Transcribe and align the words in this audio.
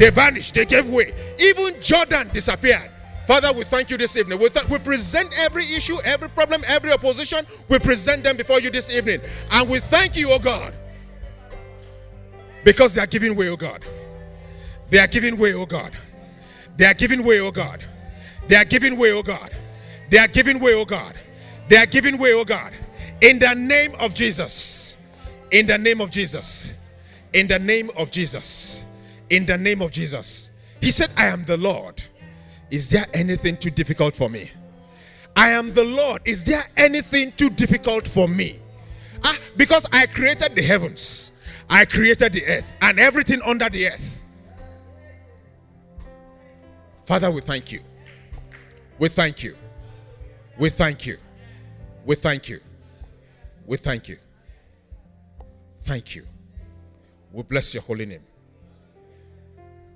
They 0.00 0.08
vanished, 0.08 0.54
they 0.54 0.64
gave 0.64 0.88
way. 0.88 1.12
Even 1.38 1.78
Jordan 1.78 2.26
disappeared. 2.32 2.90
Father, 3.26 3.52
we 3.52 3.64
thank 3.64 3.90
you 3.90 3.98
this 3.98 4.16
evening. 4.16 4.38
We, 4.38 4.48
we 4.70 4.78
present 4.78 5.28
every 5.38 5.64
issue, 5.64 5.98
every 6.06 6.30
problem, 6.30 6.62
every 6.66 6.90
opposition. 6.90 7.44
We 7.68 7.78
present 7.80 8.24
them 8.24 8.38
before 8.38 8.60
you 8.60 8.70
this 8.70 8.94
evening. 8.94 9.20
And 9.52 9.68
we 9.68 9.78
thank 9.78 10.16
you, 10.16 10.30
oh 10.32 10.38
God, 10.38 10.72
because 12.64 12.94
they 12.94 13.02
are 13.02 13.06
giving 13.06 13.36
way, 13.36 13.50
oh 13.50 13.58
God. 13.58 13.84
They 14.88 14.98
are 14.98 15.06
giving 15.06 15.36
way, 15.36 15.52
oh 15.52 15.66
God. 15.66 15.92
They 16.78 16.86
are 16.86 16.94
giving 16.94 17.22
way, 17.22 17.40
oh 17.40 17.50
God. 17.50 17.84
They 18.48 18.56
are 18.56 18.64
giving 18.64 18.96
way, 18.96 19.12
oh 19.12 19.22
God. 19.22 19.52
They 20.08 20.16
are 20.16 20.28
giving 20.28 20.58
way, 20.60 20.72
oh 20.72 20.86
God. 20.86 21.14
They 21.68 21.76
are 21.76 21.84
giving 21.84 22.16
way, 22.16 22.32
oh 22.32 22.46
God. 22.46 22.72
In 23.20 23.38
the 23.38 23.52
name 23.52 23.92
of 24.00 24.14
Jesus. 24.14 24.96
In 25.50 25.66
the 25.66 25.76
name 25.76 26.00
of 26.00 26.10
Jesus. 26.10 26.72
In 27.34 27.48
the 27.48 27.58
name 27.58 27.90
of 27.98 28.10
Jesus. 28.10 28.86
In 29.30 29.46
the 29.46 29.56
name 29.56 29.80
of 29.80 29.90
Jesus. 29.90 30.50
He 30.80 30.90
said, 30.90 31.10
I 31.16 31.26
am 31.26 31.44
the 31.44 31.56
Lord. 31.56 32.02
Is 32.70 32.90
there 32.90 33.04
anything 33.14 33.56
too 33.56 33.70
difficult 33.70 34.16
for 34.16 34.28
me? 34.28 34.50
I 35.36 35.50
am 35.50 35.72
the 35.72 35.84
Lord. 35.84 36.22
Is 36.24 36.44
there 36.44 36.62
anything 36.76 37.32
too 37.32 37.50
difficult 37.50 38.06
for 38.06 38.28
me? 38.28 38.58
Ah, 39.24 39.36
because 39.56 39.86
I 39.92 40.06
created 40.06 40.54
the 40.54 40.62
heavens, 40.62 41.32
I 41.68 41.84
created 41.84 42.32
the 42.32 42.44
earth, 42.46 42.72
and 42.82 42.98
everything 42.98 43.40
under 43.46 43.68
the 43.68 43.88
earth. 43.88 44.24
Father, 47.04 47.30
we 47.30 47.40
thank 47.40 47.72
you. 47.72 47.80
We 48.98 49.08
thank 49.08 49.42
you. 49.42 49.56
We 50.58 50.70
thank 50.70 51.06
you. 51.06 51.18
We 52.04 52.14
thank 52.14 52.48
you. 52.48 52.60
We 53.66 53.76
thank 53.76 54.08
you. 54.08 54.18
Thank 55.78 56.14
you. 56.14 56.24
We 57.32 57.42
bless 57.42 57.74
your 57.74 57.82
holy 57.82 58.06
name. 58.06 58.22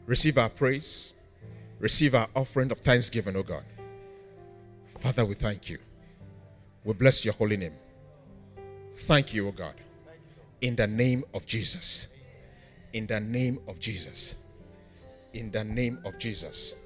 Receive 0.07 0.39
our 0.39 0.51
praise. 0.51 1.15
Receive 1.81 2.15
our 2.15 2.29
offering 2.35 2.71
of 2.71 2.79
thanksgiving, 2.79 3.37
O 3.37 3.43
God. 3.43 3.65
Father, 5.01 5.24
we 5.24 5.35
thank 5.35 5.69
you. 5.69 5.79
We 6.85 6.95
bless 6.95 7.24
your 7.24 7.35
holy 7.35 7.57
name. 7.57 7.74
Thank 8.93 9.35
you, 9.35 9.49
O 9.49 9.52
God. 9.52 9.74
In 10.61 10.77
the 10.77 10.87
name 10.87 11.24
of 11.35 11.46
Jesus. 11.46 12.09
In 12.93 13.07
the 13.07 13.21
name 13.21 13.59
of 13.66 13.80
Jesus. 13.80 14.37
In 15.33 15.51
the 15.51 15.65
name 15.65 15.99
of 16.05 16.18
Jesus. 16.18 16.77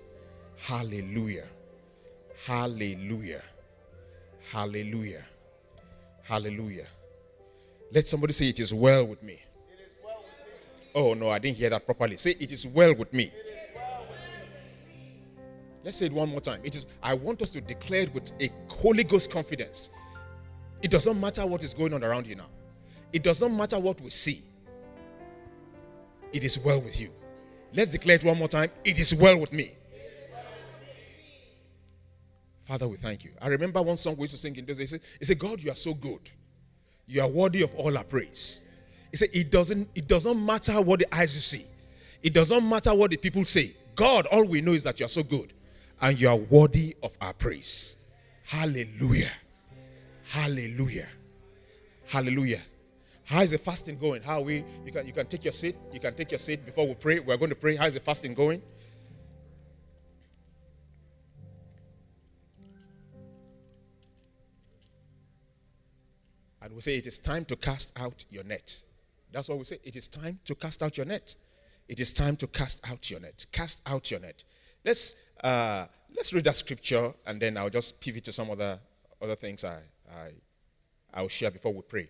Hallelujah. 0.56 1.44
Hallelujah. 2.46 3.42
Hallelujah. 4.50 5.24
Hallelujah. 6.22 6.86
Let 7.92 8.06
somebody 8.06 8.32
say, 8.32 8.48
It 8.48 8.60
is 8.60 8.72
well 8.72 9.04
with 9.06 9.22
me. 9.22 9.38
Oh, 10.94 11.14
no, 11.14 11.28
I 11.28 11.38
didn't 11.38 11.56
hear 11.56 11.70
that 11.70 11.84
properly. 11.84 12.16
Say, 12.16 12.34
It 12.40 12.50
is 12.50 12.66
well 12.66 12.94
with 12.94 13.12
me. 13.12 13.30
Let's 15.84 15.96
say 15.96 16.06
it 16.06 16.12
one 16.12 16.28
more 16.28 16.40
time. 16.40 16.60
It 16.64 16.74
is 16.74 16.86
I 17.02 17.14
want 17.14 17.40
us 17.40 17.50
to 17.50 17.60
declare 17.60 18.02
it 18.02 18.12
with 18.12 18.32
a 18.40 18.50
Holy 18.68 19.04
Ghost 19.04 19.30
confidence. 19.30 19.90
It 20.82 20.90
doesn't 20.90 21.20
matter 21.20 21.46
what 21.46 21.64
is 21.64 21.72
going 21.72 21.94
on 21.94 22.04
around 22.04 22.26
you 22.26 22.34
now. 22.34 22.48
It 23.12 23.22
does 23.22 23.40
not 23.40 23.52
matter 23.52 23.78
what 23.78 24.00
we 24.00 24.10
see. 24.10 24.42
It 26.32 26.44
is 26.44 26.58
well 26.58 26.80
with 26.80 27.00
you. 27.00 27.10
Let's 27.72 27.92
declare 27.92 28.16
it 28.16 28.24
one 28.24 28.38
more 28.38 28.48
time. 28.48 28.70
It 28.84 28.98
is 28.98 29.14
well 29.14 29.38
with 29.38 29.52
me. 29.52 29.70
Father, 32.64 32.86
we 32.86 32.98
thank 32.98 33.24
you. 33.24 33.30
I 33.40 33.48
remember 33.48 33.80
one 33.80 33.96
song 33.96 34.16
we 34.16 34.22
used 34.22 34.34
to 34.34 34.38
sing 34.38 34.56
in 34.56 34.66
those 34.66 34.76
days. 34.76 34.92
He 35.18 35.24
said, 35.24 35.38
God, 35.38 35.58
you 35.62 35.70
are 35.70 35.74
so 35.74 35.94
good. 35.94 36.20
You 37.06 37.22
are 37.22 37.28
worthy 37.28 37.62
of 37.62 37.74
all 37.76 37.96
our 37.96 38.04
praise. 38.04 38.67
He 39.10 39.16
said, 39.16 39.28
It 39.32 39.50
doesn't, 39.50 39.88
it 39.94 40.06
doesn't 40.06 40.44
matter 40.44 40.80
what 40.80 41.00
the 41.00 41.14
eyes 41.14 41.34
you 41.34 41.40
see. 41.40 41.66
It 42.22 42.34
doesn't 42.34 42.68
matter 42.68 42.94
what 42.94 43.10
the 43.10 43.16
people 43.16 43.44
say. 43.44 43.72
God, 43.94 44.26
all 44.26 44.44
we 44.44 44.60
know 44.60 44.72
is 44.72 44.84
that 44.84 45.00
you 45.00 45.06
are 45.06 45.10
so 45.10 45.22
good. 45.22 45.52
And 46.00 46.18
you 46.18 46.28
are 46.28 46.36
worthy 46.36 46.94
of 47.02 47.16
our 47.20 47.32
praise. 47.32 47.96
Hallelujah. 48.44 49.30
Hallelujah. 50.24 51.08
Hallelujah. 52.06 52.60
How 53.24 53.42
is 53.42 53.50
the 53.50 53.58
fasting 53.58 53.98
going? 53.98 54.22
How 54.22 54.40
we? 54.40 54.64
You 54.86 54.92
can 54.92 55.06
you 55.06 55.12
can 55.12 55.26
take 55.26 55.44
your 55.44 55.52
seat. 55.52 55.76
You 55.92 56.00
can 56.00 56.14
take 56.14 56.30
your 56.30 56.38
seat 56.38 56.64
before 56.64 56.86
we 56.86 56.94
pray. 56.94 57.18
We're 57.18 57.36
going 57.36 57.50
to 57.50 57.56
pray. 57.56 57.76
How 57.76 57.86
is 57.86 57.94
the 57.94 58.00
fasting 58.00 58.32
going? 58.34 58.62
And 66.62 66.74
we 66.74 66.80
say 66.80 66.96
it 66.96 67.06
is 67.06 67.18
time 67.18 67.44
to 67.46 67.56
cast 67.56 67.98
out 67.98 68.24
your 68.30 68.44
net. 68.44 68.82
That's 69.32 69.48
what 69.48 69.58
we 69.58 69.64
say. 69.64 69.78
It 69.84 69.96
is 69.96 70.08
time 70.08 70.38
to 70.44 70.54
cast 70.54 70.82
out 70.82 70.96
your 70.96 71.06
net. 71.06 71.34
It 71.88 72.00
is 72.00 72.12
time 72.12 72.36
to 72.36 72.46
cast 72.46 72.86
out 72.88 73.10
your 73.10 73.20
net. 73.20 73.46
Cast 73.52 73.82
out 73.88 74.10
your 74.10 74.20
net. 74.20 74.44
Let's 74.84 75.16
uh, 75.42 75.86
let's 76.14 76.32
read 76.32 76.44
that 76.44 76.56
scripture 76.56 77.12
and 77.26 77.40
then 77.40 77.56
I'll 77.56 77.70
just 77.70 78.00
pivot 78.00 78.24
to 78.24 78.32
some 78.32 78.50
other 78.50 78.78
other 79.20 79.34
things 79.34 79.64
I 79.64 79.80
I 80.10 80.30
I'll 81.14 81.28
share 81.28 81.50
before 81.50 81.72
we 81.72 81.82
pray. 81.82 82.08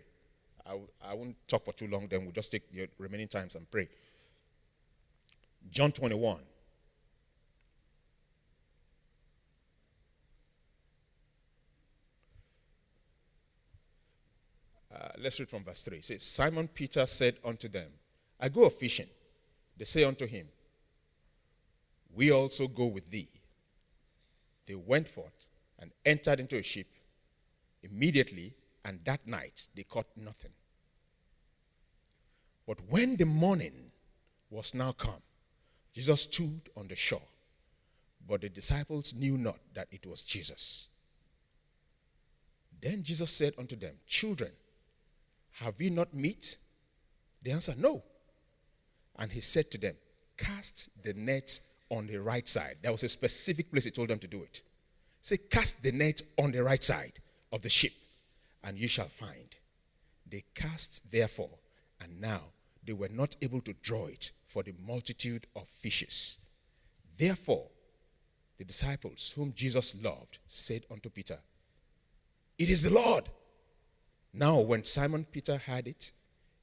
I, 0.66 0.78
I 1.02 1.14
won't 1.14 1.36
talk 1.48 1.64
for 1.64 1.72
too 1.72 1.88
long, 1.88 2.08
then 2.08 2.22
we'll 2.22 2.32
just 2.32 2.52
take 2.52 2.70
the 2.72 2.88
remaining 2.98 3.28
times 3.28 3.54
and 3.54 3.70
pray. 3.70 3.88
John 5.70 5.92
21. 5.92 6.38
Let's 15.20 15.40
read 15.40 15.48
from 15.48 15.64
verse 15.64 15.82
3. 15.82 15.98
It 15.98 16.04
says, 16.04 16.22
Simon 16.22 16.68
Peter 16.68 17.06
said 17.06 17.36
unto 17.44 17.68
them, 17.68 17.88
I 18.40 18.48
go 18.48 18.64
a 18.64 18.70
fishing. 18.70 19.08
They 19.76 19.84
say 19.84 20.04
unto 20.04 20.26
him, 20.26 20.46
We 22.14 22.32
also 22.32 22.66
go 22.68 22.86
with 22.86 23.10
thee. 23.10 23.28
They 24.66 24.74
went 24.74 25.08
forth 25.08 25.48
and 25.78 25.90
entered 26.04 26.40
into 26.40 26.58
a 26.58 26.62
ship. 26.62 26.86
Immediately, 27.82 28.54
and 28.84 29.00
that 29.04 29.26
night, 29.26 29.68
they 29.74 29.82
caught 29.84 30.06
nothing. 30.16 30.50
But 32.66 32.78
when 32.90 33.16
the 33.16 33.24
morning 33.24 33.90
was 34.50 34.74
now 34.74 34.92
come, 34.92 35.22
Jesus 35.94 36.22
stood 36.22 36.60
on 36.76 36.88
the 36.88 36.96
shore. 36.96 37.22
But 38.28 38.42
the 38.42 38.48
disciples 38.50 39.14
knew 39.14 39.38
not 39.38 39.56
that 39.74 39.88
it 39.90 40.06
was 40.06 40.22
Jesus. 40.22 40.90
Then 42.80 43.02
Jesus 43.02 43.30
said 43.30 43.54
unto 43.58 43.74
them, 43.74 43.94
Children, 44.06 44.50
have 45.60 45.80
you 45.80 45.90
not 45.90 46.14
meat? 46.14 46.56
They 47.42 47.50
answered, 47.50 47.78
No. 47.78 48.02
And 49.18 49.30
he 49.30 49.40
said 49.40 49.70
to 49.72 49.78
them, 49.78 49.94
Cast 50.36 51.02
the 51.02 51.14
net 51.14 51.60
on 51.90 52.06
the 52.06 52.18
right 52.18 52.46
side. 52.48 52.76
There 52.82 52.92
was 52.92 53.02
a 53.02 53.08
specific 53.08 53.70
place 53.70 53.84
he 53.84 53.90
told 53.90 54.08
them 54.08 54.18
to 54.20 54.28
do 54.28 54.42
it. 54.42 54.62
Say, 55.20 55.36
Cast 55.50 55.82
the 55.82 55.92
net 55.92 56.22
on 56.38 56.52
the 56.52 56.62
right 56.62 56.82
side 56.82 57.12
of 57.52 57.62
the 57.62 57.68
ship, 57.68 57.92
and 58.64 58.78
you 58.78 58.88
shall 58.88 59.08
find. 59.08 59.56
They 60.30 60.44
cast, 60.54 61.10
therefore, 61.10 61.50
and 62.00 62.20
now 62.20 62.42
they 62.84 62.92
were 62.92 63.08
not 63.08 63.36
able 63.42 63.60
to 63.62 63.72
draw 63.82 64.06
it 64.06 64.30
for 64.46 64.62
the 64.62 64.74
multitude 64.86 65.46
of 65.56 65.66
fishes. 65.66 66.38
Therefore, 67.18 67.66
the 68.58 68.64
disciples 68.64 69.32
whom 69.34 69.52
Jesus 69.54 70.00
loved 70.02 70.38
said 70.46 70.82
unto 70.90 71.08
Peter, 71.08 71.38
It 72.58 72.68
is 72.68 72.82
the 72.82 72.92
Lord. 72.92 73.24
Now, 74.32 74.60
when 74.60 74.84
Simon 74.84 75.26
Peter 75.30 75.56
heard 75.56 75.88
it, 75.88 76.12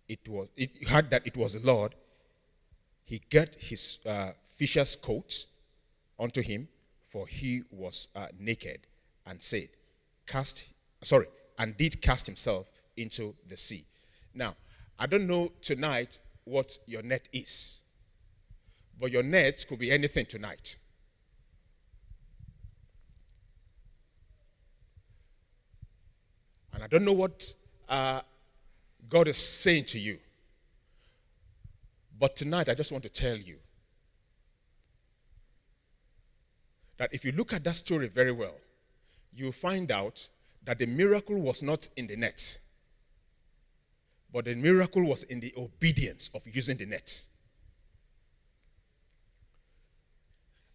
it 0.07 0.27
was 0.27 0.51
it 0.55 0.87
heard 0.87 1.09
that 1.09 1.25
it 1.25 1.35
was 1.35 1.53
the 1.53 1.65
Lord. 1.65 1.95
He 3.03 3.21
got 3.29 3.55
his 3.55 3.99
uh, 4.05 4.31
fisher's 4.43 4.95
coat 4.95 5.45
unto 6.19 6.41
him, 6.41 6.67
for 7.07 7.27
he 7.27 7.63
was 7.71 8.09
uh, 8.15 8.27
naked, 8.39 8.81
and 9.25 9.41
said, 9.41 9.67
"Cast, 10.27 10.69
sorry, 11.03 11.27
and 11.57 11.75
did 11.77 12.01
cast 12.01 12.25
himself 12.25 12.71
into 12.97 13.33
the 13.47 13.57
sea." 13.57 13.83
Now, 14.33 14.55
I 14.99 15.07
don't 15.07 15.27
know 15.27 15.51
tonight 15.61 16.19
what 16.45 16.77
your 16.85 17.01
net 17.01 17.27
is, 17.33 17.81
but 18.99 19.11
your 19.11 19.23
net 19.23 19.65
could 19.67 19.79
be 19.79 19.91
anything 19.91 20.25
tonight. 20.25 20.77
And 26.73 26.83
I 26.83 26.87
don't 26.87 27.05
know 27.05 27.13
what 27.13 27.53
uh, 27.89 28.21
God 29.09 29.27
is 29.27 29.37
saying 29.37 29.85
to 29.85 29.99
you. 29.99 30.17
But 32.19 32.35
tonight, 32.35 32.69
I 32.69 32.73
just 32.73 32.91
want 32.91 33.03
to 33.03 33.09
tell 33.09 33.35
you 33.35 33.57
that 36.97 37.13
if 37.13 37.25
you 37.25 37.31
look 37.33 37.53
at 37.53 37.63
that 37.65 37.75
story 37.75 38.07
very 38.07 38.31
well, 38.31 38.55
you'll 39.33 39.51
find 39.51 39.91
out 39.91 40.29
that 40.63 40.79
the 40.79 40.85
miracle 40.85 41.39
was 41.39 41.61
not 41.61 41.87
in 41.97 42.07
the 42.07 42.15
net, 42.15 42.57
but 44.31 44.45
the 44.45 44.55
miracle 44.55 45.03
was 45.03 45.23
in 45.23 45.39
the 45.39 45.53
obedience 45.57 46.29
of 46.33 46.41
using 46.47 46.77
the 46.77 46.85
net. 46.85 47.21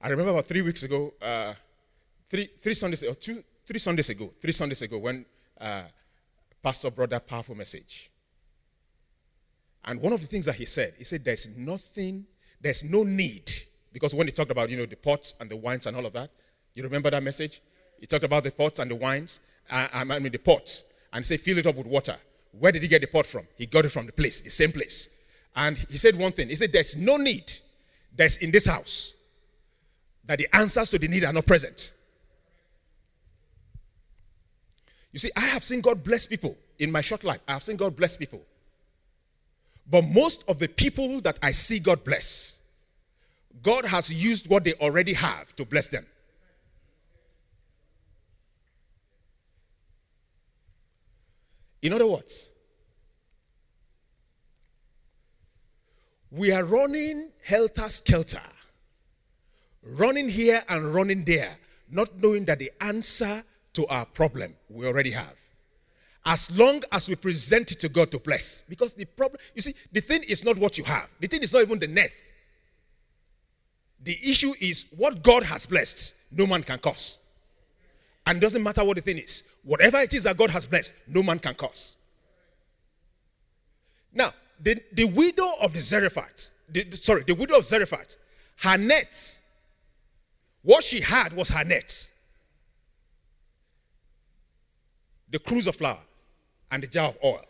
I 0.02 0.08
remember 0.08 0.32
about 0.32 0.46
three 0.46 0.62
weeks 0.62 0.82
ago, 0.82 1.12
uh, 1.20 1.54
three, 2.28 2.48
three 2.58 2.74
Sundays 2.74 3.02
or 3.02 3.14
two, 3.14 3.42
three 3.66 3.78
Sundays 3.78 4.08
ago, 4.08 4.30
three 4.40 4.52
Sundays 4.52 4.82
ago, 4.82 4.98
when 4.98 5.24
uh, 5.60 5.82
Pastor 6.62 6.90
brought 6.90 7.10
that 7.10 7.26
powerful 7.26 7.54
message. 7.54 8.10
And 9.84 10.00
one 10.00 10.12
of 10.12 10.20
the 10.20 10.26
things 10.26 10.46
that 10.46 10.54
he 10.56 10.66
said, 10.66 10.94
he 10.98 11.04
said, 11.04 11.24
There's 11.24 11.56
nothing, 11.56 12.26
there's 12.60 12.84
no 12.84 13.02
need 13.02 13.50
Because 13.92 14.14
when 14.14 14.26
he 14.26 14.32
talked 14.32 14.50
about, 14.50 14.70
you 14.70 14.76
know, 14.76 14.86
the 14.86 14.96
pots 14.96 15.34
and 15.40 15.50
the 15.50 15.56
wines 15.56 15.86
and 15.86 15.96
all 15.96 16.06
of 16.06 16.12
that, 16.12 16.30
you 16.74 16.82
remember 16.82 17.10
that 17.10 17.22
message? 17.22 17.60
He 17.98 18.06
talked 18.06 18.24
about 18.24 18.44
the 18.44 18.52
pots 18.52 18.78
and 18.78 18.90
the 18.90 18.94
wines, 18.94 19.40
uh, 19.70 19.88
I 19.92 20.04
mean 20.04 20.30
the 20.30 20.38
pots, 20.38 20.84
and 21.12 21.24
say, 21.26 21.36
fill 21.36 21.58
it 21.58 21.66
up 21.66 21.76
with 21.76 21.86
water. 21.86 22.16
Where 22.58 22.72
did 22.72 22.82
he 22.82 22.88
get 22.88 23.00
the 23.00 23.08
pot 23.08 23.26
from? 23.26 23.46
He 23.56 23.66
got 23.66 23.84
it 23.84 23.90
from 23.90 24.06
the 24.06 24.12
place, 24.12 24.42
the 24.42 24.50
same 24.50 24.72
place. 24.72 25.08
And 25.54 25.76
he 25.76 25.98
said 25.98 26.16
one 26.16 26.32
thing. 26.32 26.48
He 26.48 26.56
said, 26.56 26.72
There's 26.72 26.96
no 26.96 27.16
need 27.16 27.52
that's 28.16 28.36
in 28.38 28.50
this 28.50 28.66
house 28.66 29.14
that 30.24 30.38
the 30.38 30.48
answers 30.54 30.90
to 30.90 30.98
the 30.98 31.08
need 31.08 31.24
are 31.24 31.32
not 31.32 31.46
present. 31.46 31.94
You 35.12 35.18
see, 35.18 35.30
I 35.36 35.40
have 35.40 35.64
seen 35.64 35.80
God 35.80 36.04
bless 36.04 36.26
people 36.26 36.56
in 36.78 36.90
my 36.90 37.00
short 37.00 37.24
life. 37.24 37.40
I 37.48 37.52
have 37.52 37.62
seen 37.62 37.76
God 37.76 37.96
bless 37.96 38.16
people. 38.16 38.40
But 39.90 40.02
most 40.02 40.44
of 40.48 40.58
the 40.58 40.68
people 40.68 41.20
that 41.22 41.38
I 41.42 41.50
see 41.50 41.80
God 41.80 42.04
bless, 42.04 42.60
God 43.62 43.84
has 43.86 44.12
used 44.12 44.48
what 44.48 44.64
they 44.64 44.74
already 44.74 45.14
have 45.14 45.54
to 45.56 45.64
bless 45.64 45.88
them. 45.88 46.06
In 51.82 51.92
other 51.92 52.06
words, 52.06 52.50
we 56.30 56.52
are 56.52 56.64
running 56.64 57.30
helter 57.44 57.88
skelter, 57.88 58.38
running 59.82 60.28
here 60.28 60.60
and 60.68 60.94
running 60.94 61.24
there, 61.24 61.56
not 61.90 62.08
knowing 62.22 62.44
that 62.44 62.58
the 62.58 62.70
answer 62.80 63.42
to 63.74 63.86
our 63.86 64.04
problem 64.04 64.54
we 64.68 64.86
already 64.86 65.10
have. 65.10 65.38
As 66.24 66.56
long 66.58 66.82
as 66.92 67.08
we 67.08 67.14
present 67.14 67.72
it 67.72 67.80
to 67.80 67.88
God 67.88 68.10
to 68.10 68.18
bless. 68.18 68.64
Because 68.68 68.92
the 68.92 69.06
problem, 69.06 69.40
you 69.54 69.62
see, 69.62 69.74
the 69.92 70.00
thing 70.00 70.22
is 70.28 70.44
not 70.44 70.58
what 70.58 70.76
you 70.76 70.84
have, 70.84 71.08
the 71.18 71.26
thing 71.26 71.42
is 71.42 71.52
not 71.52 71.62
even 71.62 71.78
the 71.78 71.86
net. 71.86 72.10
The 74.02 74.16
issue 74.22 74.52
is 74.60 74.86
what 74.96 75.22
God 75.22 75.42
has 75.44 75.66
blessed, 75.66 76.14
no 76.32 76.46
man 76.46 76.62
can 76.62 76.78
curse. 76.78 77.18
And 78.26 78.38
it 78.38 78.40
doesn't 78.40 78.62
matter 78.62 78.84
what 78.84 78.96
the 78.96 79.02
thing 79.02 79.18
is. 79.18 79.44
Whatever 79.64 79.98
it 79.98 80.12
is 80.14 80.24
that 80.24 80.36
God 80.36 80.50
has 80.50 80.66
blessed, 80.66 80.94
no 81.08 81.22
man 81.22 81.38
can 81.38 81.54
curse. 81.54 81.96
Now, 84.12 84.32
the, 84.62 84.80
the 84.92 85.04
widow 85.04 85.48
of 85.62 85.72
the 85.72 85.80
Zarephath, 85.80 86.50
the, 86.68 86.84
sorry, 86.92 87.22
the 87.24 87.34
widow 87.34 87.58
of 87.58 87.64
Zarephath, 87.64 88.16
her 88.58 88.76
net, 88.76 89.40
what 90.62 90.84
she 90.84 91.00
had 91.00 91.32
was 91.32 91.48
her 91.48 91.64
net. 91.64 92.10
The 95.30 95.38
cruse 95.38 95.66
of 95.66 95.76
flour 95.76 95.98
and 96.70 96.82
the 96.82 96.86
jar 96.86 97.08
of 97.08 97.18
oil. 97.24 97.44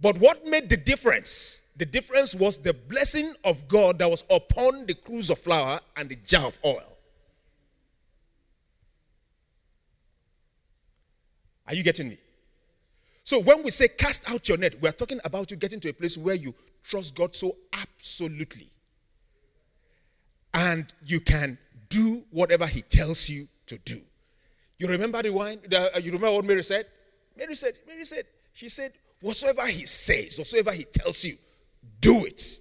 But 0.00 0.18
what 0.18 0.44
made 0.46 0.68
the 0.68 0.76
difference? 0.76 1.64
The 1.76 1.86
difference 1.86 2.34
was 2.34 2.58
the 2.58 2.72
blessing 2.72 3.32
of 3.44 3.66
God 3.68 3.98
that 3.98 4.08
was 4.08 4.24
upon 4.30 4.86
the 4.86 4.94
cruse 4.94 5.30
of 5.30 5.38
flour 5.38 5.80
and 5.96 6.08
the 6.08 6.16
jar 6.16 6.46
of 6.46 6.58
oil. 6.64 6.96
Are 11.66 11.74
you 11.74 11.82
getting 11.82 12.08
me? 12.08 12.16
So 13.24 13.40
when 13.40 13.62
we 13.62 13.70
say 13.70 13.88
cast 13.88 14.30
out 14.30 14.48
your 14.48 14.56
net, 14.56 14.80
we 14.80 14.88
are 14.88 14.92
talking 14.92 15.20
about 15.24 15.50
you 15.50 15.56
getting 15.56 15.80
to 15.80 15.90
a 15.90 15.92
place 15.92 16.16
where 16.16 16.34
you 16.34 16.54
trust 16.82 17.14
God 17.14 17.34
so 17.34 17.52
absolutely. 17.74 18.68
And 20.54 20.92
you 21.04 21.20
can 21.20 21.58
do 21.90 22.24
whatever 22.30 22.66
He 22.66 22.82
tells 22.82 23.28
you 23.28 23.46
to 23.66 23.76
do. 23.78 24.00
You 24.78 24.86
remember 24.86 25.22
the 25.22 25.32
wine? 25.32 25.58
The, 25.68 25.96
uh, 25.96 25.98
you 25.98 26.12
remember 26.12 26.36
what 26.36 26.44
Mary 26.44 26.62
said? 26.62 26.86
Mary 27.36 27.54
said, 27.54 27.74
Mary 27.86 28.04
said, 28.04 28.24
she 28.52 28.68
said, 28.68 28.92
whatsoever 29.20 29.66
he 29.66 29.86
says, 29.86 30.38
whatsoever 30.38 30.72
he 30.72 30.84
tells 30.84 31.24
you, 31.24 31.36
do 32.00 32.24
it. 32.24 32.60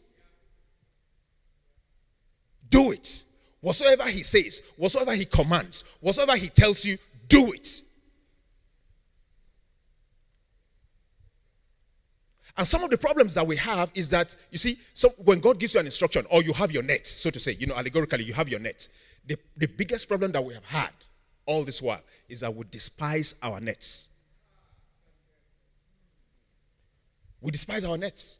Do 2.70 2.92
it. 2.92 3.24
Whatsoever 3.62 4.06
he 4.06 4.24
says, 4.24 4.64
whatsoever 4.78 5.14
he 5.14 5.26
commands, 5.26 5.84
whatsoever 6.02 6.36
he 6.36 6.50
tells 6.50 6.86
you, 6.86 6.98
do 7.28 7.52
it. 7.54 7.82
And 12.58 12.66
some 12.66 12.84
of 12.84 12.90
the 12.90 12.98
problems 12.98 13.36
that 13.36 13.46
we 13.46 13.56
have 13.58 13.92
is 13.94 14.10
that, 14.10 14.36
you 14.50 14.58
see, 14.58 14.80
so 14.94 15.10
when 15.24 15.40
God 15.40 15.60
gives 15.60 15.76
you 15.76 15.80
an 15.80 15.86
instruction 15.86 16.26
or 16.32 16.42
you 16.42 16.54
have 16.54 16.72
your 16.72 16.82
net, 16.82 17.06
so 17.06 17.30
to 17.30 17.40
say, 17.40 17.52
you 17.52 17.68
know, 17.68 17.76
allegorically, 17.76 18.24
you 18.24 18.34
have 18.34 18.50
your 18.50 18.60
net. 18.60 18.88
The, 19.28 19.38
the 19.58 19.68
biggest 19.68 20.08
problem 20.08 20.32
that 20.32 20.44
we 20.44 20.56
have 20.56 20.66
had 20.66 20.92
all 21.48 21.64
this 21.64 21.82
while 21.82 22.02
is 22.30 22.42
that 22.42 22.54
we 22.54 22.66
despise 22.70 23.36
our 23.42 23.60
nets. 23.60 24.10
We 27.42 27.52
despise 27.52 27.84
our 27.86 27.98
nets. 27.98 28.40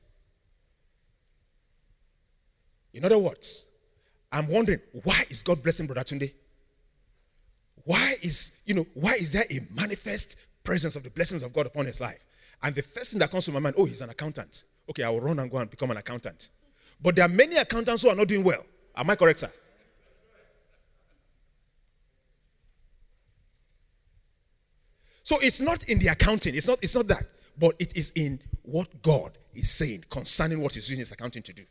In 2.94 3.06
other 3.06 3.18
words, 3.18 3.68
I'm 4.32 4.48
wondering 4.48 4.80
why 5.04 5.24
is 5.30 5.42
God 5.42 5.64
blessing 5.64 5.88
Brother 5.88 6.02
Tunde? 6.02 6.34
Why 7.86 8.16
is, 8.22 8.54
you 8.66 8.74
know, 8.74 8.86
why 8.94 9.14
is 9.14 9.34
there 9.34 9.46
a 9.50 9.60
manifest 9.74 10.38
presence 10.64 10.96
of 10.96 11.04
the 11.04 11.10
blessings 11.10 11.42
of 11.44 11.54
God 11.54 11.68
upon 11.68 11.86
his 11.86 12.02
life? 12.02 12.26
And 12.62 12.76
the 12.76 12.82
first 12.82 13.12
thing 13.12 13.20
that 13.20 13.32
comes 13.32 13.46
to 13.46 13.52
my 13.52 13.60
mind, 13.60 13.76
oh, 13.78 13.86
he's 13.86 14.02
an 14.02 14.10
accountant. 14.10 14.64
Okay, 14.90 15.04
I 15.04 15.10
will 15.10 15.22
run 15.22 15.40
and 15.40 15.50
go 15.50 15.58
and 15.58 15.70
become 15.70 15.92
an 15.92 15.98
accountant. 15.98 16.50
But 17.02 17.16
there 17.16 17.26
are 17.26 17.30
many 17.30 17.56
accountants 17.56 18.02
who 18.02 18.10
are 18.10 18.16
not 18.16 18.28
doing 18.28 18.44
well. 18.44 18.66
Am 18.96 19.10
I 19.10 19.16
correct, 19.16 19.40
sir? 19.40 19.52
So 25.28 25.38
it's 25.42 25.60
not 25.60 25.84
in 25.90 26.00
the 26.00 26.08
accounting, 26.08 26.56
it's 26.56 26.70
not, 26.70 26.80
it's 26.82 26.96
not 26.96 27.06
that, 27.10 27.26
but 27.60 27.76
it 27.80 27.98
is 27.98 28.14
in 28.16 28.40
what 28.62 29.02
God 29.02 29.38
is 29.54 29.70
saying 29.70 30.06
concerning 30.10 30.62
what 30.62 30.74
he's 30.74 30.90
using 30.90 31.00
his 31.02 31.12
accounting 31.12 31.44
to 31.44 31.52
do. 31.52 31.64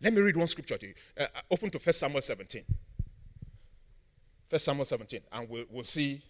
Let 0.00 0.12
me 0.12 0.20
read 0.20 0.36
one 0.36 0.46
scripture 0.46 0.78
to 0.78 0.86
you. 0.86 0.94
Uh, 1.18 1.24
uh 1.24 1.40
open 1.50 1.70
to 1.70 1.78
1 1.78 1.92
Samuel 1.92 2.20
17. 2.20 2.62
1 4.48 4.58
Samuel 4.60 4.84
17, 4.84 5.20
and 5.32 5.50
we'll, 5.50 5.64
we'll 5.68 5.82
see 5.82 6.20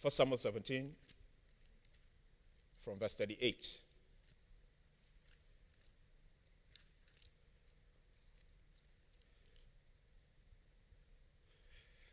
First 0.00 0.16
Samuel 0.16 0.38
17 0.38 0.92
from 2.84 3.00
verse 3.00 3.16
38. 3.16 3.78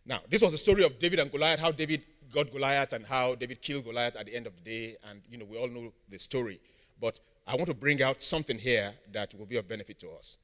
Now, 0.06 0.21
this 0.30 0.42
was 0.42 0.51
the 0.51 0.57
story 0.57 0.83
of 0.83 0.98
David 1.00 1.19
and 1.19 1.31
Goliath, 1.31 1.59
how 1.59 1.71
David 1.71 2.06
got 2.31 2.51
Goliath 2.51 2.94
and 2.94 3.06
how 3.06 3.36
David 3.36 3.62
killed 3.62 3.83
Goliath 3.83 4.15
at 4.15 4.25
the 4.25 4.36
end 4.36 4.48
of 4.48 4.53
the 4.56 4.63
day. 4.63 4.95
And, 5.09 5.21
you 5.30 5.38
know, 5.38 5.45
we 5.45 5.57
all 5.57 5.68
know 5.68 5.92
the 6.09 6.18
story. 6.18 6.59
But 7.00 7.20
I 7.48 7.55
want 7.55 7.67
to 7.67 7.74
bring 7.74 8.01
out 8.01 8.22
something 8.22 8.58
here 8.58 8.93
that 9.12 9.34
will 9.38 9.46
be 9.46 9.58
of 9.58 9.67
benefit 9.67 10.00
to 10.00 10.10
us. 10.12 10.38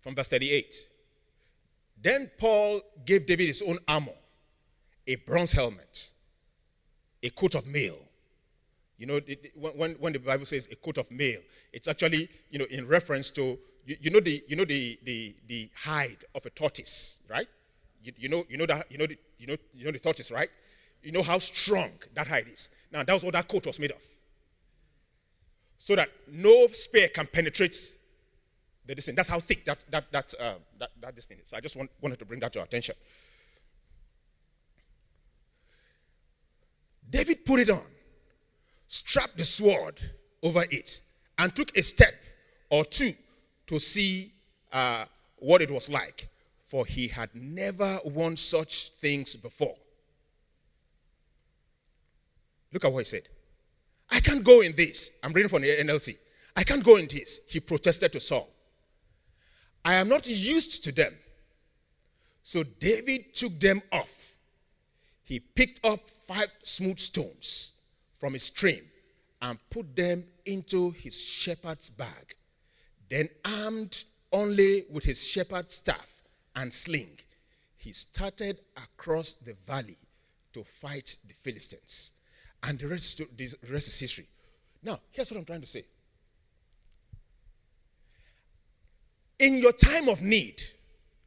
From 0.00 0.14
verse 0.14 0.28
38. 0.28 0.88
Then 2.02 2.30
Saul 2.40 2.80
gave 3.04 3.26
David 3.26 3.48
his 3.48 3.62
own 3.62 3.78
armor 3.86 4.12
a 5.06 5.16
bronze 5.16 5.52
helmet, 5.52 6.12
a 7.22 7.30
coat 7.30 7.54
of 7.54 7.66
mail. 7.66 7.98
You 8.96 9.06
know, 9.06 9.20
when, 9.54 9.92
when 9.92 10.12
the 10.12 10.18
Bible 10.18 10.44
says 10.44 10.68
a 10.70 10.76
coat 10.76 10.98
of 10.98 11.10
mail, 11.10 11.40
it's 11.72 11.88
actually, 11.88 12.28
you 12.50 12.58
know, 12.58 12.66
in 12.70 12.86
reference 12.86 13.30
to, 13.30 13.58
you, 13.84 13.96
you 14.00 14.10
know, 14.10 14.20
the, 14.20 14.42
you 14.48 14.56
know 14.56 14.64
the, 14.64 14.98
the, 15.04 15.34
the 15.46 15.70
hide 15.74 16.24
of 16.34 16.44
a 16.46 16.50
tortoise, 16.50 17.22
right? 17.28 17.46
You, 18.02 18.12
you, 18.16 18.28
know, 18.28 18.44
you 18.48 18.56
know 18.56 18.66
that, 18.66 18.90
you 18.90 18.98
know, 18.98 19.06
the, 19.06 19.18
you 19.38 19.46
know, 19.46 19.56
you 19.74 19.84
know 19.84 19.90
the 19.90 19.98
tortoise, 19.98 20.30
right? 20.30 20.48
You 21.02 21.12
know 21.12 21.22
how 21.22 21.38
strong 21.38 21.90
that 22.14 22.26
hide 22.26 22.48
is. 22.48 22.70
Now, 22.92 23.02
that 23.02 23.12
was 23.12 23.24
what 23.24 23.34
that 23.34 23.48
coat 23.48 23.66
was 23.66 23.80
made 23.80 23.92
of. 23.92 24.02
So 25.78 25.96
that 25.96 26.10
no 26.30 26.66
spear 26.68 27.08
can 27.08 27.26
penetrate 27.26 27.76
the 28.86 28.94
distance. 28.94 29.16
That's 29.16 29.28
how 29.28 29.40
thick 29.40 29.64
that, 29.64 29.84
that, 29.90 30.12
that, 30.12 30.34
uh, 30.38 30.54
that, 30.78 30.90
that 31.00 31.16
distance 31.16 31.40
is. 31.40 31.48
So 31.48 31.56
I 31.56 31.60
just 31.60 31.76
want, 31.76 31.90
wanted 32.00 32.18
to 32.18 32.24
bring 32.24 32.40
that 32.40 32.52
to 32.54 32.62
attention. 32.62 32.94
David 37.08 37.44
put 37.44 37.60
it 37.60 37.70
on, 37.70 37.82
strapped 38.86 39.36
the 39.36 39.44
sword 39.44 40.00
over 40.42 40.64
it, 40.70 41.00
and 41.38 41.54
took 41.56 41.76
a 41.76 41.82
step 41.82 42.12
or 42.68 42.84
two 42.84 43.12
to 43.70 43.78
see 43.78 44.32
uh, 44.72 45.06
what 45.38 45.62
it 45.62 45.70
was 45.70 45.90
like, 45.90 46.28
for 46.64 46.84
he 46.86 47.08
had 47.08 47.30
never 47.34 47.98
worn 48.04 48.36
such 48.36 48.90
things 49.00 49.34
before. 49.34 49.74
Look 52.72 52.84
at 52.84 52.92
what 52.92 53.00
he 53.00 53.04
said. 53.04 53.22
I 54.10 54.20
can't 54.20 54.44
go 54.44 54.60
in 54.60 54.76
this. 54.76 55.18
I'm 55.24 55.32
reading 55.32 55.48
from 55.48 55.62
the 55.62 55.68
NLT. 55.68 56.16
I 56.56 56.62
can't 56.62 56.84
go 56.84 56.96
in 56.96 57.06
this. 57.06 57.40
He 57.48 57.58
protested 57.60 58.12
to 58.12 58.20
Saul. 58.20 58.48
I 59.84 59.94
am 59.94 60.08
not 60.08 60.28
used 60.28 60.84
to 60.84 60.92
them. 60.92 61.14
So 62.42 62.62
David 62.78 63.34
took 63.34 63.58
them 63.58 63.80
off 63.92 64.30
he 65.30 65.38
picked 65.38 65.86
up 65.86 66.08
five 66.08 66.50
smooth 66.64 66.98
stones 66.98 67.74
from 68.18 68.34
a 68.34 68.38
stream 68.40 68.82
and 69.40 69.60
put 69.70 69.94
them 69.94 70.24
into 70.44 70.90
his 70.90 71.22
shepherd's 71.22 71.88
bag. 71.88 72.34
Then, 73.10 73.28
armed 73.44 74.04
only 74.32 74.84
with 74.90 75.04
his 75.04 75.26
shepherd's 75.26 75.74
staff 75.74 76.22
and 76.54 76.72
sling, 76.72 77.18
he 77.76 77.92
started 77.92 78.60
across 78.76 79.34
the 79.34 79.54
valley 79.66 79.96
to 80.52 80.62
fight 80.62 81.16
the 81.26 81.34
Philistines. 81.34 82.12
And 82.62 82.78
the 82.78 82.88
rest, 82.88 83.18
the 83.18 83.54
rest 83.72 83.88
is 83.88 83.98
history. 83.98 84.26
Now, 84.82 85.00
here's 85.10 85.30
what 85.30 85.38
I'm 85.38 85.44
trying 85.44 85.60
to 85.62 85.66
say. 85.66 85.84
In 89.38 89.56
your 89.58 89.72
time 89.72 90.08
of 90.08 90.22
need, 90.22 90.62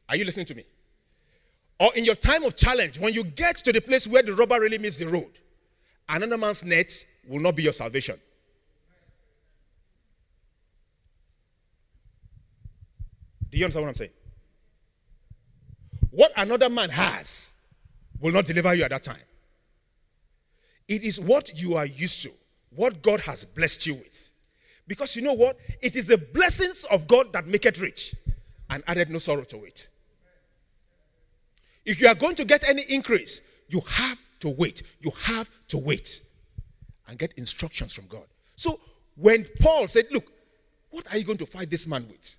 are 0.08 0.16
you 0.16 0.24
listening 0.24 0.46
to 0.46 0.54
me? 0.54 0.64
Or 1.80 1.92
in 1.94 2.04
your 2.04 2.14
time 2.14 2.44
of 2.44 2.56
challenge, 2.56 3.00
when 3.00 3.12
you 3.12 3.24
get 3.24 3.56
to 3.56 3.72
the 3.72 3.80
place 3.80 4.06
where 4.06 4.22
the 4.22 4.32
rubber 4.32 4.60
really 4.60 4.78
meets 4.78 4.98
the 4.98 5.08
road, 5.08 5.30
another 6.08 6.38
man's 6.38 6.64
net 6.64 7.04
will 7.28 7.40
not 7.40 7.56
be 7.56 7.64
your 7.64 7.72
salvation. 7.72 8.16
Do 13.54 13.60
you 13.60 13.66
understand 13.66 13.84
what 13.84 13.90
I'm 13.90 13.94
saying? 13.94 14.10
What 16.10 16.32
another 16.36 16.68
man 16.68 16.90
has 16.90 17.52
will 18.18 18.32
not 18.32 18.46
deliver 18.46 18.74
you 18.74 18.82
at 18.82 18.90
that 18.90 19.04
time. 19.04 19.22
It 20.88 21.04
is 21.04 21.20
what 21.20 21.52
you 21.62 21.76
are 21.76 21.86
used 21.86 22.22
to, 22.22 22.30
what 22.74 23.00
God 23.00 23.20
has 23.20 23.44
blessed 23.44 23.86
you 23.86 23.94
with. 23.94 24.32
Because 24.88 25.14
you 25.14 25.22
know 25.22 25.34
what? 25.34 25.56
It 25.80 25.94
is 25.94 26.08
the 26.08 26.18
blessings 26.18 26.82
of 26.90 27.06
God 27.06 27.32
that 27.32 27.46
make 27.46 27.64
it 27.64 27.80
rich 27.80 28.16
and 28.70 28.82
added 28.88 29.08
no 29.08 29.18
sorrow 29.18 29.44
to 29.44 29.62
it. 29.62 29.88
If 31.84 32.00
you 32.00 32.08
are 32.08 32.16
going 32.16 32.34
to 32.34 32.44
get 32.44 32.68
any 32.68 32.82
increase, 32.88 33.40
you 33.68 33.80
have 33.88 34.20
to 34.40 34.48
wait. 34.48 34.82
You 34.98 35.12
have 35.26 35.48
to 35.68 35.78
wait 35.78 36.22
and 37.06 37.20
get 37.20 37.32
instructions 37.34 37.94
from 37.94 38.08
God. 38.08 38.24
So 38.56 38.80
when 39.14 39.44
Saul 39.60 39.86
said, 39.86 40.06
Look, 40.10 40.24
what 40.90 41.06
are 41.12 41.18
you 41.18 41.24
going 41.24 41.38
to 41.38 41.46
fight 41.46 41.70
this 41.70 41.86
man 41.86 42.04
with? 42.08 42.36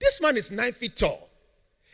This 0.00 0.20
man 0.20 0.36
is 0.36 0.50
nine 0.50 0.72
feet 0.72 0.96
tall. 0.96 1.28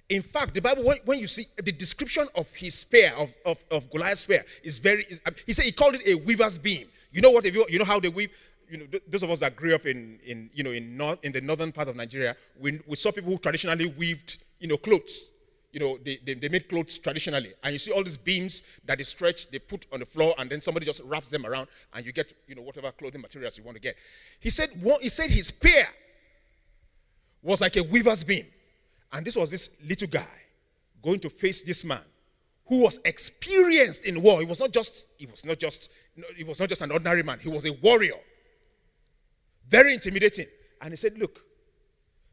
In 0.08 0.22
fact, 0.22 0.54
the 0.54 0.60
Bible, 0.60 0.84
when, 0.84 0.98
when 1.04 1.18
you 1.18 1.26
see 1.26 1.44
the 1.56 1.72
description 1.72 2.26
of 2.36 2.48
his 2.54 2.74
spear, 2.74 3.12
of, 3.18 3.34
of, 3.44 3.62
of 3.72 3.90
Goliath's 3.90 4.20
spear, 4.20 4.44
is 4.62 4.78
very, 4.78 5.04
uh, 5.26 5.32
he 5.44 5.52
said 5.52 5.64
he 5.64 5.72
called 5.72 5.96
it 5.96 6.06
a 6.06 6.14
weaver's 6.24 6.56
beam. 6.56 6.86
You 7.12 7.22
know 7.22 7.30
what, 7.30 7.44
you 7.44 7.78
know 7.78 7.84
how 7.84 7.98
they 7.98 8.08
weave, 8.08 8.30
you 8.70 8.78
know, 8.78 8.84
those 9.08 9.24
of 9.24 9.30
us 9.30 9.40
that 9.40 9.56
grew 9.56 9.74
up 9.74 9.84
in, 9.86 10.18
in 10.24 10.48
you 10.52 10.62
know, 10.62 10.70
in, 10.70 10.96
north, 10.96 11.24
in 11.24 11.32
the 11.32 11.40
northern 11.40 11.72
part 11.72 11.88
of 11.88 11.96
Nigeria, 11.96 12.36
we, 12.60 12.80
we 12.86 12.94
saw 12.94 13.10
people 13.10 13.32
who 13.32 13.38
traditionally 13.38 13.86
weaved, 13.98 14.38
you 14.60 14.68
know, 14.68 14.76
clothes. 14.76 15.32
You 15.72 15.80
know, 15.80 15.98
they, 16.04 16.18
they, 16.24 16.34
they, 16.34 16.48
made 16.48 16.68
clothes 16.68 16.98
traditionally. 16.98 17.52
And 17.62 17.72
you 17.72 17.78
see 17.78 17.92
all 17.92 18.02
these 18.02 18.16
beams 18.16 18.62
that 18.86 18.98
they 18.98 19.04
stretch, 19.04 19.50
they 19.50 19.58
put 19.58 19.86
on 19.92 20.00
the 20.00 20.06
floor, 20.06 20.34
and 20.38 20.48
then 20.48 20.60
somebody 20.60 20.86
just 20.86 21.02
wraps 21.04 21.30
them 21.30 21.44
around, 21.44 21.68
and 21.94 22.06
you 22.06 22.12
get, 22.12 22.32
you 22.46 22.54
know, 22.54 22.62
whatever 22.62 22.90
clothing 22.92 23.20
materials 23.20 23.58
you 23.58 23.64
want 23.64 23.76
to 23.76 23.80
get. 23.80 23.96
He 24.40 24.50
said, 24.50 24.68
what, 24.82 25.02
he 25.02 25.08
said 25.08 25.30
his 25.30 25.48
spear 25.48 25.86
was 27.42 27.60
like 27.60 27.76
a 27.76 27.82
weaver's 27.84 28.24
beam. 28.24 28.44
And 29.12 29.24
this 29.24 29.36
was 29.36 29.50
this 29.50 29.76
little 29.86 30.08
guy 30.08 30.26
going 31.02 31.20
to 31.20 31.30
face 31.30 31.62
this 31.62 31.84
man 31.84 32.02
who 32.66 32.82
was 32.82 32.98
experienced 33.04 34.04
in 34.04 34.22
war. 34.22 34.40
He 34.40 34.46
was 34.46 34.60
not 34.60 34.72
just, 34.72 35.06
he 35.18 35.26
was 35.26 35.44
not 35.44 35.58
just, 35.58 35.92
he 36.36 36.44
was 36.44 36.60
not 36.60 36.68
just 36.68 36.82
an 36.82 36.90
ordinary 36.90 37.22
man. 37.22 37.38
He 37.38 37.48
was 37.48 37.64
a 37.66 37.72
warrior. 37.74 38.18
Very 39.68 39.94
intimidating. 39.94 40.46
And 40.82 40.90
he 40.90 40.96
said, 40.96 41.16
Look, 41.18 41.40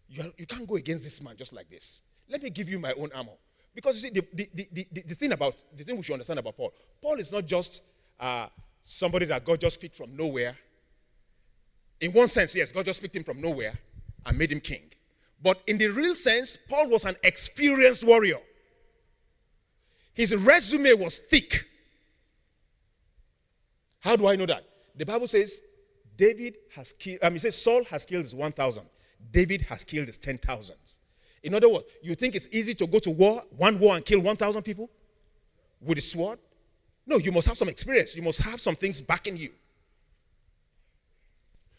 you, 0.09 0.23
are, 0.23 0.31
you 0.37 0.45
can't 0.45 0.67
go 0.67 0.75
against 0.75 1.03
this 1.03 1.23
man 1.23 1.35
just 1.37 1.53
like 1.53 1.69
this. 1.69 2.01
Let 2.29 2.41
me 2.41 2.49
give 2.49 2.69
you 2.69 2.79
my 2.79 2.93
own 2.93 3.09
armor. 3.13 3.31
Because 3.75 4.03
you 4.03 4.09
see, 4.09 4.13
the, 4.13 4.27
the, 4.33 4.49
the, 4.53 4.87
the, 4.91 5.01
the 5.07 5.15
thing 5.15 5.31
about, 5.31 5.61
the 5.75 5.83
thing 5.83 5.95
we 5.95 6.03
should 6.03 6.13
understand 6.13 6.39
about 6.39 6.55
Saul, 6.55 6.73
Saul 7.01 7.15
is 7.15 7.31
not 7.31 7.45
just 7.45 7.85
uh, 8.19 8.47
somebody 8.81 9.25
that 9.25 9.43
God 9.43 9.59
just 9.59 9.81
picked 9.81 9.95
from 9.95 10.15
nowhere. 10.15 10.55
In 11.99 12.11
one 12.11 12.27
sense, 12.27 12.55
yes, 12.55 12.71
God 12.71 12.85
just 12.85 13.01
picked 13.01 13.15
him 13.15 13.23
from 13.23 13.41
nowhere 13.41 13.73
and 14.25 14.37
made 14.37 14.51
him 14.51 14.59
king. 14.59 14.83
But 15.41 15.61
in 15.67 15.77
the 15.77 15.89
real 15.89 16.15
sense, 16.15 16.57
Saul 16.69 16.89
was 16.89 17.05
an 17.05 17.15
experienced 17.23 18.05
warrior. 18.05 18.39
His 20.13 20.35
resume 20.35 20.93
was 20.93 21.19
thick. 21.19 21.65
How 23.99 24.15
do 24.15 24.27
I 24.27 24.35
know 24.35 24.45
that? 24.45 24.63
The 24.95 25.05
Bible 25.05 25.27
says 25.27 25.61
David 26.17 26.57
has 26.75 26.93
killed, 26.93 27.19
I 27.23 27.29
mean, 27.29 27.39
says 27.39 27.61
Saul 27.61 27.83
has 27.85 28.05
killed 28.05 28.23
his 28.23 28.35
1,000. 28.35 28.83
David 29.31 29.61
has 29.61 29.83
killed 29.83 30.07
his 30.07 30.17
10,000. 30.17 30.75
In 31.43 31.53
other 31.53 31.69
words, 31.69 31.85
you 32.01 32.15
think 32.15 32.35
it's 32.35 32.47
easy 32.51 32.73
to 32.75 32.87
go 32.87 32.99
to 32.99 33.11
war, 33.11 33.43
one 33.57 33.79
war, 33.79 33.95
and 33.95 34.05
kill 34.05 34.21
1,000 34.21 34.61
people 34.61 34.89
with 35.81 35.97
a 35.97 36.01
sword? 36.01 36.39
No, 37.05 37.17
you 37.17 37.31
must 37.31 37.47
have 37.47 37.57
some 37.57 37.67
experience. 37.67 38.15
You 38.15 38.21
must 38.21 38.41
have 38.41 38.59
some 38.59 38.75
things 38.75 39.01
backing 39.01 39.35
you. 39.35 39.51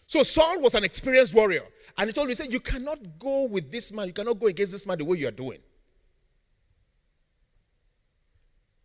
So 0.06 0.22
Saul 0.22 0.60
was 0.60 0.74
an 0.74 0.84
experienced 0.84 1.34
warrior. 1.34 1.64
And 1.96 2.08
he 2.08 2.12
told 2.12 2.26
me, 2.26 2.32
he 2.32 2.36
said, 2.36 2.52
You 2.52 2.60
cannot 2.60 2.98
go 3.18 3.46
with 3.46 3.70
this 3.70 3.92
man, 3.92 4.08
you 4.08 4.12
cannot 4.12 4.38
go 4.40 4.46
against 4.46 4.72
this 4.72 4.86
man 4.86 4.98
the 4.98 5.04
way 5.04 5.18
you 5.18 5.28
are 5.28 5.32
doing. 5.32 5.58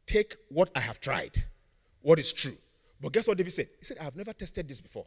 Take 0.05 0.35
what 0.49 0.69
I 0.75 0.79
have 0.79 0.99
tried, 0.99 1.37
what 2.01 2.19
is 2.19 2.33
true. 2.33 2.55
But 3.01 3.13
guess 3.13 3.27
what 3.27 3.37
David 3.37 3.53
said? 3.53 3.67
He 3.77 3.85
said, 3.85 3.97
I 3.99 4.03
have 4.03 4.15
never 4.15 4.33
tested 4.33 4.67
this 4.67 4.81
before. 4.81 5.05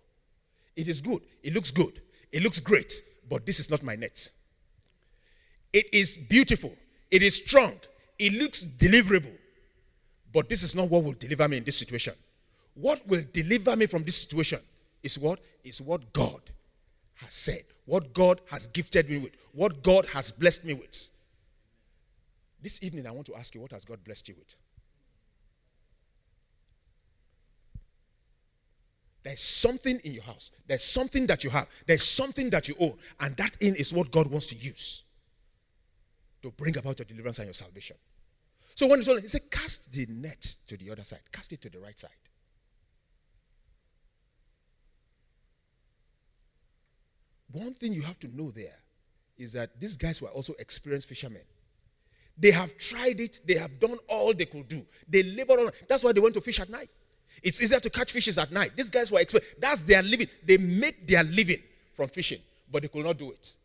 It 0.77 0.89
is 0.89 1.01
good, 1.01 1.23
it 1.43 1.53
looks 1.55 1.71
good, 1.71 2.01
it 2.33 2.43
looks 2.43 2.61
great, 2.61 2.93
but 3.29 3.45
this 3.45 3.61
is 3.61 3.71
not 3.71 3.83
my 3.83 3.95
net. 3.95 4.31
It 5.73 5.93
is 5.93 6.17
beautiful, 6.17 6.73
it 7.11 7.23
is 7.23 7.37
strong, 7.37 7.75
it 8.19 8.33
looks 8.33 8.67
deliverable, 8.67 9.37
but 10.33 10.49
this 10.49 10.63
is 10.63 10.75
not 10.75 10.89
what 10.89 11.05
will 11.05 11.13
deliver 11.13 11.49
me 11.49 11.59
in 11.59 11.65
this 11.65 11.77
situation. 11.77 12.15
What 12.75 13.07
will 13.07 13.23
deliver 13.33 13.77
me 13.77 13.87
from 13.87 14.03
this 14.05 14.23
situation 14.23 14.61
is 15.03 15.19
what? 15.19 15.41
Is 15.65 15.81
what 15.83 16.13
God 16.13 16.41
has 17.17 17.35
said, 17.35 17.63
what 17.87 18.13
God 18.15 18.41
has 18.51 18.67
gifted 18.69 19.09
me 19.09 19.19
with, 19.19 19.33
what 19.53 19.83
God 19.83 20.07
has 20.07 20.31
blessed 20.33 20.65
me 20.65 20.75
with. 20.75 21.09
This 22.63 22.83
evening, 22.83 23.07
I 23.07 23.11
want 23.11 23.27
to 23.27 23.35
ask 23.35 23.55
you, 23.55 23.61
what 23.61 23.73
has 23.73 23.85
God 23.85 24.03
blessed 24.05 24.29
you 24.29 24.35
with? 24.39 24.55
There's 29.25 29.41
something 29.41 30.01
in 30.05 30.13
your 30.15 30.25
house. 30.25 30.53
There's 30.67 30.83
something 30.83 31.27
that 31.27 31.45
you 31.45 31.51
have. 31.51 31.69
There's 31.87 32.03
something 32.03 32.51
that 32.51 32.69
you 32.69 32.75
own. 32.81 32.95
And 33.21 33.37
that 33.37 33.57
in 33.61 33.75
is 33.77 33.95
what 33.95 34.11
God 34.11 34.27
wants 34.29 34.47
to 34.47 34.57
use 34.57 35.05
to 36.43 36.51
bring 36.51 36.77
about 36.77 36.99
your 36.99 37.07
deliverance 37.07 37.39
and 37.39 37.47
your 37.47 37.55
salvation. 37.55 37.97
So 38.75 38.89
when 38.89 38.99
he 38.99 39.05
told 39.05 39.19
him, 39.19 39.23
he 39.23 39.29
said, 39.29 39.49
cast 39.51 39.93
the 39.93 40.07
net 40.09 40.43
to 40.67 40.77
the 40.77 40.91
other 40.91 41.05
side, 41.05 41.21
cast 41.31 41.53
it 41.53 41.63
to 41.63 41.71
the 41.71 41.79
right 41.79 41.99
side. 41.99 42.11
One 47.53 47.75
thing 47.75 47.93
you 47.93 48.03
have 48.03 48.19
to 48.21 48.37
know 48.37 48.51
there 48.51 48.77
is 49.39 49.53
that 49.53 49.79
these 49.79 49.97
guys 49.97 50.23
were 50.23 50.29
also 50.29 50.55
experienced 50.59 51.09
fishermen. 51.09 51.43
They 52.39 52.51
have 52.51 52.77
tried 52.79 53.21
it, 53.21 53.41
they 53.47 53.55
have 53.55 53.79
done 53.79 53.99
all 54.09 54.33
they 54.33 54.47
could 54.47 54.69
do. 54.69 54.85
They 55.09 55.23
labored 55.23 55.59
on. 55.59 55.71
That's 55.89 56.03
why 56.03 56.13
they 56.13 56.21
went 56.21 56.35
to 56.35 56.41
fish 56.41 56.61
at 56.61 56.71
night. 56.71 56.89
It's 57.43 57.63
easier 57.63 57.81
to 57.81 57.91
catch 57.91 58.13
fishes 58.13 58.39
at 58.39 58.51
night. 58.53 58.73
These 58.77 58.91
guys 58.91 59.11
were 59.11 59.19
expert. 59.19 59.43
That's 59.59 59.83
their 59.83 60.03
living. 60.03 60.29
They 60.45 60.59
make 60.59 61.07
their 61.07 61.25
living 61.25 61.63
from 61.95 62.09
fishing, 62.09 62.41
but 62.71 62.83
they 62.83 62.89
could 62.89 63.05
not 63.05 63.19
do 63.19 63.31
it. 63.31 63.57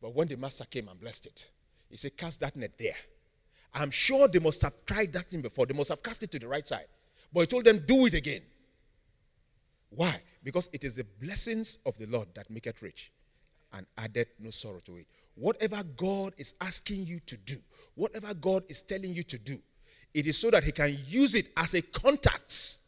But 0.00 0.14
when 0.14 0.28
the 0.28 0.36
master 0.36 0.64
came 0.64 0.88
and 0.88 0.98
blessed 1.00 1.26
it, 1.26 1.50
he 1.90 1.96
said, 1.96 2.16
Cast 2.16 2.40
that 2.40 2.54
net 2.56 2.72
there. 2.78 2.94
I'm 3.74 3.90
sure 3.90 4.28
they 4.28 4.38
must 4.38 4.62
have 4.62 4.72
tried 4.86 5.12
that 5.12 5.26
thing 5.26 5.42
before. 5.42 5.66
They 5.66 5.74
must 5.74 5.90
have 5.90 6.02
cast 6.02 6.22
it 6.22 6.30
to 6.32 6.38
the 6.38 6.48
right 6.48 6.66
side. 6.66 6.86
But 7.32 7.40
he 7.40 7.46
told 7.46 7.64
them, 7.64 7.82
Do 7.86 8.06
it 8.06 8.14
again. 8.14 8.42
Why? 9.90 10.14
Because 10.44 10.68
it 10.72 10.84
is 10.84 10.94
the 10.94 11.04
blessings 11.20 11.78
of 11.86 11.96
the 11.98 12.06
Lord 12.06 12.28
that 12.34 12.50
make 12.50 12.66
it 12.66 12.80
rich 12.82 13.10
and 13.72 13.86
added 13.96 14.28
no 14.38 14.50
sorrow 14.50 14.80
to 14.80 14.96
it. 14.96 15.06
Whatever 15.34 15.82
God 15.96 16.34
is 16.36 16.54
asking 16.60 17.06
you 17.06 17.20
to 17.20 17.36
do, 17.38 17.56
whatever 17.94 18.34
God 18.34 18.64
is 18.68 18.82
telling 18.82 19.12
you 19.12 19.22
to 19.24 19.38
do, 19.38 19.58
it 20.14 20.26
is 20.26 20.36
so 20.36 20.50
that 20.50 20.64
He 20.64 20.72
can 20.72 20.94
use 21.06 21.34
it 21.34 21.48
as 21.56 21.74
a 21.74 21.82
contact 21.82 22.78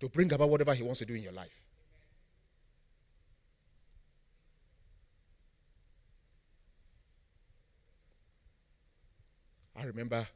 to 0.00 0.08
bring 0.08 0.32
about 0.32 0.50
whatever 0.50 0.74
He 0.74 0.82
wants 0.82 1.00
to 1.00 1.06
do 1.06 1.14
in 1.14 1.22
your 1.22 1.32
life. 1.32 1.62
I 9.74 9.84
remember 9.84 10.26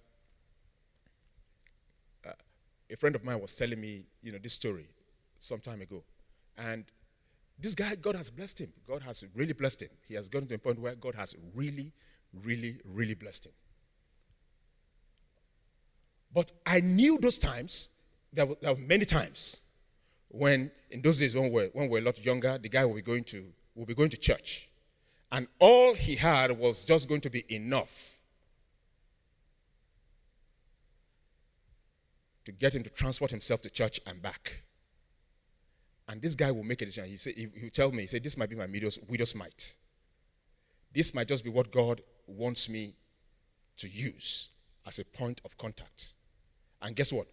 a 2.91 2.97
friend 2.97 3.15
of 3.15 3.25
mine 3.25 3.41
was 3.41 3.55
telling 3.55 3.81
me, 3.81 4.05
you 4.23 4.33
know, 4.33 4.39
this 4.39 4.55
story 4.55 4.87
some 5.39 5.61
time 5.61 5.81
ago. 5.81 6.03
And 6.59 6.85
this 7.59 7.75
guy, 7.75 7.95
God 7.95 8.17
has 8.17 8.31
blessed 8.31 8.61
him. 8.61 8.73
God 8.87 9.03
has 9.03 9.25
really 9.35 9.53
blessed 9.53 9.83
him. 9.83 9.91
He 10.09 10.15
has 10.15 10.29
gotten 10.29 10.49
to 10.49 10.55
a 10.55 10.59
point 10.59 10.79
where 10.79 10.95
God 10.95 11.15
has 11.15 11.37
really, 11.55 11.93
really, 12.45 12.79
really 12.85 13.15
blessed 13.15 13.47
him. 13.47 13.53
But 16.33 16.53
I 16.67 16.81
knew 16.81 17.19
those 17.19 17.39
times, 17.39 17.91
there 18.33 18.47
were, 18.47 18.57
there 18.61 18.75
were 18.75 18.81
many 18.81 19.05
times 19.05 19.63
when, 20.29 20.71
in 20.91 21.03
those 21.03 21.19
days 21.19 21.35
when 21.35 21.45
we, 21.45 21.51
were, 21.51 21.71
when 21.73 21.87
we 21.87 21.93
were 21.93 21.99
a 21.99 22.03
lot 22.03 22.25
younger, 22.25 22.57
the 22.59 22.69
guy 22.69 22.85
will 22.85 22.95
be 22.95 23.03
going 23.03 23.25
to, 23.25 23.45
will 23.75 23.87
be 23.87 23.95
going 23.95 24.11
to 24.11 24.17
church. 24.17 24.69
And 25.33 25.47
all 25.59 25.95
he 25.95 26.17
had 26.17 26.57
was 26.57 26.85
just 26.85 27.09
going 27.09 27.21
to 27.23 27.31
be 27.31 27.45
enough 27.55 28.20
to 32.51 32.59
get 32.59 32.75
him 32.75 32.83
to 32.83 32.91
transport 32.91 33.31
himself 33.31 33.63
to 33.63 33.71
church 33.71 34.01
and 34.07 34.21
back. 34.21 34.63
And 36.09 36.21
this 36.21 36.35
guy 36.35 36.51
will 36.51 36.65
make 36.65 36.83
a 36.83 36.87
decision. 36.87 37.09
He 37.09 37.17
say, 37.17 37.33
he, 37.33 37.47
will 37.47 37.71
tell 37.71 37.93
me, 37.93 38.03
he 38.03 38.07
said, 38.09 38.25
this 38.25 38.37
might 38.37 38.51
be 38.51 38.57
my 38.57 38.67
widow's, 38.67 38.99
widow's 39.09 39.35
mite. 39.35 39.77
This 40.93 41.15
might 41.15 41.29
just 41.29 41.45
be 41.45 41.51
what 41.51 41.71
God 41.71 42.01
wants 42.27 42.69
me 42.69 42.95
to 43.77 43.89
use 43.89 44.51
as 44.87 44.99
a 44.99 45.05
point 45.05 45.41
of 45.45 45.57
contact. 45.57 46.15
And 46.83 46.97
guess 46.97 47.13
what? 47.13 47.27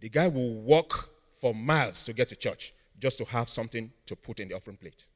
The 0.00 0.08
guy 0.08 0.26
will 0.26 0.54
walk 0.54 1.08
for 1.40 1.54
miles 1.54 2.02
to 2.04 2.12
get 2.12 2.28
to 2.30 2.36
church 2.36 2.72
just 2.98 3.18
to 3.18 3.24
have 3.26 3.48
something 3.48 3.92
to 4.06 4.16
put 4.16 4.40
in 4.40 4.48
the 4.48 4.54
offering 4.54 4.76
plate. 4.76 5.06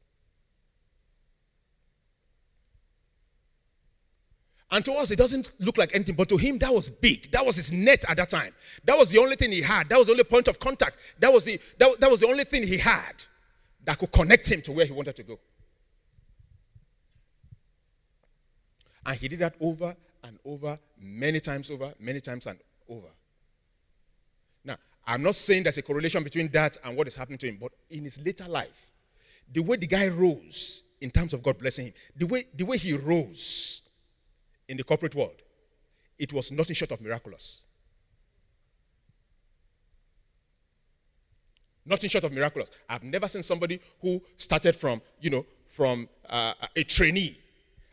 And 4.72 4.84
to 4.84 4.92
us, 4.92 5.10
it 5.10 5.16
doesn't 5.16 5.52
look 5.58 5.78
like 5.78 5.94
anything, 5.94 6.14
but 6.14 6.28
to 6.28 6.36
him, 6.36 6.58
that 6.58 6.72
was 6.72 6.90
big. 6.90 7.30
That 7.32 7.44
was 7.44 7.56
his 7.56 7.72
net 7.72 8.04
at 8.08 8.16
that 8.18 8.30
time. 8.30 8.52
That 8.84 8.96
was 8.96 9.10
the 9.10 9.18
only 9.18 9.34
thing 9.34 9.50
he 9.50 9.62
had. 9.62 9.88
That 9.88 9.98
was 9.98 10.06
the 10.06 10.12
only 10.12 10.24
point 10.24 10.46
of 10.46 10.60
contact. 10.60 10.96
That 11.18 11.32
was 11.32 11.44
the, 11.44 11.58
that, 11.78 12.00
that 12.00 12.10
was 12.10 12.20
the 12.20 12.28
only 12.28 12.44
thing 12.44 12.62
he 12.62 12.78
had 12.78 13.24
that 13.84 13.98
could 13.98 14.12
connect 14.12 14.50
him 14.50 14.62
to 14.62 14.72
where 14.72 14.86
he 14.86 14.92
wanted 14.92 15.16
to 15.16 15.22
go. 15.24 15.38
And 19.04 19.16
he 19.16 19.26
did 19.26 19.40
that 19.40 19.54
over 19.60 19.96
and 20.22 20.38
over, 20.44 20.78
many 21.00 21.40
times 21.40 21.70
over, 21.70 21.92
many 21.98 22.20
times 22.20 22.46
and 22.46 22.58
over. 22.88 23.08
Now, 24.64 24.76
I'm 25.04 25.22
not 25.22 25.34
saying 25.34 25.64
there's 25.64 25.78
a 25.78 25.82
correlation 25.82 26.22
between 26.22 26.48
that 26.48 26.76
and 26.84 26.96
what 26.96 27.08
is 27.08 27.16
happening 27.16 27.38
to 27.38 27.48
him, 27.48 27.58
but 27.60 27.72
in 27.88 28.04
his 28.04 28.24
later 28.24 28.46
life, 28.46 28.92
the 29.52 29.62
way 29.62 29.78
the 29.78 29.86
guy 29.88 30.08
rose 30.08 30.84
in 31.00 31.10
terms 31.10 31.34
of 31.34 31.42
God 31.42 31.58
blessing 31.58 31.86
him, 31.86 31.94
the 32.16 32.26
way, 32.26 32.44
the 32.54 32.64
way 32.64 32.76
he 32.76 32.92
rose 32.92 33.82
in 34.70 34.76
the 34.76 34.84
corporate 34.84 35.16
world, 35.16 35.42
it 36.16 36.32
was 36.32 36.52
nothing 36.52 36.76
short 36.76 36.92
of 36.92 37.00
miraculous. 37.00 37.64
Nothing 41.84 42.08
short 42.08 42.22
of 42.22 42.32
miraculous. 42.32 42.70
I've 42.88 43.02
never 43.02 43.26
seen 43.26 43.42
somebody 43.42 43.80
who 44.00 44.22
started 44.36 44.76
from, 44.76 45.02
you 45.20 45.30
know, 45.30 45.44
from 45.66 46.08
uh, 46.28 46.54
a 46.76 46.84
trainee, 46.84 47.36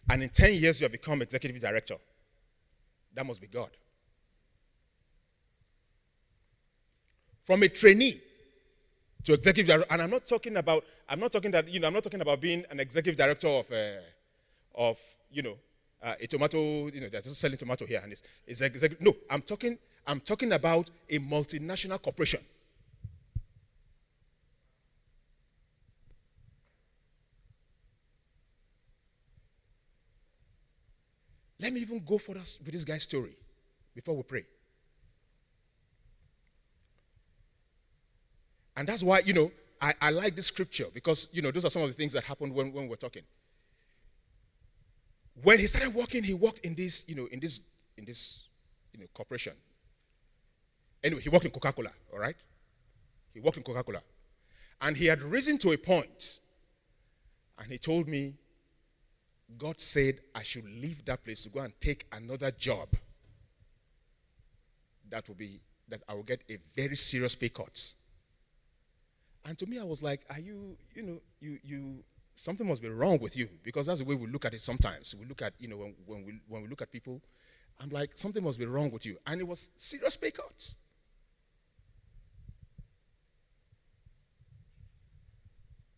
and 0.07 0.22
in 0.22 0.29
10 0.29 0.53
years 0.53 0.79
you 0.79 0.86
have 0.86 0.91
become 0.91 1.24
executive 1.24 1.60
director. 1.60 1.96
That 3.15 3.25
must 3.25 3.41
be 3.41 3.48
God. 3.48 3.69
From 7.43 7.63
a 7.63 7.69
trainee 7.69 8.22
to 9.24 9.34
executive 9.34 9.67
director, 9.67 9.91
and 9.91 10.03
I'm 10.03 10.12
not 10.12 10.27
talking 10.27 10.57
about, 10.57 10.84
I'm 11.10 11.19
not 11.19 11.31
talking 11.31 11.50
that, 11.51 11.67
you 11.69 11.79
know, 11.79 11.88
I'm 11.88 11.93
not 11.93 12.03
talking 12.03 12.22
about 12.22 12.39
being 12.39 12.65
an 12.69 12.79
executive 12.79 13.17
director 13.17 13.48
of, 13.48 13.72
uh, 13.72 14.01
of, 14.75 15.00
you 15.31 15.41
know, 15.41 15.57
uh, 16.01 16.13
a 16.20 16.27
tomato, 16.27 16.88
you 16.88 17.01
know, 17.01 17.10
they're 17.10 17.22
just 17.22 17.39
selling 17.39 17.58
tomato 17.58 17.86
here, 17.86 18.00
and 18.04 18.12
it's, 18.12 18.24
it's 18.46 18.62
executive. 18.62 19.04
No, 19.04 19.16
I'm 19.30 19.42
talking, 19.42 19.77
I'm 20.06 20.20
talking 20.20 20.54
about 20.54 20.89
a 21.10 21.20
multinational 21.20 22.01
corporation. 22.01 22.39
Let 31.60 31.74
me 31.74 31.82
even 31.82 32.04
go 32.06 32.18
further 32.18 32.39
with 32.39 32.72
this 32.72 32.84
guy's 32.86 33.04
story 33.04 33.36
before 33.96 34.16
we 34.16 34.24
pray. 34.24 34.46
And 38.75 38.88
that's 38.88 39.01
why, 39.01 39.22
you 39.25 39.34
know, 39.34 39.51
I, 39.82 39.94
I 40.00 40.10
like 40.12 40.36
this 40.36 40.46
scripture 40.48 40.86
because, 40.94 41.30
you 41.32 41.42
know, 41.42 41.50
those 41.50 41.66
are 41.66 41.70
some 41.72 41.82
of 41.82 41.88
the 41.88 41.96
things 41.96 42.13
that 42.13 42.24
happened 42.24 42.54
when, 42.54 42.72
when 42.72 42.88
we 42.88 42.94
are 42.94 42.98
talking. 42.98 43.24
When 45.44 45.60
he 45.60 45.67
started 45.67 45.94
working, 45.94 46.24
he 46.24 46.34
worked 46.34 46.60
in 46.60 46.74
this, 46.74 47.08
you 47.08 47.15
know, 47.15 47.27
in 47.27 47.39
this, 47.39 47.62
in 47.98 48.06
this, 48.06 48.48
you 48.91 49.00
know, 49.00 49.06
corporation. 49.13 49.53
Anyway, 51.03 51.22
he 51.22 51.29
worked 51.29 51.46
in 51.46 51.51
Coca-Cola, 51.51 51.91
all 52.12 52.20
right? 52.20 52.36
He 53.34 53.39
worked 53.39 53.58
in 53.58 53.63
Coca-Cola. 53.63 54.01
And 54.82 54.98
he 54.98 55.06
had 55.06 55.22
risen 55.22 55.58
to 55.60 55.72
a 55.72 55.77
point, 55.77 56.39
and 57.60 57.72
he 57.72 57.77
told 57.77 58.08
me 58.08 58.36
God 59.58 59.79
said 59.79 60.20
I 60.36 60.44
should 60.44 60.65
leave 60.65 61.06
that 61.06 61.24
place 61.24 61.44
to 61.44 61.50
go 61.50 61.62
and 61.62 61.74
take 61.79 62.06
another 62.12 62.51
job 62.51 62.89
that 65.10 65.27
will 65.27 65.36
be 65.36 65.62
that 65.88 66.01
I 66.10 66.15
will 66.15 66.24
get 66.24 66.44
a 66.50 66.58
very 66.75 66.98
serious 66.98 67.34
pay 67.36 67.48
cut. 67.48 67.94
And 69.46 69.58
to 69.58 69.65
me, 69.65 69.79
I 69.79 69.84
was 69.84 70.03
like, 70.03 70.25
Are 70.29 70.39
you, 70.39 70.76
you 70.93 71.04
know, 71.04 71.21
you 71.39 71.60
you 71.63 72.04
something 72.38 72.67
must 72.67 72.84
be 72.84 72.88
wrong 72.88 73.17
with 73.19 73.36
you 73.36 73.50
because 73.63 73.88
that's 73.88 74.00
the 74.00 74.06
way 74.06 74.13
we 74.13 74.28
look 74.28 74.45
at 74.45 74.54
it 74.54 74.62
sometimes. 74.62 75.15
We 75.19 75.26
look 75.26 75.41
at, 75.41 75.54
you 75.58 75.67
know, 75.67 75.78
when, 75.78 75.95
when 76.06 76.26
we 76.26 76.39
when 76.47 76.62
we 76.62 76.67
look 76.67 76.84
at 76.84 76.91
people, 76.91 77.19
I'm 77.82 77.89
like, 77.89 78.12
something 78.13 78.43
must 78.43 78.60
be 78.60 78.65
wrong 78.65 78.91
with 78.91 79.06
you. 79.06 79.17
And 79.26 79.41
it 79.41 79.47
was 79.47 79.71
serious 79.76 80.15
pay 80.15 80.30
cuts. 80.30 80.76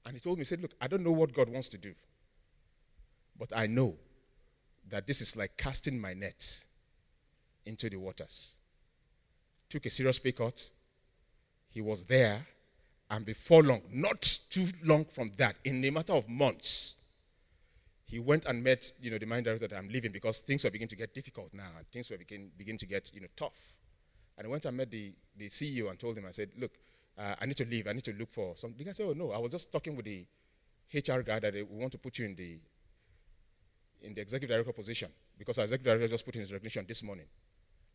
And 0.05 0.13
he 0.15 0.19
told 0.21 0.37
me, 0.37 0.41
he 0.41 0.45
said, 0.45 0.61
Look, 0.61 0.71
I 0.81 0.87
don't 0.87 1.03
know 1.03 1.11
what 1.11 1.33
God 1.33 1.49
wants 1.49 1.67
to 1.69 1.77
do. 1.77 1.93
But 3.37 3.51
I 3.55 3.67
know 3.67 3.95
that 4.89 5.05
this 5.05 5.19
is 5.21 5.35
like 5.35 5.51
casting 5.57 5.99
my 5.99 6.13
net 6.13 6.63
into 7.65 7.89
the 7.89 7.97
waters. 7.97 8.55
Took 9.69 9.85
a 9.85 9.89
serious 9.89 10.19
pay 10.19 10.31
cut. 10.31 10.69
He 11.69 11.81
was 11.81 12.05
there, 12.05 12.47
and 13.09 13.25
before 13.25 13.63
long, 13.63 13.81
not 13.91 14.21
too 14.49 14.65
long 14.83 15.03
from 15.05 15.31
that, 15.37 15.57
in 15.63 15.83
a 15.83 15.89
matter 15.89 16.13
of 16.13 16.29
months, 16.29 16.97
he 18.05 18.19
went 18.19 18.45
and 18.45 18.63
met, 18.63 18.91
you 19.01 19.11
know, 19.11 19.17
the 19.17 19.25
mind 19.25 19.45
director 19.45 19.67
that 19.67 19.77
I'm 19.77 19.89
leaving 19.89 20.11
because 20.11 20.41
things 20.41 20.63
were 20.63 20.71
beginning 20.71 20.89
to 20.89 20.95
get 20.95 21.13
difficult 21.13 21.53
now. 21.53 21.69
And 21.77 21.85
things 21.87 22.09
were 22.09 22.17
begin, 22.17 22.51
begin 22.57 22.77
to 22.77 22.85
get, 22.87 23.11
you 23.13 23.21
know, 23.21 23.27
tough. 23.35 23.77
And 24.37 24.47
I 24.47 24.49
went 24.49 24.65
and 24.65 24.75
met 24.75 24.89
the, 24.89 25.13
the 25.37 25.47
CEO 25.47 25.89
and 25.89 25.99
told 25.99 26.17
him, 26.17 26.25
I 26.27 26.31
said, 26.31 26.49
look, 26.57 26.71
uh, 27.17 27.35
I 27.39 27.45
need 27.45 27.57
to 27.57 27.65
leave. 27.65 27.87
I 27.87 27.93
need 27.93 28.03
to 28.05 28.13
look 28.13 28.31
for 28.31 28.55
something. 28.55 28.77
The 28.77 28.85
guy 28.85 28.91
said, 28.91 29.07
oh, 29.09 29.13
no, 29.13 29.31
I 29.31 29.37
was 29.37 29.51
just 29.51 29.71
talking 29.71 29.95
with 29.95 30.05
the 30.05 30.25
HR 30.93 31.21
guy 31.21 31.39
that 31.39 31.53
we 31.53 31.63
want 31.63 31.91
to 31.91 31.97
put 31.97 32.17
you 32.17 32.25
in 32.25 32.35
the 32.35 32.59
in 34.01 34.13
the 34.13 34.21
executive 34.21 34.55
director 34.55 34.71
position 34.71 35.09
because 35.37 35.57
our 35.57 35.63
executive 35.63 35.91
director 35.91 36.07
just 36.07 36.25
put 36.25 36.35
in 36.35 36.41
his 36.41 36.53
resignation 36.53 36.85
this 36.87 37.03
morning 37.03 37.25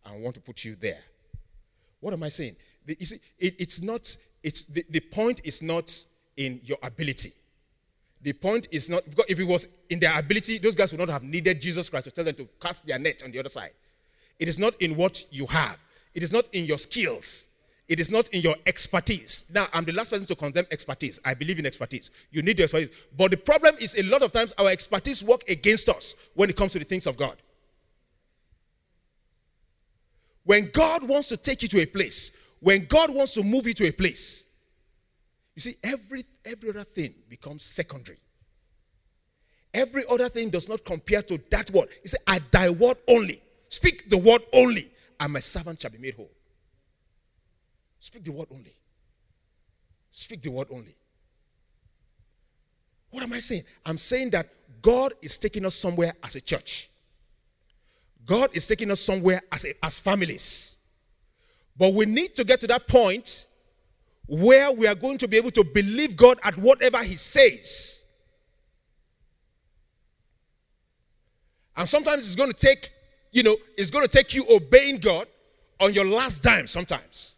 and 0.05 0.23
want 0.23 0.35
to 0.35 0.41
put 0.41 0.65
you 0.65 0.77
there. 0.77 1.01
What 2.01 2.13
am 2.13 2.23
I 2.23 2.29
saying? 2.29 2.57
The, 2.85 2.97
you 2.99 3.07
see, 3.07 3.17
it, 3.39 3.55
it's 3.59 3.81
not, 3.81 4.15
it's, 4.45 4.65
the, 4.65 4.85
the 4.91 5.01
point 5.01 5.41
is 5.43 5.63
not 5.63 5.93
in 6.37 6.61
your 6.63 6.79
ability. 6.83 7.33
The 8.23 8.35
point 8.35 8.69
is 8.71 8.89
not, 8.89 9.05
because 9.09 9.25
if 9.29 9.41
it 9.41 9.45
was 9.45 9.67
in 9.89 9.99
their 9.99 10.17
ability, 10.19 10.59
those 10.59 10.75
guys 10.75 10.93
would 10.93 11.01
not 11.01 11.09
have 11.09 11.23
needed 11.23 11.61
Jesus 11.61 11.91
Christ 11.91 12.05
to 12.05 12.11
tell 12.11 12.25
them 12.25 12.35
to 12.37 12.49
cast 12.61 12.87
their 12.87 12.99
net 12.99 13.23
on 13.25 13.33
the 13.33 13.39
other 13.39 13.49
side. 13.49 13.71
It 14.39 14.49
is 14.49 14.59
not 14.59 14.81
in 14.81 14.97
what 14.97 15.25
you 15.31 15.47
have, 15.47 15.79
it 16.15 16.23
is 16.23 16.31
not 16.31 16.45
in 16.53 16.65
your 16.65 16.79
skills, 16.79 17.49
it 17.89 18.01
is 18.01 18.11
not 18.11 18.29
in 18.31 18.43
your 18.43 18.57
expertise. 18.67 19.47
Now, 19.53 19.67
I'm 19.73 19.85
the 19.85 19.93
last 19.93 20.11
person 20.11 20.27
to 20.29 20.37
condemn 20.37 20.67
expertise. 20.71 21.21
I 21.25 21.35
believe 21.35 21.59
in 21.59 21.67
expertise. 21.67 22.11
You 22.31 22.43
need 22.43 22.59
your 22.59 22.65
expertise. 22.65 22.91
But 23.17 23.31
the 23.31 23.37
problem 23.37 23.75
is 23.81 23.99
a 23.99 24.03
lot 24.05 24.23
of 24.23 24.33
times 24.33 24.55
our 24.59 24.71
expertise 24.71 25.23
work 25.23 25.49
against 25.49 25.89
us 25.89 26.15
when 26.35 26.49
it 26.49 26.57
comes 26.57 26.73
to 26.73 26.79
the 26.79 26.85
things 26.85 27.07
of 27.07 27.17
God. 27.17 27.37
When 30.45 30.71
God 30.73 31.03
wants 31.07 31.29
to 31.29 31.37
take 31.37 31.63
you 31.63 31.69
to 31.69 31.81
a 31.83 31.87
place, 31.87 32.33
when 32.65 32.87
God 32.87 33.15
wants 33.15 33.35
to 33.35 33.43
move 33.43 33.67
you 33.67 33.75
to 33.75 33.89
a 33.89 33.93
place, 33.93 34.47
you 35.55 35.61
see, 35.61 35.75
every, 35.85 36.25
every 36.47 36.71
other 36.71 36.83
thing 36.83 37.15
becomes 37.29 37.63
secondary. 37.63 38.17
Every 39.75 40.03
other 40.11 40.31
thing 40.31 40.49
does 40.49 40.67
not 40.67 40.83
compare 40.83 41.21
to 41.21 41.39
that 41.51 41.71
word. 41.73 41.91
He 42.01 42.09
said, 42.09 42.21
I 42.27 42.39
thy 42.51 42.71
word 42.71 42.97
only. 43.07 43.43
Speak 43.69 44.09
the 44.09 44.17
word 44.17 44.41
only, 44.55 44.91
and 45.21 45.35
my 45.35 45.41
servant 45.41 45.83
shall 45.83 45.91
be 45.91 45.99
made 45.99 46.15
whole. 46.15 46.31
Speak 47.99 48.25
the 48.25 48.33
word 48.33 48.49
only. 48.51 48.75
Speak 50.09 50.41
the 50.41 50.51
word 50.51 50.69
only. 50.71 50.97
What 53.11 53.25
am 53.25 53.33
I 53.35 53.41
saying? 53.41 53.65
I'm 53.85 53.99
saying 53.99 54.31
that 54.31 54.47
God 54.81 55.13
is 55.21 55.37
taking 55.37 55.67
us 55.67 55.75
somewhere 55.75 56.15
as 56.23 56.35
a 56.37 56.41
church. 56.41 56.89
God 58.25 58.49
is 58.55 58.67
taking 58.67 58.91
us 58.91 59.01
somewhere 59.01 59.43
as, 59.53 59.67
a, 59.67 59.85
as 59.85 59.99
families. 59.99 60.79
But 61.77 61.93
we 61.93 62.07
need 62.07 62.35
to 62.37 62.45
get 62.45 62.61
to 62.61 62.67
that 62.69 62.87
point 62.87 63.47
where 64.27 64.73
we 64.73 64.87
are 64.87 64.95
going 64.95 65.19
to 65.19 65.29
be 65.29 65.37
able 65.37 65.51
to 65.51 65.65
believe 65.65 66.17
God 66.17 66.39
at 66.43 66.57
whatever 66.57 67.03
He 67.03 67.17
says. 67.17 68.05
And 71.77 71.89
sometimes 71.89 72.27
it's 72.27 72.37
going 72.37 72.53
to 72.53 72.57
take, 72.57 72.91
you 73.33 73.43
know, 73.43 73.57
it's 73.77 73.91
going 73.91 74.05
to 74.05 74.11
take 74.11 74.33
you 74.35 74.45
obeying 74.49 74.99
God 74.99 75.27
on 75.81 75.93
your 75.93 76.05
last 76.05 76.43
dime 76.43 76.67
sometimes. 76.67 77.35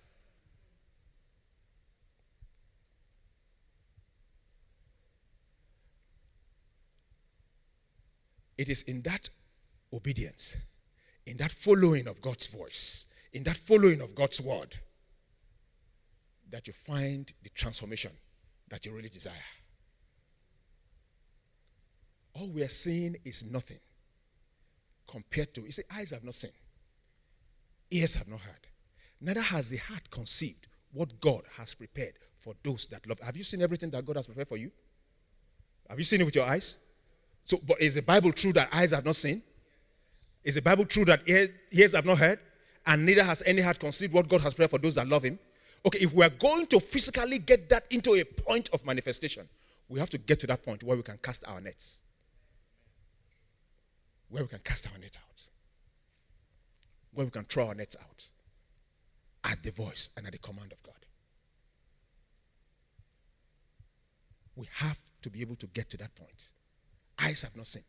It 8.58 8.68
is 8.68 8.82
in 8.82 9.02
that 9.02 9.28
obedience, 9.92 10.56
in 11.26 11.36
that 11.38 11.52
following 11.52 12.06
of 12.06 12.20
God's 12.22 12.46
voice, 12.46 13.06
in 13.36 13.42
that 13.42 13.58
following 13.58 14.00
of 14.00 14.14
God's 14.14 14.40
word, 14.40 14.74
that 16.50 16.66
you 16.66 16.72
find 16.72 17.30
the 17.42 17.50
transformation 17.50 18.10
that 18.70 18.86
you 18.86 18.92
really 18.96 19.10
desire. 19.10 19.34
All 22.32 22.48
we 22.48 22.62
are 22.62 22.68
seeing 22.68 23.14
is 23.26 23.44
nothing 23.52 23.76
compared 25.06 25.52
to, 25.54 25.60
you 25.60 25.70
see, 25.70 25.82
eyes 25.94 26.12
have 26.12 26.24
not 26.24 26.34
seen, 26.34 26.50
ears 27.90 28.14
have 28.14 28.26
not 28.26 28.40
heard, 28.40 28.66
neither 29.20 29.42
has 29.42 29.68
the 29.68 29.76
heart 29.76 30.10
conceived 30.10 30.66
what 30.94 31.20
God 31.20 31.42
has 31.58 31.74
prepared 31.74 32.14
for 32.38 32.54
those 32.62 32.86
that 32.86 33.06
love. 33.06 33.20
Have 33.20 33.36
you 33.36 33.44
seen 33.44 33.60
everything 33.60 33.90
that 33.90 34.06
God 34.06 34.16
has 34.16 34.26
prepared 34.26 34.48
for 34.48 34.56
you? 34.56 34.70
Have 35.90 35.98
you 35.98 36.04
seen 36.04 36.22
it 36.22 36.24
with 36.24 36.36
your 36.36 36.46
eyes? 36.46 36.78
So, 37.44 37.58
but 37.68 37.82
is 37.82 37.96
the 37.96 38.02
Bible 38.02 38.32
true 38.32 38.54
that 38.54 38.70
eyes 38.72 38.92
have 38.92 39.04
not 39.04 39.14
seen? 39.14 39.42
Is 40.42 40.54
the 40.54 40.62
Bible 40.62 40.86
true 40.86 41.04
that 41.04 41.20
ears 41.28 41.94
have 41.94 42.06
not 42.06 42.16
heard? 42.16 42.40
And 42.86 43.04
neither 43.04 43.24
has 43.24 43.42
any 43.44 43.60
heart 43.60 43.78
conceived 43.78 44.12
what 44.12 44.28
God 44.28 44.40
has 44.42 44.54
prepared 44.54 44.70
for 44.70 44.78
those 44.78 44.94
that 44.94 45.08
love 45.08 45.24
him. 45.24 45.38
Okay, 45.84 45.98
if 45.98 46.12
we 46.12 46.24
are 46.24 46.30
going 46.30 46.66
to 46.66 46.80
physically 46.80 47.38
get 47.38 47.68
that 47.68 47.84
into 47.90 48.14
a 48.14 48.24
point 48.24 48.70
of 48.72 48.84
manifestation, 48.86 49.48
we 49.88 50.00
have 50.00 50.10
to 50.10 50.18
get 50.18 50.40
to 50.40 50.46
that 50.48 50.62
point 50.62 50.82
where 50.82 50.96
we 50.96 51.02
can 51.02 51.18
cast 51.18 51.46
our 51.48 51.60
nets. 51.60 52.00
Where 54.28 54.42
we 54.42 54.48
can 54.48 54.60
cast 54.60 54.88
our 54.92 54.98
net 54.98 55.16
out. 55.20 55.42
Where 57.12 57.26
we 57.26 57.30
can 57.30 57.44
throw 57.44 57.68
our 57.68 57.74
nets 57.74 57.96
out 58.00 58.30
at 59.44 59.62
the 59.62 59.70
voice 59.70 60.10
and 60.16 60.26
at 60.26 60.32
the 60.32 60.38
command 60.38 60.72
of 60.72 60.82
God. 60.82 60.94
We 64.56 64.66
have 64.74 64.98
to 65.22 65.30
be 65.30 65.40
able 65.40 65.56
to 65.56 65.66
get 65.68 65.90
to 65.90 65.96
that 65.98 66.14
point. 66.16 66.52
Eyes 67.20 67.42
have 67.42 67.56
not 67.56 67.66
seen. 67.66 67.82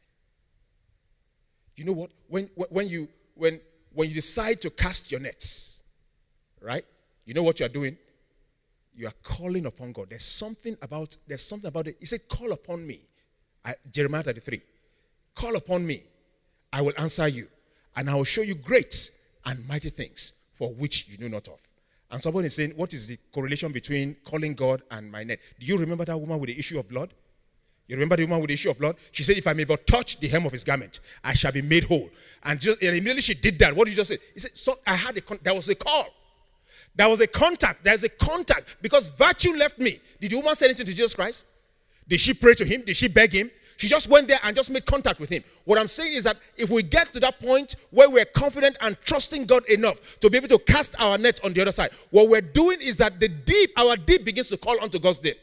You 1.75 1.85
know 1.85 1.93
what? 1.93 2.11
When, 2.27 2.49
when, 2.69 2.87
you, 2.87 3.07
when, 3.35 3.59
when 3.97 4.07
you 4.09 4.15
decide 4.15 4.61
to 4.61 4.69
cast 4.69 5.11
your 5.11 5.19
nets, 5.19 5.83
right? 6.61 6.85
You 7.25 7.33
know 7.33 7.43
what 7.43 7.59
you 7.59 7.65
are 7.65 7.69
doing? 7.69 7.97
You 8.95 9.07
are 9.07 9.13
calling 9.23 9.65
upon 9.65 9.91
God. 9.91 10.07
There's 10.09 10.23
something 10.23 10.77
about 10.81 11.17
there's 11.27 11.43
something 11.43 11.67
about 11.67 11.87
it. 11.87 11.97
He 11.99 12.05
said, 12.05 12.21
"Call 12.29 12.51
upon 12.51 12.85
me." 12.85 12.99
I, 13.65 13.73
Jeremiah 13.91 14.23
33. 14.23 14.61
Call 15.35 15.55
upon 15.55 15.85
me, 15.85 16.01
I 16.73 16.81
will 16.81 16.93
answer 16.97 17.27
you, 17.27 17.47
and 17.95 18.09
I 18.09 18.15
will 18.15 18.23
show 18.23 18.41
you 18.41 18.55
great 18.55 19.11
and 19.45 19.67
mighty 19.67 19.89
things 19.89 20.33
for 20.53 20.69
which 20.73 21.07
you 21.09 21.17
know 21.17 21.27
not 21.27 21.47
of. 21.47 21.59
And 22.09 22.21
somebody 22.21 22.47
is 22.47 22.55
saying, 22.55 22.71
What 22.71 22.93
is 22.93 23.07
the 23.07 23.17
correlation 23.33 23.71
between 23.71 24.15
calling 24.23 24.53
God 24.53 24.81
and 24.89 25.11
my 25.11 25.23
net? 25.23 25.39
Do 25.59 25.65
you 25.65 25.77
remember 25.77 26.05
that 26.05 26.17
woman 26.17 26.39
with 26.39 26.49
the 26.49 26.57
issue 26.57 26.79
of 26.79 26.87
blood? 26.87 27.13
You 27.87 27.95
remember 27.95 28.17
the 28.17 28.25
woman 28.25 28.41
with 28.41 28.49
the 28.49 28.53
issue 28.53 28.69
of 28.69 28.77
blood? 28.77 28.97
She 29.11 29.23
said, 29.23 29.37
If 29.37 29.47
I 29.47 29.53
may 29.53 29.63
but 29.63 29.87
touch 29.87 30.19
the 30.19 30.27
hem 30.27 30.45
of 30.45 30.51
his 30.51 30.63
garment, 30.63 30.99
I 31.23 31.33
shall 31.33 31.51
be 31.51 31.61
made 31.61 31.85
whole. 31.85 32.09
And, 32.43 32.59
just, 32.59 32.81
and 32.83 32.95
immediately 32.95 33.21
she 33.21 33.33
did 33.33 33.57
that. 33.59 33.75
What 33.75 33.85
did 33.85 33.91
you 33.91 33.97
just 33.97 34.09
say? 34.09 34.17
He 34.33 34.39
said, 34.39 34.57
So 34.57 34.77
I 34.85 34.95
had 34.95 35.15
a 35.17 35.21
con- 35.21 35.39
there 35.41 35.53
was 35.53 35.69
a 35.69 35.75
call. 35.75 36.07
There 36.95 37.07
was 37.07 37.21
a 37.21 37.27
contact. 37.27 37.83
There's 37.83 38.03
a 38.03 38.09
contact 38.09 38.77
because 38.81 39.07
virtue 39.07 39.53
left 39.53 39.79
me. 39.79 39.99
Did 40.19 40.31
the 40.31 40.35
woman 40.37 40.55
say 40.55 40.65
anything 40.65 40.85
to 40.85 40.93
Jesus 40.93 41.13
Christ? 41.13 41.45
Did 42.07 42.19
she 42.19 42.33
pray 42.33 42.53
to 42.55 42.65
him? 42.65 42.81
Did 42.81 42.95
she 42.95 43.07
beg 43.07 43.31
him? 43.31 43.51
She 43.77 43.87
just 43.87 44.09
went 44.09 44.27
there 44.27 44.39
and 44.43 44.55
just 44.55 44.71
made 44.71 44.85
contact 44.85 45.19
with 45.19 45.29
him. 45.29 45.43
What 45.63 45.77
I'm 45.77 45.87
saying 45.87 46.13
is 46.13 46.23
that 46.23 46.37
if 46.57 46.71
we 46.71 46.81
get 46.81 47.13
to 47.13 47.19
that 47.19 47.39
point 47.39 47.75
where 47.91 48.09
we're 48.09 48.25
confident 48.25 48.75
and 48.81 48.97
trusting 49.05 49.45
God 49.45 49.63
enough 49.67 50.19
to 50.19 50.29
be 50.31 50.37
able 50.37 50.47
to 50.47 50.57
cast 50.57 50.99
our 50.99 51.17
net 51.19 51.39
on 51.43 51.53
the 51.53 51.61
other 51.61 51.71
side, 51.71 51.91
what 52.09 52.27
we're 52.27 52.41
doing 52.41 52.79
is 52.81 52.97
that 52.97 53.19
the 53.19 53.27
deep, 53.27 53.69
our 53.77 53.95
deep 53.95 54.25
begins 54.25 54.49
to 54.49 54.57
call 54.57 54.81
onto 54.81 54.99
God's 54.99 55.19
deep. 55.19 55.37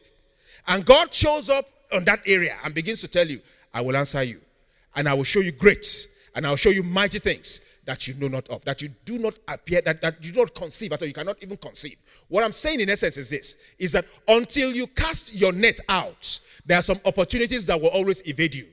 And 0.67 0.85
God 0.85 1.15
shows 1.15 1.49
up 1.49 1.65
on 1.95 2.05
that 2.05 2.21
area 2.27 2.57
and 2.65 2.75
begins 2.75 3.01
to 3.03 3.09
tell 3.09 3.27
you, 3.27 3.41
I 3.73 3.81
will 3.81 3.97
answer 3.97 4.23
you. 4.23 4.41
And 4.97 5.09
I 5.09 5.15
will 5.15 5.25
show 5.25 5.41
you 5.41 5.53
great. 5.53 5.87
And 6.35 6.47
I'll 6.47 6.57
show 6.57 6.71
you 6.71 6.83
mighty 6.83 7.19
things 7.19 7.61
that 7.85 8.09
you 8.09 8.15
know 8.15 8.29
not 8.29 8.49
of, 8.49 8.65
that 8.65 8.81
you 8.83 8.89
do 9.05 9.19
not 9.19 9.35
appear, 9.49 9.81
that, 9.83 10.01
that 10.01 10.25
you 10.25 10.33
do 10.33 10.41
not 10.41 10.55
conceive 10.55 10.93
at 10.93 11.03
all. 11.03 11.09
You 11.09 11.15
cannot 11.15 11.37
even 11.43 11.57
conceive. 11.57 11.97
What 12.29 12.43
I'm 12.43 12.53
saying 12.53 12.81
in 12.81 12.89
essence 12.89 13.17
is 13.19 13.31
this 13.31 13.61
is 13.79 13.93
that 13.93 14.05
until 14.27 14.73
you 14.73 14.87
cast 14.89 15.35
your 15.35 15.53
net 15.53 15.79
out, 15.89 16.41
there 16.67 16.79
are 16.79 16.83
some 16.83 17.01
opportunities 17.05 17.67
that 17.67 17.81
will 17.81 17.89
always 17.89 18.27
evade 18.29 18.55
you. 18.55 18.67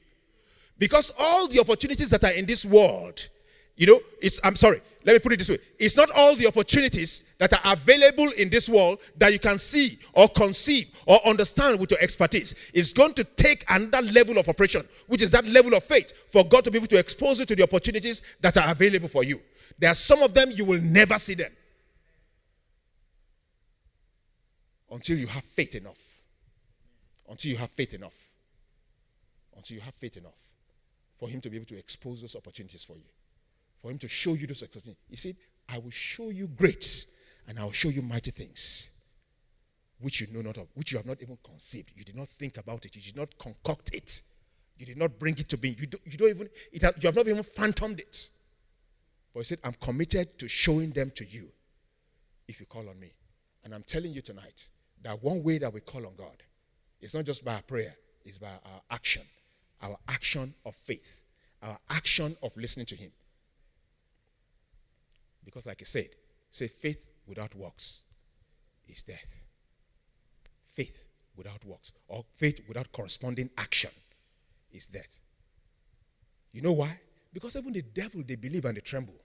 Because 0.78 1.14
all 1.20 1.48
the 1.48 1.60
opportunities 1.60 2.10
that 2.10 2.24
are 2.24 2.32
in 2.32 2.46
this 2.46 2.66
world, 2.66 3.28
you 3.76 3.86
know, 3.86 4.00
it's, 4.22 4.40
I'm 4.44 4.56
sorry, 4.56 4.82
let 5.04 5.14
me 5.14 5.20
put 5.20 5.34
it 5.34 5.40
this 5.40 5.50
way. 5.50 5.58
It's 5.80 5.98
not 5.98 6.10
all 6.16 6.36
the 6.36 6.48
opportunities 6.48 7.26
that 7.40 7.54
are 7.54 7.74
available 7.74 8.30
in 8.38 8.50
this 8.50 8.70
world 8.70 9.00
that 9.18 9.34
you 9.34 9.40
can 9.40 9.58
see 9.58 9.98
or 10.14 10.30
conceive 10.30 10.90
or 11.08 11.18
understand 11.26 11.80
with 11.80 11.92
your 11.92 12.00
expertise. 12.00 12.70
It's 12.74 12.94
going 12.94 13.14
to 13.16 13.24
take 13.24 13.66
another 13.70 14.02
level 14.12 14.38
of 14.38 14.48
operation, 14.48 14.88
which 15.08 15.24
is 15.24 15.32
that 15.32 15.46
level 15.46 15.74
of 15.74 15.84
faith 15.84 16.14
for 16.32 16.44
God 16.44 16.64
to 16.66 16.72
be 16.72 16.78
able 16.78 16.88
to 16.88 17.00
expose 17.00 17.40
you 17.40 17.46
to 17.46 17.56
the 17.56 17.64
opportunities 17.64 18.38
that 18.42 18.58
are 18.58 18.72
available 18.72 19.08
for 19.08 19.24
you. 19.24 19.42
There 19.80 19.90
are 19.90 19.96
some 19.96 20.22
of 20.22 20.34
them 20.34 20.50
you 20.54 20.66
will 20.66 20.82
never 20.82 21.18
see 21.18 21.34
them 21.34 21.52
until 24.92 25.18
you 25.18 25.28
have 25.28 25.44
faith 25.44 25.74
enough. 25.74 26.00
Until 27.28 27.52
you 27.52 27.58
have 27.58 27.72
faith 27.72 27.94
enough. 27.96 28.18
Until 29.56 29.76
you 29.76 29.82
have 29.82 29.96
faith 29.96 30.18
enough 30.18 30.40
for 31.18 31.28
Him 31.28 31.42
to 31.42 31.50
be 31.50 31.56
able 31.56 31.66
to 31.68 31.78
expose 31.78 32.22
those 32.22 32.36
opportunities 32.36 32.84
for 32.84 32.98
you 32.98 33.04
for 33.82 33.92
him 33.92 33.98
to 34.00 34.08
show 34.08 34.34
you 34.34 34.48
those 34.48 34.62
things. 34.62 34.96
He 35.10 35.16
said, 35.16 35.36
I 35.70 35.78
will 35.78 35.92
show 35.92 36.30
you 36.30 36.48
great 36.48 37.06
and 37.48 37.60
I 37.60 37.64
will 37.64 37.72
show 37.72 37.90
you 37.90 38.02
mighty 38.02 38.32
things 38.32 38.92
which 40.02 40.22
you 40.22 40.28
know 40.34 40.42
not 40.42 40.58
of, 40.58 40.68
which 40.74 40.92
you 40.92 40.98
have 40.98 41.06
not 41.06 41.22
even 41.22 41.38
conceived. 41.44 41.92
You 41.96 42.04
did 42.04 42.16
not 42.16 42.28
think 42.28 42.58
about 42.58 42.86
it. 42.86 42.96
You 42.96 43.02
did 43.02 43.16
not 43.16 43.38
concoct 43.38 43.94
it. 43.94 44.22
You 44.78 44.86
did 44.86 44.98
not 44.98 45.20
bring 45.20 45.36
it 45.38 45.48
to 45.50 45.58
being. 45.58 45.76
You, 45.78 45.88
do, 45.88 45.98
you 46.06 46.18
don't 46.18 46.30
even, 46.30 46.50
it 46.72 46.82
you 46.82 47.08
have 47.08 47.16
not 47.16 47.28
even 47.28 47.44
phantomed 47.44 48.00
it. 48.00 48.30
But 49.34 49.42
he 49.42 49.44
said, 49.46 49.60
I'm 49.64 49.74
committed 49.74 50.40
to 50.40 50.50
showing 50.50 50.92
them 50.92 51.12
to 51.16 51.26
you 51.26 51.48
if 52.48 52.60
you 52.60 52.66
call 52.66 52.90
on 52.90 53.00
me. 53.00 53.12
And 53.64 53.74
I'm 53.74 53.84
telling 53.84 54.12
you 54.12 54.22
tonight 54.22 54.70
that 55.04 55.24
one 55.24 55.44
way 55.44 55.60
that 55.60 55.72
we 55.72 55.82
call 55.82 56.06
on 56.06 56.16
God 56.18 56.44
is 57.00 57.16
not 57.16 57.26
just 57.26 57.46
by 57.46 57.56
our 57.56 57.62
prayer, 57.62 57.96
it's 58.26 58.40
by 58.40 58.48
our 58.48 58.82
action. 58.90 59.24
Our 59.84 59.98
action 60.10 60.54
of 60.66 60.76
faith, 60.76 61.24
our 61.64 61.78
action 61.90 62.36
of 62.44 62.56
listening 62.58 62.86
to 62.88 62.96
Him. 62.96 63.12
Because, 65.44 65.66
like 65.66 65.82
I 65.82 65.86
said, 65.86 66.10
say 66.50 66.68
faith 66.68 67.08
without 67.28 67.56
works 67.56 68.04
is 68.88 69.02
death. 69.04 69.42
Faith 70.66 71.08
without 71.36 71.64
works, 71.66 71.94
or 72.08 72.24
faith 72.34 72.60
without 72.68 72.92
corresponding 72.92 73.50
action, 73.58 73.92
is 74.72 74.86
death. 74.86 75.20
You 76.52 76.62
know 76.62 76.74
why? 76.74 77.00
Because 77.34 77.56
even 77.56 77.74
the 77.74 77.82
devil, 77.82 78.24
they 78.28 78.36
believe 78.36 78.66
and 78.66 78.76
they 78.76 78.82
tremble. 78.82 79.16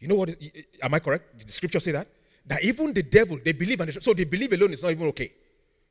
You 0.00 0.08
know 0.08 0.16
what? 0.16 0.34
Am 0.82 0.92
I 0.92 0.98
correct? 0.98 1.38
Did 1.38 1.48
the 1.48 1.52
scripture 1.52 1.80
say 1.80 1.92
that? 1.92 2.08
That 2.46 2.64
even 2.64 2.92
the 2.92 3.02
devil, 3.02 3.38
they 3.42 3.52
believe 3.52 3.80
and 3.80 3.88
they 3.88 4.00
So 4.00 4.12
they 4.12 4.24
believe 4.24 4.52
alone 4.52 4.72
is 4.72 4.82
not 4.82 4.90
even 4.92 5.06
okay. 5.08 5.32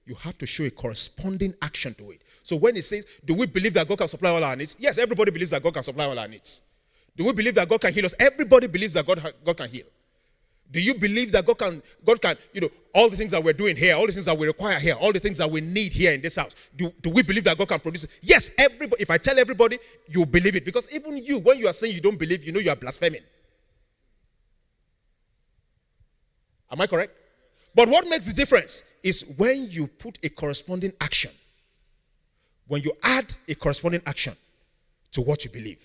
You 0.05 0.15
have 0.15 0.37
to 0.39 0.45
show 0.45 0.65
a 0.65 0.69
corresponding 0.69 1.53
action 1.61 1.93
to 1.95 2.11
it. 2.11 2.21
So 2.43 2.57
when 2.57 2.75
it 2.75 2.83
says, 2.83 3.05
Do 3.23 3.33
we 3.33 3.47
believe 3.47 3.73
that 3.75 3.87
God 3.87 3.97
can 3.97 4.07
supply 4.07 4.29
all 4.29 4.43
our 4.43 4.55
needs? 4.55 4.75
Yes, 4.79 4.97
everybody 4.97 5.31
believes 5.31 5.51
that 5.51 5.63
God 5.63 5.73
can 5.73 5.83
supply 5.83 6.05
all 6.05 6.19
our 6.19 6.27
needs. 6.27 6.61
Do 7.15 7.25
we 7.25 7.33
believe 7.33 7.55
that 7.55 7.69
God 7.69 7.81
can 7.81 7.93
heal 7.93 8.05
us? 8.05 8.15
Everybody 8.19 8.67
believes 8.67 8.93
that 8.93 9.05
God, 9.05 9.33
God 9.43 9.57
can 9.57 9.69
heal. 9.69 9.85
Do 10.71 10.81
you 10.81 10.95
believe 10.95 11.31
that 11.33 11.45
God 11.45 11.59
can, 11.59 11.83
God 12.03 12.19
can, 12.19 12.35
you 12.51 12.61
know, 12.61 12.69
all 12.95 13.07
the 13.07 13.15
things 13.15 13.31
that 13.31 13.43
we're 13.43 13.53
doing 13.53 13.75
here, 13.75 13.95
all 13.95 14.07
the 14.07 14.11
things 14.11 14.25
that 14.25 14.35
we 14.35 14.47
require 14.47 14.79
here, 14.79 14.95
all 14.95 15.13
the 15.13 15.19
things 15.19 15.37
that 15.37 15.49
we 15.49 15.61
need 15.61 15.93
here 15.93 16.13
in 16.13 16.21
this 16.21 16.35
house, 16.35 16.55
do, 16.75 16.91
do 17.01 17.11
we 17.11 17.21
believe 17.21 17.43
that 17.43 17.57
God 17.59 17.67
can 17.67 17.79
produce 17.79 18.05
it? 18.05 18.19
Yes, 18.23 18.49
everybody. 18.57 19.03
If 19.03 19.11
I 19.11 19.19
tell 19.19 19.37
everybody, 19.37 19.77
you 20.07 20.25
believe 20.25 20.55
it. 20.55 20.65
Because 20.65 20.91
even 20.91 21.17
you, 21.17 21.39
when 21.39 21.59
you 21.59 21.67
are 21.67 21.73
saying 21.73 21.93
you 21.93 22.01
don't 22.01 22.17
believe, 22.17 22.43
you 22.43 22.51
know 22.51 22.59
you 22.59 22.71
are 22.71 22.75
blaspheming. 22.75 23.21
Am 26.71 26.81
I 26.81 26.87
correct? 26.87 27.13
But 27.75 27.87
what 27.87 28.07
makes 28.07 28.25
the 28.25 28.33
difference 28.33 28.81
is 29.03 29.31
when 29.37 29.67
you 29.69 29.85
put 29.85 30.17
a 30.23 30.29
corresponding 30.29 30.93
action, 30.99 31.31
when 32.67 32.81
you 32.81 32.93
add 33.03 33.31
a 33.47 33.53
corresponding 33.53 34.01
action 34.07 34.35
to 35.11 35.21
what 35.21 35.45
you 35.45 35.51
believe. 35.51 35.83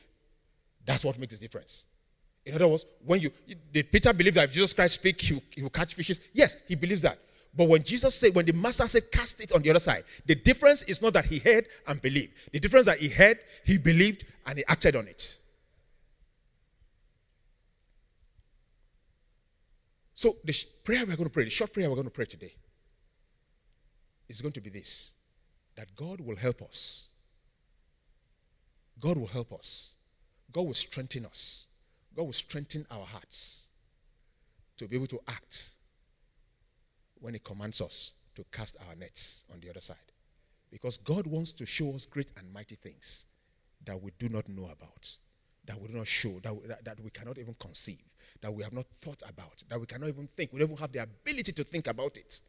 That's 0.88 1.04
what 1.04 1.18
makes 1.18 1.38
the 1.38 1.44
difference. 1.44 1.84
In 2.46 2.54
other 2.54 2.66
words, 2.66 2.86
when 3.04 3.20
you 3.20 3.30
did 3.70 3.92
Peter 3.92 4.10
believe 4.14 4.32
that 4.32 4.44
if 4.44 4.52
Jesus 4.52 4.72
Christ 4.72 4.94
speak, 4.94 5.20
he 5.20 5.34
will, 5.34 5.42
he 5.54 5.62
will 5.62 5.68
catch 5.68 5.94
fishes? 5.94 6.22
Yes, 6.32 6.56
he 6.66 6.76
believes 6.76 7.02
that. 7.02 7.18
But 7.54 7.68
when 7.68 7.82
Jesus 7.82 8.14
said, 8.14 8.34
when 8.34 8.46
the 8.46 8.54
master 8.54 8.86
said, 8.86 9.02
cast 9.12 9.42
it 9.42 9.52
on 9.52 9.60
the 9.60 9.68
other 9.68 9.80
side, 9.80 10.04
the 10.24 10.34
difference 10.34 10.84
is 10.84 11.02
not 11.02 11.12
that 11.12 11.26
he 11.26 11.40
heard 11.40 11.66
and 11.86 12.00
believed. 12.00 12.32
The 12.52 12.58
difference 12.58 12.86
that 12.86 12.96
he 12.96 13.10
heard, 13.10 13.38
he 13.66 13.76
believed, 13.76 14.24
and 14.46 14.56
he 14.56 14.64
acted 14.66 14.96
on 14.96 15.06
it. 15.08 15.36
So 20.14 20.36
the 20.42 20.54
prayer 20.84 21.00
we're 21.00 21.16
going 21.16 21.28
to 21.28 21.30
pray, 21.30 21.44
the 21.44 21.50
short 21.50 21.74
prayer 21.74 21.90
we're 21.90 21.96
going 21.96 22.06
to 22.06 22.10
pray 22.10 22.24
today, 22.24 22.54
is 24.26 24.40
going 24.40 24.52
to 24.52 24.62
be 24.62 24.70
this: 24.70 25.16
that 25.76 25.94
God 25.94 26.22
will 26.22 26.36
help 26.36 26.62
us. 26.62 27.10
God 28.98 29.18
will 29.18 29.26
help 29.26 29.52
us 29.52 29.97
God 30.52 30.62
will 30.62 30.74
strengthen 30.74 31.26
us. 31.26 31.68
God 32.16 32.24
will 32.24 32.32
strengthen 32.32 32.86
our 32.90 33.04
hearts 33.04 33.68
to 34.78 34.86
be 34.86 34.96
able 34.96 35.06
to 35.08 35.20
act 35.28 35.72
when 37.20 37.34
He 37.34 37.40
commands 37.40 37.80
us 37.80 38.14
to 38.34 38.44
cast 38.52 38.76
our 38.88 38.94
nets 38.96 39.44
on 39.52 39.60
the 39.60 39.68
other 39.68 39.80
side. 39.80 39.96
Because 40.70 40.96
God 40.96 41.26
wants 41.26 41.52
to 41.52 41.66
show 41.66 41.94
us 41.94 42.06
great 42.06 42.32
and 42.36 42.52
mighty 42.52 42.74
things 42.74 43.26
that 43.84 44.00
we 44.00 44.10
do 44.18 44.28
not 44.28 44.48
know 44.48 44.64
about, 44.64 45.16
that 45.64 45.80
we 45.80 45.88
do 45.88 45.94
not 45.94 46.06
show, 46.06 46.38
that 46.42 46.54
we, 46.54 46.66
that, 46.68 46.84
that 46.84 47.00
we 47.00 47.10
cannot 47.10 47.38
even 47.38 47.54
conceive, 47.54 48.02
that 48.40 48.52
we 48.52 48.62
have 48.62 48.72
not 48.72 48.86
thought 49.00 49.22
about, 49.28 49.64
that 49.68 49.80
we 49.80 49.86
cannot 49.86 50.08
even 50.08 50.28
think. 50.36 50.52
We 50.52 50.60
don't 50.60 50.68
even 50.68 50.78
have 50.78 50.92
the 50.92 51.02
ability 51.02 51.52
to 51.52 51.64
think 51.64 51.86
about 51.86 52.16
it. 52.16 52.40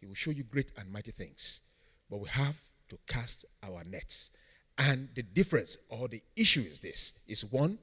He 0.00 0.06
will 0.06 0.14
show 0.14 0.30
you 0.30 0.44
great 0.44 0.72
and 0.78 0.90
mighty 0.92 1.12
things. 1.12 1.62
But 2.10 2.20
we 2.20 2.28
have 2.28 2.60
to 2.90 2.98
cast 3.06 3.46
our 3.62 3.82
nets 3.84 4.30
and 4.78 5.08
the 5.14 5.22
difference 5.22 5.78
or 5.88 6.08
the 6.08 6.22
issue 6.36 6.60
is 6.60 6.78
this 6.80 7.20
is 7.28 7.44
one, 7.52 7.78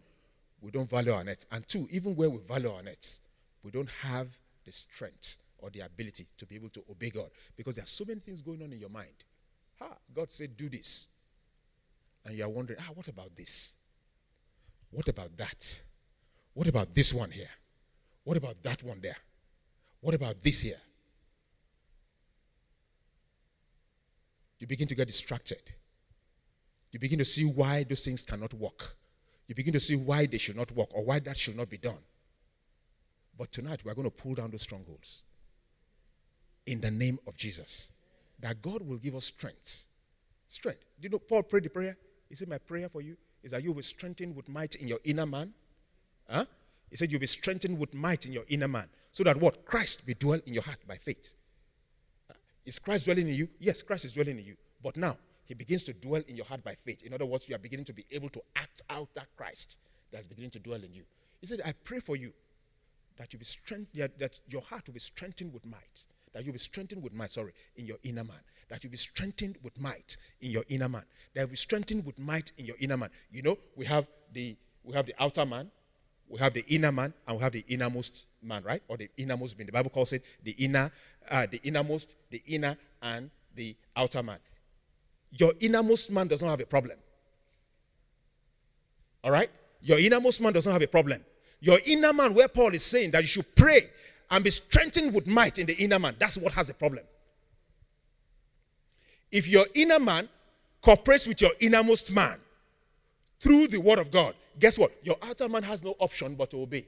we 0.61 0.71
don't 0.71 0.89
value 0.89 1.13
our 1.13 1.23
nets. 1.23 1.45
And 1.51 1.67
two, 1.67 1.87
even 1.89 2.15
where 2.15 2.29
we 2.29 2.39
value 2.39 2.71
our 2.71 2.83
nets, 2.83 3.21
we 3.63 3.71
don't 3.71 3.89
have 3.89 4.27
the 4.65 4.71
strength 4.71 5.37
or 5.59 5.69
the 5.69 5.81
ability 5.81 6.25
to 6.37 6.45
be 6.45 6.55
able 6.55 6.69
to 6.69 6.83
obey 6.89 7.09
God. 7.09 7.29
Because 7.55 7.75
there 7.75 7.83
are 7.83 7.87
so 7.87 8.03
many 8.07 8.19
things 8.19 8.41
going 8.41 8.61
on 8.61 8.71
in 8.71 8.79
your 8.79 8.89
mind. 8.89 9.07
God 10.13 10.31
said, 10.31 10.55
do 10.57 10.69
this. 10.69 11.07
And 12.25 12.37
you 12.37 12.43
are 12.43 12.49
wondering, 12.49 12.79
ah, 12.81 12.91
what 12.93 13.07
about 13.07 13.35
this? 13.35 13.77
What 14.91 15.07
about 15.07 15.35
that? 15.37 15.81
What 16.53 16.67
about 16.67 16.93
this 16.93 17.13
one 17.13 17.31
here? 17.31 17.49
What 18.23 18.37
about 18.37 18.61
that 18.63 18.83
one 18.83 18.99
there? 19.01 19.17
What 20.01 20.13
about 20.13 20.39
this 20.41 20.61
here? 20.61 20.79
You 24.59 24.67
begin 24.67 24.87
to 24.87 24.95
get 24.95 25.07
distracted. 25.07 25.71
You 26.91 26.99
begin 26.99 27.19
to 27.19 27.25
see 27.25 27.45
why 27.45 27.83
those 27.83 28.03
things 28.03 28.23
cannot 28.23 28.53
work. 28.53 28.95
You 29.47 29.55
begin 29.55 29.73
to 29.73 29.79
see 29.79 29.95
why 29.95 30.25
they 30.25 30.37
should 30.37 30.57
not 30.57 30.71
work 30.71 30.89
or 30.93 31.03
why 31.03 31.19
that 31.19 31.37
should 31.37 31.57
not 31.57 31.69
be 31.69 31.77
done. 31.77 31.97
But 33.37 33.51
tonight, 33.51 33.83
we 33.83 33.91
are 33.91 33.95
going 33.95 34.09
to 34.09 34.15
pull 34.15 34.33
down 34.33 34.51
those 34.51 34.61
strongholds 34.61 35.23
in 36.65 36.79
the 36.79 36.91
name 36.91 37.17
of 37.27 37.37
Jesus. 37.37 37.93
That 38.39 38.61
God 38.61 38.81
will 38.81 38.97
give 38.97 39.15
us 39.15 39.25
strength. 39.25 39.85
Strength. 40.47 40.79
Do 40.99 41.05
you 41.05 41.09
know 41.09 41.19
Paul 41.19 41.43
prayed 41.43 41.63
the 41.63 41.69
prayer? 41.69 41.97
He 42.27 42.35
said, 42.35 42.49
My 42.49 42.57
prayer 42.57 42.89
for 42.89 43.01
you 43.01 43.15
is 43.43 43.51
that 43.51 43.63
you 43.63 43.69
will 43.69 43.77
be 43.77 43.83
strengthened 43.83 44.35
with 44.35 44.49
might 44.49 44.75
in 44.75 44.87
your 44.87 44.99
inner 45.03 45.25
man. 45.25 45.53
Huh? 46.29 46.45
He 46.89 46.97
said, 46.97 47.11
You'll 47.11 47.21
be 47.21 47.27
strengthened 47.27 47.79
with 47.79 47.93
might 47.93 48.25
in 48.25 48.33
your 48.33 48.43
inner 48.49 48.67
man. 48.67 48.89
So 49.11 49.23
that 49.23 49.37
what? 49.37 49.65
Christ 49.65 50.05
be 50.05 50.13
dwell 50.13 50.39
in 50.45 50.53
your 50.53 50.63
heart 50.63 50.79
by 50.87 50.95
faith. 50.95 51.33
Is 52.65 52.79
Christ 52.79 53.05
dwelling 53.05 53.27
in 53.27 53.33
you? 53.33 53.47
Yes, 53.59 53.81
Christ 53.81 54.05
is 54.05 54.13
dwelling 54.13 54.37
in 54.37 54.45
you. 54.45 54.55
But 54.83 54.97
now, 54.97 55.17
he 55.51 55.55
begins 55.55 55.83
to 55.83 55.91
dwell 55.91 56.21
in 56.29 56.37
your 56.37 56.45
heart 56.45 56.63
by 56.63 56.73
faith. 56.73 57.03
In 57.05 57.13
other 57.13 57.25
words, 57.25 57.49
you 57.49 57.55
are 57.55 57.59
beginning 57.59 57.83
to 57.83 57.93
be 57.93 58.05
able 58.11 58.29
to 58.29 58.41
act 58.55 58.83
out 58.89 59.13
that 59.15 59.27
Christ 59.35 59.79
that's 60.09 60.25
beginning 60.25 60.51
to 60.51 60.59
dwell 60.59 60.81
in 60.81 60.93
you. 60.93 61.03
He 61.41 61.47
said, 61.47 61.59
I 61.65 61.73
pray 61.83 61.99
for 61.99 62.15
you 62.15 62.31
that 63.17 63.33
you 63.33 63.39
be 63.39 64.07
that 64.17 64.39
your 64.47 64.61
heart 64.61 64.87
will 64.87 64.93
be 64.93 65.01
strengthened 65.01 65.53
with 65.53 65.65
might. 65.65 66.05
That 66.31 66.45
you'll 66.45 66.53
be 66.53 66.59
strengthened 66.59 67.03
with 67.03 67.13
might, 67.13 67.31
sorry, 67.31 67.51
in 67.75 67.85
your 67.85 67.97
inner 68.03 68.23
man. 68.23 68.39
That 68.69 68.81
you'll 68.81 68.91
be 68.91 68.97
strengthened 68.97 69.57
with 69.61 69.77
might 69.81 70.15
in 70.39 70.51
your 70.51 70.63
inner 70.69 70.87
man. 70.87 71.03
That 71.33 71.41
you'll 71.41 71.49
be 71.49 71.57
strengthened 71.57 72.05
with 72.05 72.17
might 72.17 72.53
in 72.57 72.63
your 72.63 72.77
inner 72.79 72.95
man. 72.95 73.09
You 73.29 73.41
know, 73.41 73.57
we 73.75 73.83
have 73.87 74.07
the 74.31 74.55
we 74.85 74.93
have 74.93 75.05
the 75.05 75.15
outer 75.19 75.45
man, 75.45 75.69
we 76.29 76.39
have 76.39 76.53
the 76.53 76.63
inner 76.69 76.93
man, 76.93 77.13
and 77.27 77.35
we 77.35 77.43
have 77.43 77.51
the 77.51 77.65
innermost 77.67 78.25
man, 78.41 78.63
right? 78.63 78.81
Or 78.87 78.95
the 78.95 79.09
innermost 79.17 79.57
being. 79.57 79.65
The 79.65 79.73
Bible 79.73 79.89
calls 79.89 80.13
it 80.13 80.23
the 80.45 80.51
inner, 80.51 80.89
uh, 81.29 81.45
the 81.51 81.59
innermost, 81.65 82.15
the 82.29 82.41
inner, 82.47 82.77
and 83.01 83.29
the 83.53 83.75
outer 83.97 84.23
man. 84.23 84.39
Your 85.31 85.53
innermost 85.59 86.11
man 86.11 86.27
does 86.27 86.41
not 86.41 86.49
have 86.51 86.61
a 86.61 86.65
problem. 86.65 86.97
All 89.23 89.31
right? 89.31 89.49
Your 89.81 89.99
innermost 89.99 90.41
man 90.41 90.53
does 90.53 90.65
not 90.65 90.73
have 90.73 90.81
a 90.81 90.87
problem. 90.87 91.23
Your 91.59 91.79
inner 91.85 92.13
man, 92.13 92.33
where 92.33 92.47
Paul 92.47 92.73
is 92.73 92.83
saying 92.83 93.11
that 93.11 93.21
you 93.21 93.27
should 93.27 93.55
pray 93.55 93.81
and 94.29 94.43
be 94.43 94.49
strengthened 94.49 95.13
with 95.13 95.27
might 95.27 95.59
in 95.59 95.67
the 95.67 95.75
inner 95.75 95.99
man, 95.99 96.15
that's 96.19 96.37
what 96.37 96.53
has 96.53 96.69
a 96.69 96.73
problem. 96.73 97.03
If 99.31 99.47
your 99.47 99.65
inner 99.75 99.99
man 99.99 100.27
cooperates 100.81 101.27
with 101.27 101.41
your 101.41 101.51
innermost 101.59 102.11
man 102.11 102.37
through 103.39 103.67
the 103.67 103.79
word 103.79 103.99
of 103.99 104.11
God, 104.11 104.35
guess 104.59 104.77
what? 104.77 104.91
Your 105.03 105.15
outer 105.21 105.47
man 105.47 105.63
has 105.63 105.83
no 105.83 105.95
option 105.99 106.35
but 106.35 106.49
to 106.51 106.57
obey. 106.57 106.85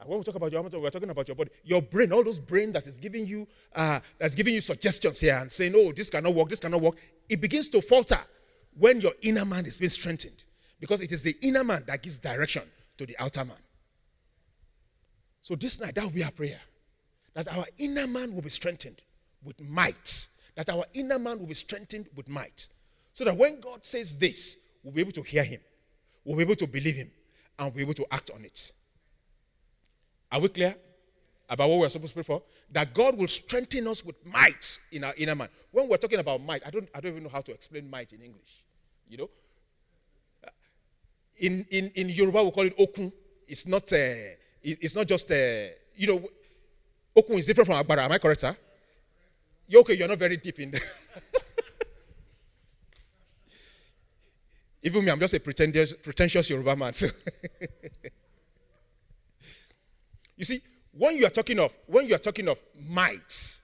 And 0.00 0.08
when 0.08 0.18
we 0.18 0.24
talk 0.24 0.36
about 0.36 0.52
your 0.52 0.62
we're 0.62 0.90
talking 0.90 1.10
about 1.10 1.26
your 1.26 1.34
body, 1.34 1.50
your 1.64 1.82
brain, 1.82 2.12
all 2.12 2.22
those 2.22 2.38
brain 2.38 2.70
that 2.72 2.86
is 2.86 2.98
giving 2.98 3.26
you, 3.26 3.46
uh, 3.74 3.98
that's 4.18 4.34
giving 4.34 4.54
you 4.54 4.60
suggestions 4.60 5.18
here 5.18 5.36
and 5.36 5.50
saying, 5.50 5.72
"Oh, 5.74 5.92
this 5.92 6.08
cannot 6.08 6.34
work, 6.34 6.48
this 6.48 6.60
cannot 6.60 6.80
work." 6.80 6.96
It 7.28 7.40
begins 7.40 7.68
to 7.70 7.80
falter 7.80 8.20
when 8.76 9.00
your 9.00 9.12
inner 9.22 9.44
man 9.44 9.66
is 9.66 9.76
being 9.76 9.90
strengthened, 9.90 10.44
because 10.78 11.00
it 11.00 11.10
is 11.10 11.22
the 11.22 11.34
inner 11.42 11.64
man 11.64 11.82
that 11.86 12.02
gives 12.02 12.18
direction 12.18 12.62
to 12.96 13.06
the 13.06 13.16
outer 13.18 13.44
man. 13.44 13.56
So 15.40 15.56
this 15.56 15.80
night, 15.80 15.94
that 15.96 16.04
will 16.04 16.10
be 16.10 16.22
our 16.22 16.30
prayer, 16.30 16.60
that 17.34 17.48
our 17.48 17.64
inner 17.78 18.06
man 18.06 18.34
will 18.34 18.42
be 18.42 18.50
strengthened 18.50 19.02
with 19.42 19.60
might, 19.68 20.28
that 20.54 20.68
our 20.68 20.84
inner 20.94 21.18
man 21.18 21.40
will 21.40 21.46
be 21.46 21.54
strengthened 21.54 22.08
with 22.14 22.28
might, 22.28 22.68
so 23.12 23.24
that 23.24 23.36
when 23.36 23.60
God 23.60 23.84
says 23.84 24.16
this, 24.16 24.58
we'll 24.84 24.94
be 24.94 25.00
able 25.00 25.12
to 25.12 25.22
hear 25.22 25.42
Him, 25.42 25.60
we'll 26.24 26.36
be 26.36 26.44
able 26.44 26.54
to 26.54 26.68
believe 26.68 26.94
Him, 26.94 27.10
and 27.58 27.66
we'll 27.66 27.76
be 27.76 27.82
able 27.82 27.94
to 27.94 28.06
act 28.12 28.30
on 28.32 28.44
it. 28.44 28.72
Are 30.30 30.40
we 30.40 30.48
clear 30.48 30.74
about 31.48 31.68
what 31.70 31.78
we're 31.80 31.88
supposed 31.88 32.10
to 32.12 32.14
pray 32.16 32.22
for? 32.22 32.42
That 32.72 32.92
God 32.92 33.16
will 33.16 33.28
strengthen 33.28 33.86
us 33.88 34.04
with 34.04 34.16
might 34.26 34.78
in 34.92 35.04
our 35.04 35.14
inner 35.16 35.34
man. 35.34 35.48
When 35.70 35.88
we're 35.88 35.96
talking 35.96 36.18
about 36.18 36.42
might, 36.42 36.66
I 36.66 36.70
don't, 36.70 36.88
I 36.94 37.00
don't 37.00 37.12
even 37.12 37.22
know 37.24 37.30
how 37.30 37.40
to 37.40 37.52
explain 37.52 37.88
might 37.88 38.12
in 38.12 38.20
English. 38.22 38.64
You 39.08 39.18
know? 39.18 39.30
In, 41.38 41.64
in, 41.70 41.90
in 41.94 42.08
Yoruba, 42.10 42.44
we 42.44 42.50
call 42.50 42.64
it 42.64 42.74
okun. 42.78 43.12
It's 43.46 43.66
not, 43.66 43.90
uh, 43.92 44.36
it's 44.62 44.94
not 44.94 45.06
just, 45.06 45.30
uh, 45.30 45.68
you 45.94 46.08
know, 46.08 46.22
okun 47.16 47.36
is 47.38 47.46
different 47.46 47.68
from 47.68 47.76
agbara. 47.82 48.04
Am 48.04 48.12
I 48.12 48.18
correct, 48.18 48.40
sir? 48.40 48.56
You're 49.66 49.80
okay, 49.82 49.94
you're 49.94 50.08
not 50.08 50.18
very 50.18 50.36
deep 50.36 50.58
in 50.58 50.72
there. 50.72 50.80
Even 54.82 55.04
me, 55.04 55.10
I'm 55.10 55.18
just 55.20 55.34
a 55.34 55.40
pretentious, 55.40 55.92
pretentious 55.94 56.48
Yoruba 56.50 56.76
man. 56.76 56.92
So 56.92 57.08
You 60.38 60.44
see, 60.44 60.60
when 60.92 61.16
you 61.16 61.26
are 61.26 61.30
talking 61.30 61.58
of 61.58 61.76
when 61.86 62.06
you 62.06 62.14
are 62.14 62.18
talking 62.18 62.48
of 62.48 62.62
might, 62.88 63.60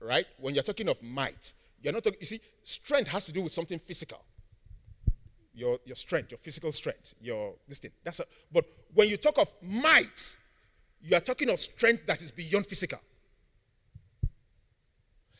right? 0.00 0.24
When 0.38 0.54
you're 0.54 0.62
talking 0.62 0.88
of 0.88 1.02
might, 1.02 1.52
you're 1.82 1.92
not 1.92 2.04
talking, 2.04 2.20
you 2.20 2.26
see, 2.26 2.40
strength 2.62 3.10
has 3.10 3.26
to 3.26 3.32
do 3.32 3.42
with 3.42 3.52
something 3.52 3.78
physical. 3.78 4.24
Your 5.52 5.78
your 5.84 5.96
strength, 5.96 6.30
your 6.30 6.38
physical 6.38 6.72
strength, 6.72 7.14
your 7.20 7.54
this 7.68 7.80
thing. 7.80 7.90
That's 8.04 8.20
a, 8.20 8.24
but 8.52 8.64
when 8.94 9.08
you 9.08 9.16
talk 9.16 9.36
of 9.36 9.52
might, 9.62 10.38
you 11.02 11.16
are 11.16 11.20
talking 11.20 11.50
of 11.50 11.58
strength 11.58 12.06
that 12.06 12.22
is 12.22 12.30
beyond 12.30 12.66
physical. 12.66 13.00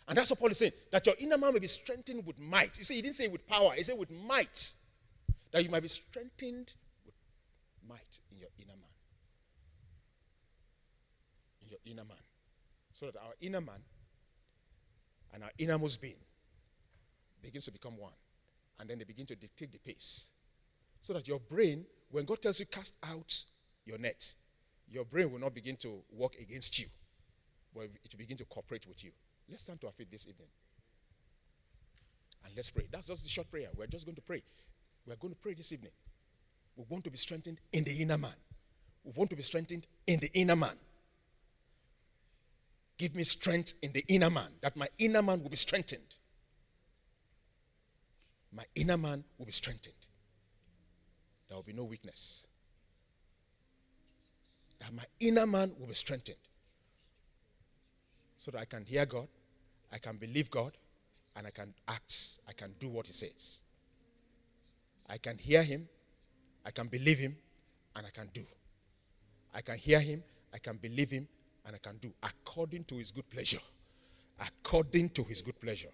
And 0.09 0.18
that's 0.18 0.31
what 0.31 0.40
Paul 0.40 0.51
is 0.51 0.59
saying. 0.59 0.73
That 0.90 1.07
your 1.07 1.14
inner 1.21 1.38
man 1.38 1.55
may 1.55 1.61
be 1.61 1.68
strengthened 1.68 2.27
with 2.27 2.38
might. 2.40 2.77
You 2.77 2.85
see, 2.85 2.97
he 2.97 3.03
didn't 3.03 3.14
say 3.14 3.29
with 3.29 3.47
power, 3.47 3.71
he 3.71 3.85
said 3.85 3.97
with 3.97 4.11
might. 4.11 4.75
That 5.53 5.62
you 5.62 5.71
might 5.71 5.83
be 5.83 5.88
strengthened 5.88 6.75
with 7.07 7.14
might 7.88 8.21
in 8.33 8.38
your 8.38 8.49
inner 11.85 12.05
man. 12.05 12.16
So 12.92 13.07
that 13.07 13.16
our 13.16 13.35
inner 13.40 13.61
man 13.61 13.81
and 15.33 15.42
our 15.42 15.51
innermost 15.59 16.01
being 16.01 16.18
begins 17.42 17.64
to 17.64 17.73
become 17.73 17.97
one. 17.99 18.12
And 18.79 18.88
then 18.88 18.99
they 18.99 19.05
begin 19.05 19.27
to 19.27 19.37
dictate 19.37 19.73
the 19.73 19.79
pace. 19.79 20.31
So 21.01 21.12
that 21.14 21.27
your 21.27 21.40
brain, 21.40 21.85
when 22.11 22.25
God 22.25 22.42
tells 22.42 22.61
you 22.61 22.66
cast 22.66 22.97
out 23.11 23.45
your 23.85 23.99
net, 23.99 24.35
your 24.90 25.05
brain 25.05 25.33
will 25.33 25.40
not 25.40 25.55
begin 25.55 25.77
to 25.77 26.03
work 26.12 26.35
against 26.40 26.79
you, 26.79 26.87
but 27.75 27.85
it 27.85 28.12
will 28.12 28.18
begin 28.18 28.37
to 28.37 28.45
cooperate 28.45 28.87
with 28.87 29.03
you. 29.05 29.11
Let's 29.49 29.62
stand 29.62 29.81
to 29.81 29.87
our 29.87 29.92
feet 29.92 30.11
this 30.11 30.29
evening. 30.29 30.49
And 32.45 32.53
let's 32.57 32.71
pray. 32.71 32.87
That's 32.90 33.07
just 33.07 33.23
the 33.23 33.29
short 33.29 33.51
prayer. 33.51 33.68
We're 33.77 33.87
just 33.87 34.05
going 34.05 34.16
to 34.16 34.23
pray. 34.23 34.42
We're 35.07 35.16
going 35.16 35.33
to 35.33 35.40
pray 35.40 35.55
this 35.55 35.73
evening. 35.73 35.92
We 36.77 36.85
want 36.88 37.05
to 37.05 37.11
be 37.11 37.18
strengthened 37.18 37.61
in 37.73 37.85
the 37.85 37.92
inner 38.03 38.18
man. 38.18 38.35
We 39.05 39.12
want 39.14 39.31
to 39.31 39.37
be 39.37 39.42
strengthened 39.42 39.87
in 40.07 40.21
the 40.21 40.31
inner 40.35 40.57
man. 40.57 40.77
Give 43.03 43.17
me 43.17 43.25
strength 43.25 43.75
in 43.83 43.91
the 43.91 44.05
inner 44.07 44.31
man, 44.31 44.47
that 44.61 44.77
my 44.77 44.87
inner 45.01 45.23
man 45.23 45.43
will 45.43 45.51
be 45.51 45.57
strengthened. 45.57 46.15
My 48.53 48.62
inner 48.77 48.97
man 48.97 49.25
will 49.37 49.47
be 49.47 49.51
strengthened. 49.51 50.07
There 51.49 51.57
will 51.57 51.65
be 51.65 51.73
no 51.73 51.83
weakness. 51.83 52.47
That 54.79 54.93
my 54.93 55.03
inner 55.19 55.49
man 55.49 55.73
will 55.81 55.88
be 55.88 55.95
strengthened. 55.95 56.38
So 58.38 58.53
that 58.53 58.61
I 58.61 58.67
can 58.67 58.85
hear 58.85 59.05
God, 59.05 59.27
I 59.93 59.99
can 59.99 60.17
believe 60.17 60.49
God, 60.49 60.71
and 61.35 61.45
I 61.45 61.51
can 61.51 61.75
act, 61.88 62.38
I 62.49 62.53
can 62.53 62.73
do 62.79 62.88
what 62.88 63.09
He 63.09 63.12
says. 63.15 63.62
I 65.09 65.19
can 65.19 65.38
hear 65.38 65.65
Him, 65.65 65.88
I 66.65 66.71
can 66.71 66.87
believe 66.87 67.19
Him, 67.19 67.37
and 67.97 68.07
I 68.07 68.11
can 68.11 68.29
do. 68.33 68.45
I 69.53 69.61
can 69.61 69.77
hear 69.77 69.99
Him, 69.99 70.23
I 70.55 70.59
can 70.59 70.77
believe 70.77 71.11
Him, 71.11 71.27
and 71.66 71.77
I 71.77 71.79
can 71.79 71.96
do 71.98 72.12
according 72.22 72.85
to 72.85 72.96
his 72.96 73.12
good 73.12 73.29
pleasure. 73.31 73.61
According 74.40 75.11
to 75.11 75.22
his 75.25 75.42
good 75.42 75.59
pleasure. 75.61 75.90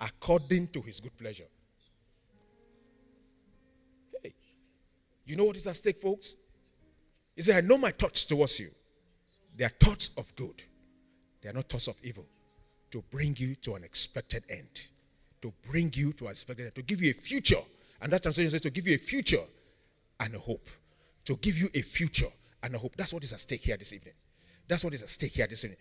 According 0.00 0.68
to 0.68 0.82
his 0.82 1.00
good 1.00 1.16
pleasure. 1.16 1.46
Hey, 4.22 4.34
you 5.24 5.36
know 5.36 5.44
what 5.44 5.56
is 5.56 5.66
at 5.66 5.76
stake, 5.76 5.98
folks? 5.98 6.36
He 7.34 7.42
said, 7.42 7.64
I 7.64 7.66
know 7.66 7.78
my 7.78 7.90
thoughts 7.90 8.24
towards 8.24 8.58
you. 8.58 8.68
They 9.56 9.64
are 9.64 9.70
thoughts 9.80 10.10
of 10.18 10.34
good, 10.36 10.62
they 11.40 11.48
are 11.48 11.52
not 11.52 11.68
thoughts 11.68 11.88
of 11.88 11.96
evil. 12.02 12.26
To 12.92 13.02
bring 13.10 13.34
you 13.36 13.56
to 13.56 13.74
an 13.74 13.84
expected 13.84 14.44
end. 14.48 14.88
To 15.42 15.52
bring 15.68 15.90
you 15.94 16.12
to 16.14 16.26
an 16.26 16.30
expected 16.30 16.66
end. 16.66 16.74
To 16.76 16.82
give 16.82 17.02
you 17.02 17.10
a 17.10 17.14
future. 17.14 17.60
And 18.00 18.12
that 18.12 18.22
translation 18.22 18.50
says 18.50 18.60
to 18.62 18.70
give 18.70 18.86
you 18.86 18.94
a 18.94 18.98
future 18.98 19.42
and 20.20 20.34
a 20.34 20.38
hope. 20.38 20.68
To 21.24 21.34
give 21.36 21.58
you 21.58 21.68
a 21.74 21.80
future 21.80 22.28
and 22.62 22.74
a 22.74 22.78
hope. 22.78 22.94
That's 22.96 23.12
what 23.12 23.24
is 23.24 23.32
at 23.32 23.40
stake 23.40 23.62
here 23.62 23.76
this 23.76 23.92
evening. 23.92 24.14
That's 24.68 24.84
what 24.84 24.94
is 24.94 25.02
at 25.02 25.08
stake 25.08 25.32
here 25.32 25.46
this 25.46 25.64
evening. 25.64 25.78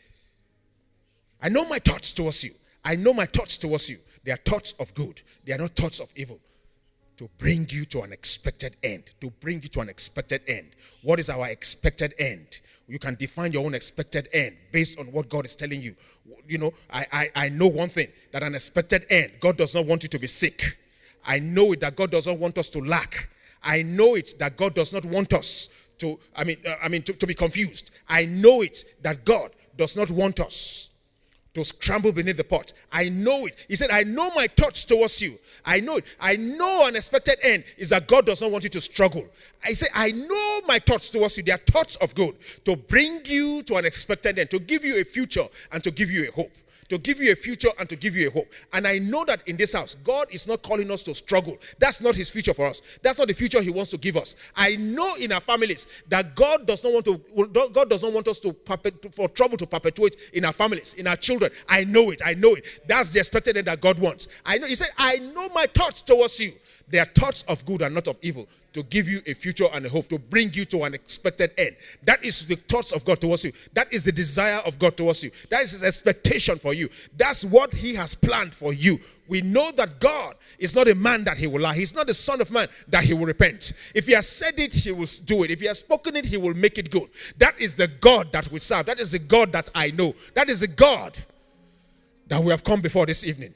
I 1.41 1.49
know 1.49 1.67
my 1.67 1.79
thoughts 1.79 2.11
towards 2.13 2.43
you. 2.43 2.51
I 2.83 2.95
know 2.95 3.13
my 3.13 3.25
thoughts 3.25 3.57
towards 3.57 3.89
you. 3.89 3.97
They 4.23 4.31
are 4.31 4.37
thoughts 4.37 4.73
of 4.79 4.93
good. 4.93 5.21
They 5.45 5.53
are 5.53 5.57
not 5.57 5.71
thoughts 5.71 5.99
of 5.99 6.11
evil. 6.15 6.39
To 7.17 7.29
bring 7.37 7.65
you 7.69 7.85
to 7.85 8.01
an 8.01 8.11
expected 8.11 8.75
end. 8.83 9.11
To 9.21 9.29
bring 9.29 9.61
you 9.61 9.69
to 9.69 9.79
an 9.81 9.89
expected 9.89 10.41
end. 10.47 10.67
What 11.03 11.19
is 11.19 11.29
our 11.29 11.47
expected 11.47 12.13
end? 12.19 12.61
You 12.87 12.99
can 12.99 13.15
define 13.15 13.51
your 13.51 13.65
own 13.65 13.73
expected 13.73 14.27
end 14.33 14.55
based 14.71 14.99
on 14.99 15.07
what 15.07 15.29
God 15.29 15.45
is 15.45 15.55
telling 15.55 15.81
you. 15.81 15.95
You 16.47 16.57
know, 16.59 16.73
I, 16.91 17.05
I, 17.11 17.29
I 17.35 17.49
know 17.49 17.67
one 17.67 17.89
thing 17.89 18.07
that 18.31 18.43
an 18.43 18.53
expected 18.53 19.05
end, 19.09 19.31
God 19.39 19.57
does 19.57 19.73
not 19.73 19.85
want 19.85 20.03
you 20.03 20.09
to 20.09 20.19
be 20.19 20.27
sick. 20.27 20.61
I 21.25 21.39
know 21.39 21.71
it 21.71 21.79
that 21.81 21.95
God 21.95 22.11
doesn't 22.11 22.39
want 22.39 22.57
us 22.57 22.69
to 22.69 22.79
lack. 22.79 23.29
I 23.63 23.81
know 23.81 24.15
it 24.15 24.35
that 24.37 24.57
God 24.57 24.75
does 24.75 24.93
not 24.93 25.05
want 25.05 25.33
us 25.33 25.69
to, 25.99 26.19
I 26.35 26.43
mean, 26.43 26.57
uh, 26.67 26.75
I 26.81 26.89
mean, 26.89 27.01
to, 27.03 27.13
to 27.13 27.27
be 27.27 27.33
confused. 27.33 27.91
I 28.09 28.25
know 28.25 28.61
it 28.61 28.83
that 29.01 29.25
God 29.25 29.51
does 29.77 29.95
not 29.97 30.09
want 30.11 30.39
us 30.39 30.91
to 31.55 31.63
scramble 31.63 32.11
beneath 32.11 32.37
the 32.37 32.43
pot. 32.43 32.73
I 32.91 33.09
know 33.09 33.45
it. 33.45 33.65
He 33.69 33.75
said, 33.75 33.89
I 33.89 34.03
know 34.03 34.29
my 34.35 34.47
thoughts 34.47 34.83
towards 34.83 35.21
you. 35.21 35.37
I 35.65 35.79
know 35.79 35.97
it. 35.97 36.15
I 36.19 36.35
know 36.35 36.85
unexpected 36.87 37.37
end 37.43 37.63
is 37.77 37.89
that 37.89 38.07
God 38.07 38.25
does 38.25 38.41
not 38.41 38.51
want 38.51 38.65
you 38.65 38.69
to 38.71 38.81
struggle. 38.81 39.25
I 39.63 39.71
say, 39.71 39.87
I 39.93 40.11
know 40.11 40.59
my 40.67 40.79
thoughts 40.79 41.09
towards 41.09 41.37
you. 41.37 41.43
They 41.43 41.53
are 41.53 41.57
thoughts 41.57 41.95
of 41.97 42.13
good 42.13 42.35
to 42.65 42.75
bring 42.75 43.21
you 43.25 43.63
to 43.63 43.75
an 43.75 43.85
expected 43.85 44.37
end, 44.37 44.51
to 44.51 44.59
give 44.59 44.83
you 44.83 44.99
a 44.99 45.05
future 45.05 45.45
and 45.71 45.81
to 45.83 45.91
give 45.91 46.11
you 46.11 46.27
a 46.27 46.31
hope 46.31 46.51
to 46.89 46.97
give 46.97 47.19
you 47.19 47.31
a 47.31 47.35
future 47.35 47.69
and 47.79 47.89
to 47.89 47.95
give 47.95 48.15
you 48.15 48.27
a 48.27 48.31
hope. 48.31 48.51
And 48.73 48.85
I 48.85 48.99
know 48.99 49.25
that 49.25 49.47
in 49.47 49.57
this 49.57 49.73
house, 49.73 49.95
God 49.95 50.27
is 50.31 50.47
not 50.47 50.61
calling 50.61 50.91
us 50.91 51.03
to 51.03 51.15
struggle. 51.15 51.57
That's 51.79 52.01
not 52.01 52.15
His 52.15 52.29
future 52.29 52.53
for 52.53 52.65
us. 52.65 52.81
That's 53.01 53.19
not 53.19 53.27
the 53.27 53.33
future 53.33 53.61
He 53.61 53.71
wants 53.71 53.89
to 53.91 53.97
give 53.97 54.17
us. 54.17 54.35
I 54.55 54.75
know 54.75 55.15
in 55.15 55.31
our 55.31 55.39
families 55.39 55.87
that 56.09 56.35
God 56.35 56.67
does 56.67 56.83
not 56.83 56.93
want 56.93 57.05
to. 57.05 57.69
God 57.69 57.89
does 57.89 58.03
not 58.03 58.13
want 58.13 58.27
us 58.27 58.39
to 58.39 58.55
for 59.11 59.27
trouble 59.29 59.57
to 59.57 59.65
perpetuate 59.65 60.15
in 60.33 60.45
our 60.45 60.53
families, 60.53 60.93
in 60.95 61.07
our 61.07 61.15
children. 61.15 61.51
I 61.69 61.83
know 61.85 62.11
it. 62.11 62.21
I 62.25 62.33
know 62.33 62.53
it. 62.55 62.81
That's 62.87 63.11
the 63.11 63.19
expected 63.19 63.57
end 63.57 63.67
that 63.67 63.81
God 63.81 63.99
wants. 63.99 64.27
I 64.45 64.57
know. 64.57 64.67
He 64.67 64.75
said, 64.75 64.89
"I 64.97 65.17
know 65.17 65.49
my 65.49 65.65
thoughts 65.67 66.01
towards 66.01 66.39
you." 66.39 66.53
They 66.87 66.99
are 66.99 67.05
thoughts 67.05 67.43
of 67.47 67.65
good 67.65 67.81
and 67.81 67.95
not 67.95 68.07
of 68.07 68.17
evil 68.21 68.47
to 68.73 68.83
give 68.83 69.07
you 69.07 69.19
a 69.25 69.33
future 69.33 69.65
and 69.73 69.85
a 69.85 69.89
hope, 69.89 70.07
to 70.09 70.19
bring 70.19 70.51
you 70.53 70.65
to 70.65 70.83
an 70.83 70.93
expected 70.93 71.51
end. 71.57 71.75
That 72.03 72.23
is 72.23 72.45
the 72.45 72.55
thoughts 72.55 72.91
of 72.91 73.03
God 73.05 73.19
towards 73.19 73.43
you. 73.43 73.53
That 73.73 73.91
is 73.91 74.05
the 74.05 74.11
desire 74.11 74.59
of 74.67 74.77
God 74.77 74.95
towards 74.95 75.23
you. 75.23 75.31
That 75.49 75.61
is 75.61 75.71
his 75.71 75.83
expectation 75.83 76.59
for 76.59 76.73
you. 76.73 76.89
That's 77.17 77.43
what 77.43 77.73
he 77.73 77.95
has 77.95 78.13
planned 78.13 78.53
for 78.53 78.73
you. 78.73 78.99
We 79.27 79.41
know 79.41 79.71
that 79.71 79.99
God 79.99 80.35
is 80.59 80.75
not 80.75 80.87
a 80.87 80.93
man 80.93 81.23
that 81.23 81.37
he 81.37 81.47
will 81.47 81.61
lie. 81.61 81.73
He's 81.73 81.95
not 81.95 82.05
the 82.05 82.13
son 82.13 82.39
of 82.39 82.51
man 82.51 82.67
that 82.89 83.03
he 83.03 83.13
will 83.13 83.25
repent. 83.25 83.73
If 83.95 84.05
he 84.05 84.13
has 84.13 84.29
said 84.29 84.59
it, 84.59 84.73
he 84.73 84.91
will 84.91 85.07
do 85.25 85.43
it. 85.43 85.51
If 85.51 85.61
he 85.61 85.65
has 85.67 85.79
spoken 85.79 86.15
it, 86.15 86.25
he 86.25 86.37
will 86.37 86.53
make 86.53 86.77
it 86.77 86.91
good. 86.91 87.09
That 87.39 87.59
is 87.59 87.75
the 87.75 87.87
God 87.87 88.31
that 88.31 88.51
we 88.51 88.59
serve. 88.59 88.85
That 88.85 88.99
is 88.99 89.13
the 89.13 89.19
God 89.19 89.51
that 89.53 89.69
I 89.73 89.89
know. 89.91 90.13
That 90.35 90.49
is 90.49 90.59
the 90.59 90.67
God 90.67 91.17
that 92.27 92.43
we 92.43 92.51
have 92.51 92.63
come 92.63 92.81
before 92.81 93.05
this 93.05 93.25
evening. 93.25 93.53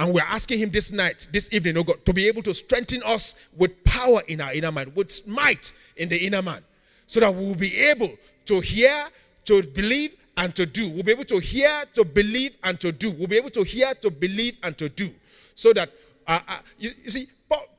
And 0.00 0.14
we're 0.14 0.22
asking 0.22 0.60
him 0.60 0.70
this 0.70 0.92
night, 0.92 1.28
this 1.30 1.52
evening, 1.52 1.76
oh 1.76 1.84
God, 1.84 2.02
to 2.06 2.14
be 2.14 2.26
able 2.26 2.40
to 2.44 2.54
strengthen 2.54 3.02
us 3.04 3.36
with 3.58 3.84
power 3.84 4.22
in 4.28 4.40
our 4.40 4.50
inner 4.54 4.72
man, 4.72 4.90
with 4.94 5.28
might 5.28 5.74
in 5.98 6.08
the 6.08 6.16
inner 6.16 6.40
man, 6.40 6.62
so 7.06 7.20
that 7.20 7.34
we 7.34 7.44
will 7.44 7.54
be 7.54 7.76
able 7.76 8.10
to 8.46 8.60
hear, 8.60 9.04
to 9.44 9.62
believe, 9.62 10.16
and 10.38 10.56
to 10.56 10.64
do. 10.64 10.88
We'll 10.88 11.02
be 11.02 11.12
able 11.12 11.24
to 11.24 11.38
hear, 11.38 11.68
to 11.92 12.06
believe, 12.06 12.56
and 12.64 12.80
to 12.80 12.92
do. 12.92 13.10
We'll 13.10 13.28
be 13.28 13.36
able 13.36 13.50
to 13.50 13.62
hear, 13.62 13.92
to 14.00 14.10
believe, 14.10 14.56
and 14.62 14.76
to 14.78 14.88
do. 14.88 15.10
So 15.54 15.74
that, 15.74 15.90
uh, 16.30 16.38
uh, 16.46 16.58
you, 16.78 16.90
you 17.02 17.10
see, 17.10 17.26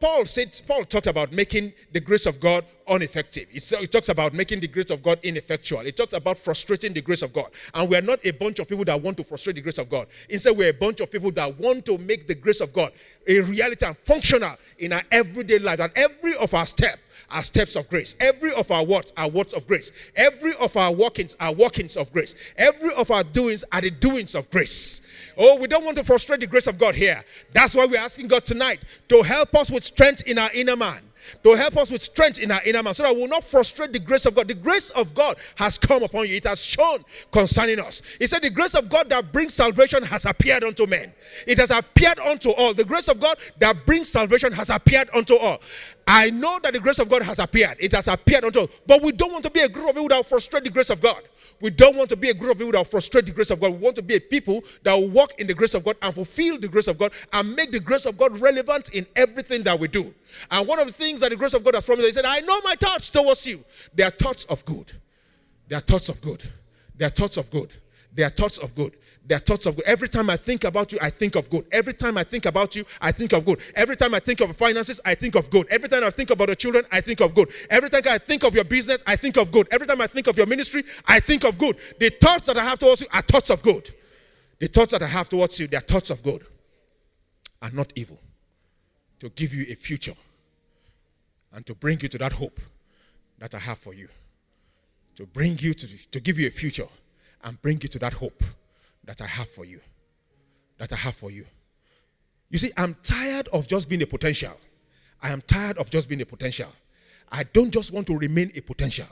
Paul 0.02 0.26
said, 0.26 0.60
Paul 0.68 0.84
talked 0.84 1.08
about 1.08 1.32
making 1.32 1.72
the 1.94 2.02
grace 2.02 2.26
of 2.26 2.42
God 2.42 2.66
ineffective. 2.90 3.48
He 3.50 3.88
talks 3.88 4.10
about 4.10 4.34
making 4.34 4.60
the 4.60 4.68
grace 4.68 4.90
of 4.90 5.02
God 5.02 5.20
ineffectual. 5.24 5.80
He 5.80 5.94
talks 5.94 6.12
about 6.12 6.38
frustrating 6.38 6.92
the 6.92 7.00
grace 7.00 7.22
of 7.22 7.32
God. 7.32 7.46
And 7.74 7.90
we 7.90 7.96
are 7.96 8.02
not 8.02 8.20
a 8.26 8.32
bunch 8.32 8.60
of 8.60 8.68
people 8.68 8.84
that 8.86 9.02
want 9.02 9.16
to 9.18 9.24
frustrate 9.24 9.56
the 9.56 9.62
grace 9.62 9.78
of 9.78 9.90
God. 9.90 10.08
Instead, 10.28 10.58
we're 10.58 10.72
a 10.72 10.74
bunch 10.74 11.00
of 11.00 11.10
people 11.10 11.32
that 11.32 11.58
want 11.58 11.86
to 11.86 11.98
make 12.00 12.28
the 12.28 12.36
grace 12.36 12.60
of 12.60 12.74
God 12.74 12.92
a 13.26 13.40
reality 13.40 13.86
and 13.86 13.96
functional 13.96 14.58
in 14.80 14.92
our 14.92 15.02
everyday 15.10 15.60
life. 15.60 15.80
And 15.80 15.94
every 15.96 16.36
of 16.36 16.54
our 16.54 16.66
steps 16.66 16.98
are 17.32 17.44
steps 17.44 17.76
of 17.76 17.89
grace. 17.89 18.15
Every 18.20 18.54
of 18.54 18.70
our 18.72 18.86
words 18.86 19.13
are 19.17 19.30
words 19.30 19.54
of 19.54 19.67
grace. 19.67 20.12
Every 20.15 20.52
of 20.60 20.76
our 20.78 20.94
walkings 20.94 21.36
are 21.39 21.54
walkings 21.54 21.98
of 21.98 22.12
grace. 22.13 22.54
Every 22.58 22.89
of 22.98 23.12
our 23.12 23.24
doings 23.24 23.63
are 23.72 23.82
the 23.82 23.91
doings 23.91 24.36
of 24.36 24.50
grace. 24.52 25.34
Oh, 25.38 25.58
we 25.60 25.67
don't 25.67 25.86
want 25.86 25.98
to 25.98 26.04
frustrate 26.04 26.39
the 26.39 26.48
grace 26.48 26.67
of 26.67 26.78
God 26.78 26.96
here. 26.96 27.24
That's 27.54 27.76
why 27.76 27.86
we're 27.86 28.00
asking 28.00 28.28
God 28.28 28.46
tonight 28.46 28.84
to 29.10 29.22
help 29.22 29.56
us 29.56 29.72
with 29.72 29.84
strength 29.84 30.28
in 30.28 30.38
our 30.38 30.50
inner 30.54 30.76
man 30.76 31.02
to 31.44 31.56
help 31.56 31.78
us 31.78 31.91
with 31.91 32.02
strength 32.02 32.39
in 32.39 32.52
our 32.52 32.62
inner 32.65 32.84
man 32.84 32.94
so 32.94 33.04
that 33.04 33.13
we 33.13 33.22
will 33.22 33.28
not 33.28 33.44
frustrate 33.44 33.94
the 33.94 34.00
grace 34.00 34.26
of 34.26 34.36
God. 34.36 34.48
The 34.48 34.56
grace 34.56 34.89
of 34.91 35.13
God 35.13 35.38
has 35.56 35.78
come 35.78 36.04
upon 36.04 36.28
you, 36.28 36.36
it 36.36 36.46
has 36.46 36.63
shown 36.63 37.00
concerning 37.32 37.80
us. 37.80 38.02
He 38.20 38.28
said, 38.28 38.41
The 38.41 38.50
grace 38.50 38.76
of 38.76 38.89
God 38.89 39.10
that 39.10 39.32
brings 39.32 39.54
salvation 39.54 40.04
has 40.04 40.26
appeared 40.26 40.63
unto 40.63 40.88
men, 40.88 41.12
it 41.48 41.58
has 41.58 41.72
appeared 41.72 42.20
unto 42.20 42.52
all. 42.52 42.74
The 42.74 42.86
grace 42.86 43.08
of 43.08 43.20
God 43.20 43.38
that 43.60 43.86
brings 43.86 44.10
salvation 44.10 44.52
has 44.54 44.70
appeared 44.70 45.10
unto 45.13 45.36
all. 45.36 45.60
I 46.08 46.30
know 46.30 46.60
that 46.64 46.74
the 46.74 46.80
grace 46.80 47.00
of 47.00 47.10
God 47.10 47.24
has 47.24 47.40
appeared, 47.40 47.78
it 47.80 47.92
has 47.94 48.08
appeared 48.08 48.44
unto 48.44 48.62
all. 48.62 48.70
But 48.86 49.02
we 49.02 49.12
don't 49.12 49.32
want 49.32 49.44
to 49.46 49.52
be 49.52 49.62
a 49.62 49.70
group 49.70 49.90
of 49.90 49.96
people 49.96 50.10
that 50.10 50.26
frustrate 50.26 50.64
the 50.64 50.70
grace 50.70 50.90
of 50.90 51.02
God. 51.02 51.22
We 51.62 51.70
don't 51.70 51.96
want 51.96 52.10
to 52.10 52.18
be 52.18 52.30
a 52.30 52.34
group 52.34 52.54
of 52.54 52.58
people 52.58 52.72
that 52.74 52.88
frustrate 52.88 53.26
the 53.26 53.32
grace 53.32 53.52
of 53.52 53.62
God. 53.62 53.72
We 53.74 53.78
want 53.78 53.96
to 53.98 54.02
be 54.02 54.16
a 54.16 54.20
people 54.20 54.64
that 54.84 54.94
will 54.94 55.10
walk 55.10 55.40
in 55.40 55.46
the 55.48 55.54
grace 55.54 55.76
of 55.76 55.86
God 55.86 55.96
and 56.02 56.14
fulfill 56.14 56.60
the 56.60 56.68
grace 56.68 56.88
of 56.88 56.98
God 56.98 57.14
and 57.34 57.56
make 57.56 57.72
the 57.72 57.80
grace 57.80 58.06
of 58.06 58.18
God 58.18 58.38
relevant 58.40 58.90
in 58.96 59.06
everything 59.16 59.64
that 59.64 59.80
we 59.80 59.88
do. 59.88 60.14
And 60.50 60.68
one 60.68 60.80
of 60.80 60.88
the 60.88 60.94
things 60.94 61.20
that 61.22 61.30
the 61.30 61.38
grace 61.38 61.54
of 61.54 61.64
God 61.64 61.76
has 61.76 61.86
promised, 61.86 62.08
He 62.08 62.14
said, 62.14 62.26
I 62.26 62.42
know 62.42 62.60
my 62.64 62.76
thoughts 62.80 63.10
towards 63.12 63.46
you. 63.46 63.64
They 63.94 64.04
are 64.04 64.10
thoughts 64.10 64.46
of 64.46 64.66
good. 64.66 64.92
They 65.68 65.76
are 65.76 65.82
thoughts 65.82 66.10
of 66.10 66.20
good. 66.22 66.44
They 66.96 67.06
are 67.06 67.10
thoughts 67.10 67.38
of 67.38 67.50
good. 67.52 67.72
They 68.13 68.24
are 68.24 68.30
thoughts 68.30 68.58
of 68.58 68.76
good. 68.76 68.97
They 69.26 69.36
are 69.36 69.39
thoughts 69.39 69.65
of 69.65 69.78
good. 69.78 69.86
Every 69.86 70.10
time 70.10 70.30
I 70.30 70.36
think 70.36 70.65
about 70.65 70.91
you, 70.91 71.00
I 71.02 71.10
think 71.10 71.36
of 71.36 71.50
good. 71.50 71.65
Every 71.71 71.93
time 71.93 72.17
I 72.17 72.24
think 72.24 72.45
about 72.45 72.76
you, 72.76 72.84
I 73.02 73.12
think 73.12 73.32
of 73.32 73.45
good. 73.45 73.62
Every 73.76 73.95
time 73.95 74.13
I 74.13 74.19
think 74.19 74.41
of 74.41 74.54
finances, 74.56 75.00
I 75.06 75.15
think 75.15 75.36
of 75.36 75.50
good. 75.50 75.67
Every 75.69 75.88
time 75.88 76.04
I 76.04 76.10
think 76.10 76.30
about 76.30 76.50
the 76.50 76.56
children, 76.56 76.84
I 76.91 77.00
think 77.00 77.21
of 77.21 77.34
good. 77.34 77.50
Every 77.69 77.89
time 77.89 78.02
I 78.10 78.17
think 78.17 78.43
of 78.43 78.54
your 78.54 78.65
business, 78.65 79.02
I 79.08 79.15
think 79.15 79.38
of 79.38 79.52
good. 79.52 79.67
Every 79.71 79.88
time 79.88 80.02
I 80.02 80.08
think 80.08 80.28
of 80.28 80.36
your 80.36 80.45
ministry, 80.47 80.84
I 81.08 81.21
think 81.21 81.45
of 81.45 81.58
good. 81.58 81.78
The 82.00 82.10
thoughts 82.10 82.47
that 82.47 82.58
I 82.58 82.63
have 82.65 82.80
towards 82.80 83.02
you 83.02 83.08
are 83.13 83.21
thoughts 83.21 83.50
of 83.50 83.63
good. 83.63 83.89
The 84.60 84.67
thoughts 84.67 84.91
that 84.91 85.02
I 85.02 85.08
have 85.08 85.30
towards 85.30 85.60
you, 85.60 85.67
they 85.67 85.78
are 85.78 85.82
thoughts 85.82 86.10
of 86.10 86.21
good 86.21 86.43
and 87.62 87.74
not 87.74 87.93
evil. 87.95 88.19
To 89.19 89.30
give 89.30 89.54
you 89.54 89.65
a 89.71 89.76
future 89.76 90.15
and 91.54 91.65
to 91.65 91.76
bring 91.76 92.00
you 92.02 92.10
to 92.10 92.17
that 92.17 92.34
hope 92.34 92.60
that 93.38 93.56
I 93.56 93.60
have 93.60 93.78
for 93.78 93.93
you. 93.93 94.10
To 95.15 95.26
bring 95.26 95.58
you 95.60 95.74
to, 95.74 96.12
to 96.12 96.19
give 96.19 96.39
you 96.39 96.47
a 96.47 96.52
future 96.52 96.88
and 97.43 97.62
bring 97.62 97.80
you 97.82 97.89
to 97.89 97.99
that 97.99 98.13
hope 98.13 98.43
that 99.06 99.21
I 99.21 99.27
have 99.27 99.49
for 99.49 99.65
you. 99.65 99.80
That 100.77 100.91
I 100.93 100.95
have 100.95 101.15
for 101.15 101.32
you. 101.32 101.45
You 102.49 102.58
see, 102.58 102.71
I'm 102.77 102.95
tired 103.04 103.47
of 103.49 103.67
just 103.67 103.89
being 103.89 104.01
a 104.04 104.06
potential. 104.06 104.54
I 105.21 105.30
am 105.30 105.41
tired 105.41 105.77
of 105.77 105.89
just 105.89 106.10
being 106.10 106.21
a 106.21 106.25
potential. 106.25 106.69
I 107.32 107.43
don't 107.43 107.71
just 107.71 107.93
want 107.93 108.08
to 108.08 108.17
remain 108.17 108.51
a 108.56 108.62
potential. 108.62 109.06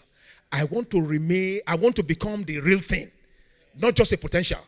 I 0.51 0.65
want 0.65 0.89
to 0.91 1.01
remain, 1.01 1.61
I 1.67 1.75
want 1.75 1.95
to 1.97 2.03
become 2.03 2.43
the 2.43 2.59
real 2.59 2.79
thing, 2.79 3.09
not 3.79 3.95
just 3.95 4.11
a 4.11 4.17
potential. 4.17 4.59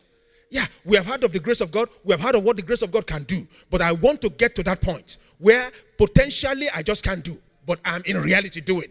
Yeah, 0.50 0.66
we 0.84 0.96
have 0.96 1.06
heard 1.06 1.24
of 1.24 1.32
the 1.32 1.40
grace 1.40 1.60
of 1.60 1.72
God. 1.72 1.88
We 2.04 2.12
have 2.12 2.20
heard 2.20 2.34
of 2.34 2.44
what 2.44 2.56
the 2.56 2.62
grace 2.62 2.82
of 2.82 2.92
God 2.92 3.06
can 3.06 3.24
do. 3.24 3.46
But 3.70 3.80
I 3.80 3.92
want 3.92 4.20
to 4.20 4.28
get 4.28 4.54
to 4.56 4.62
that 4.64 4.80
point 4.80 5.16
where 5.38 5.70
potentially 5.96 6.68
I 6.74 6.82
just 6.82 7.02
can't 7.02 7.24
do, 7.24 7.38
but 7.66 7.80
I'm 7.84 8.02
in 8.04 8.20
reality 8.20 8.60
doing 8.60 8.88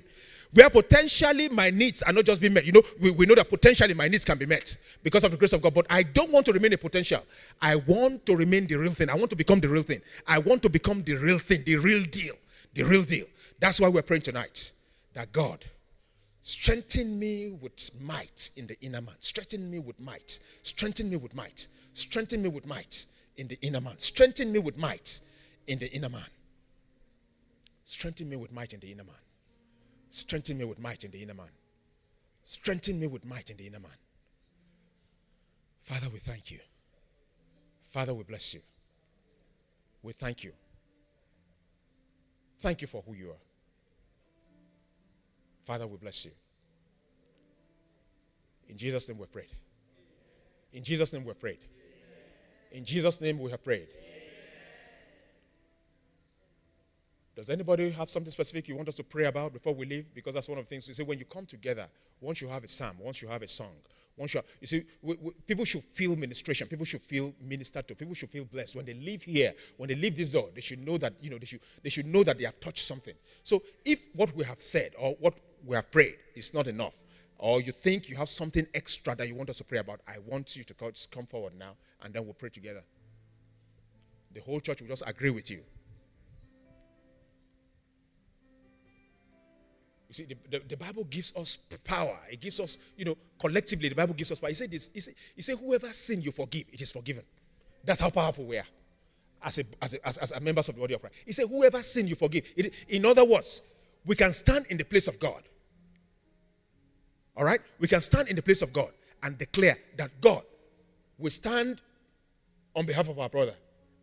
where 0.53 0.69
potentially 0.69 1.49
my 1.49 1.69
needs 1.69 2.01
are 2.01 2.11
not 2.11 2.25
just 2.25 2.41
being 2.41 2.53
met. 2.53 2.65
You 2.65 2.73
know, 2.73 2.81
we, 2.99 3.11
we 3.11 3.25
know 3.25 3.35
that 3.35 3.49
potentially 3.49 3.93
my 3.93 4.07
needs 4.07 4.25
can 4.25 4.37
be 4.37 4.45
met 4.45 4.77
because 5.03 5.23
of 5.23 5.31
the 5.31 5.37
grace 5.37 5.53
of 5.53 5.61
God, 5.61 5.73
but 5.73 5.85
I 5.89 6.03
don't 6.03 6.31
want 6.31 6.45
to 6.47 6.53
remain 6.53 6.73
a 6.73 6.77
potential. 6.77 7.23
I 7.61 7.75
want 7.75 8.25
to 8.25 8.35
remain 8.35 8.67
the 8.67 8.75
real 8.75 8.91
thing. 8.91 9.09
I 9.09 9.15
want 9.15 9.29
to 9.29 9.35
become 9.35 9.59
the 9.59 9.69
real 9.69 9.83
thing. 9.83 10.01
I 10.27 10.39
want 10.39 10.61
to 10.63 10.69
become 10.69 11.03
the 11.03 11.15
real 11.15 11.39
thing, 11.39 11.63
the 11.65 11.77
real 11.77 12.03
deal, 12.11 12.35
the 12.73 12.83
real 12.83 13.03
deal. 13.03 13.25
That's 13.59 13.79
why 13.79 13.87
we're 13.87 14.01
praying 14.01 14.23
tonight 14.23 14.71
that 15.13 15.31
God 15.31 15.63
strengthen 16.41 17.19
me 17.19 17.57
with 17.61 17.89
might 18.01 18.49
in 18.57 18.67
the 18.67 18.77
inner 18.81 19.01
man. 19.01 19.15
Strengthen 19.19 19.69
me 19.69 19.79
with 19.79 19.99
might. 19.99 20.39
Strengthen 20.63 21.09
me 21.09 21.15
with 21.15 21.35
might. 21.35 21.67
Strengthen 21.93 22.41
me 22.41 22.49
with 22.49 22.65
might 22.65 23.05
in 23.37 23.47
the 23.47 23.57
inner 23.61 23.81
man. 23.81 23.97
Strengthen 23.97 24.51
me 24.51 24.59
with 24.59 24.77
might 24.77 25.21
in 25.67 25.79
the 25.79 25.91
inner 25.93 26.09
man. 26.09 26.25
Strengthen 27.83 28.29
me 28.29 28.35
with 28.35 28.51
might 28.53 28.73
in 28.73 28.79
the 28.79 28.91
inner 28.91 29.03
man. 29.03 29.15
Strengthen 30.11 30.57
me 30.57 30.65
with 30.65 30.77
might 30.77 31.05
in 31.05 31.11
the 31.11 31.23
inner 31.23 31.33
man. 31.33 31.49
Strengthen 32.43 32.99
me 32.99 33.07
with 33.07 33.25
might 33.25 33.49
in 33.49 33.55
the 33.55 33.65
inner 33.65 33.79
man. 33.79 33.91
Father, 35.83 36.07
we 36.11 36.19
thank 36.19 36.51
you. 36.51 36.59
Father, 37.81 38.13
we 38.13 38.23
bless 38.23 38.53
you. 38.53 38.59
We 40.03 40.11
thank 40.11 40.43
you. 40.43 40.51
Thank 42.59 42.81
you 42.81 42.87
for 42.87 43.01
who 43.07 43.13
you 43.13 43.29
are. 43.29 43.43
Father, 45.63 45.87
we 45.87 45.95
bless 45.95 46.25
you. 46.25 46.31
In 48.67 48.75
Jesus' 48.75 49.07
name 49.07 49.17
we 49.17 49.27
prayed. 49.27 49.47
In 50.73 50.83
Jesus' 50.83 51.13
name 51.13 51.23
we 51.23 51.33
prayed. 51.33 51.59
In 52.73 52.83
Jesus' 52.83 53.21
name 53.21 53.39
we 53.39 53.49
have 53.51 53.63
prayed. 53.63 53.87
Does 57.41 57.49
anybody 57.49 57.89
have 57.89 58.07
something 58.07 58.29
specific 58.29 58.67
you 58.67 58.75
want 58.75 58.87
us 58.87 58.93
to 58.93 59.03
pray 59.03 59.25
about 59.25 59.51
before 59.51 59.73
we 59.73 59.87
leave? 59.87 60.13
Because 60.13 60.35
that's 60.35 60.47
one 60.47 60.59
of 60.59 60.65
the 60.65 60.69
things 60.69 60.87
you 60.87 60.93
say 60.93 61.01
when 61.01 61.17
you 61.17 61.25
come 61.25 61.47
together, 61.47 61.87
once 62.19 62.39
you 62.39 62.47
have 62.47 62.63
a 62.63 62.67
psalm, 62.67 62.97
once 62.99 63.19
you 63.19 63.27
have 63.27 63.41
a 63.41 63.47
song, 63.47 63.73
once 64.15 64.35
you, 64.35 64.37
have, 64.37 64.45
you 64.59 64.67
see, 64.67 64.83
we, 65.01 65.15
we, 65.19 65.31
people 65.47 65.65
should 65.65 65.83
feel 65.83 66.15
ministration. 66.15 66.67
People 66.67 66.85
should 66.85 67.01
feel 67.01 67.33
ministered 67.41 67.87
to. 67.87 67.95
People 67.95 68.13
should 68.13 68.29
feel 68.29 68.45
blessed 68.45 68.75
when 68.75 68.85
they 68.85 68.93
leave 68.93 69.23
here. 69.23 69.55
When 69.77 69.89
they 69.89 69.95
leave 69.95 70.15
this 70.15 70.33
door, 70.33 70.49
they 70.53 70.61
should 70.61 70.85
know 70.85 70.99
that 70.99 71.13
you 71.19 71.31
know 71.31 71.39
they 71.39 71.47
should 71.47 71.61
they 71.81 71.89
should 71.89 72.05
know 72.05 72.23
that 72.23 72.37
they 72.37 72.43
have 72.43 72.59
touched 72.59 72.85
something. 72.85 73.15
So 73.41 73.63
if 73.85 74.05
what 74.13 74.35
we 74.35 74.43
have 74.43 74.61
said 74.61 74.91
or 74.99 75.15
what 75.19 75.33
we 75.65 75.75
have 75.75 75.91
prayed 75.91 76.17
is 76.35 76.53
not 76.53 76.67
enough, 76.67 76.95
or 77.39 77.59
you 77.59 77.71
think 77.71 78.07
you 78.07 78.17
have 78.17 78.29
something 78.29 78.67
extra 78.75 79.15
that 79.15 79.27
you 79.27 79.33
want 79.33 79.49
us 79.49 79.57
to 79.57 79.63
pray 79.63 79.79
about, 79.79 80.01
I 80.07 80.19
want 80.27 80.55
you 80.55 80.63
to 80.63 80.75
come 81.09 81.25
forward 81.25 81.53
now, 81.57 81.71
and 82.03 82.13
then 82.13 82.23
we'll 82.23 82.35
pray 82.35 82.49
together. 82.49 82.83
The 84.31 84.41
whole 84.41 84.59
church 84.59 84.81
will 84.81 84.89
just 84.89 85.01
agree 85.07 85.31
with 85.31 85.49
you. 85.49 85.61
You 90.11 90.13
see, 90.13 90.25
the, 90.25 90.35
the, 90.49 90.61
the, 90.67 90.75
Bible 90.75 91.05
gives 91.05 91.33
us 91.37 91.55
power. 91.85 92.19
It 92.29 92.41
gives 92.41 92.59
us, 92.59 92.79
you 92.97 93.05
know, 93.05 93.15
collectively, 93.39 93.87
the 93.87 93.95
Bible 93.95 94.13
gives 94.13 94.29
us 94.29 94.39
power. 94.39 94.49
He 94.49 94.55
said 94.55 94.69
this, 94.69 94.89
he 94.93 94.99
said, 94.99 95.13
he 95.33 95.41
said 95.41 95.57
whoever 95.57 95.93
sin 95.93 96.21
you 96.21 96.33
forgive, 96.33 96.65
it 96.69 96.81
is 96.81 96.91
forgiven. 96.91 97.23
That's 97.85 98.01
how 98.01 98.09
powerful 98.09 98.43
we 98.43 98.57
are 98.57 98.65
as, 99.41 99.59
a, 99.59 99.63
as, 99.81 99.93
a, 99.93 100.05
as, 100.05 100.17
as 100.17 100.41
members 100.41 100.67
of 100.67 100.75
the 100.75 100.81
body 100.81 100.95
of 100.95 100.99
Christ. 100.99 101.15
He 101.25 101.31
said, 101.31 101.47
whoever 101.47 101.81
sin 101.81 102.09
you 102.09 102.15
forgive. 102.15 102.43
It, 102.57 102.73
in 102.89 103.05
other 103.05 103.23
words, 103.23 103.61
we 104.05 104.17
can 104.17 104.33
stand 104.33 104.65
in 104.69 104.75
the 104.75 104.83
place 104.83 105.07
of 105.07 105.17
God. 105.17 105.43
All 107.37 107.45
right? 107.45 107.61
We 107.79 107.87
can 107.87 108.01
stand 108.01 108.27
in 108.27 108.35
the 108.35 108.43
place 108.43 108.61
of 108.61 108.73
God 108.73 108.89
and 109.23 109.37
declare 109.37 109.77
that 109.95 110.11
God 110.19 110.43
will 111.17 111.29
stand 111.29 111.81
on 112.75 112.85
behalf 112.85 113.07
of 113.07 113.17
our 113.17 113.29
brother 113.29 113.55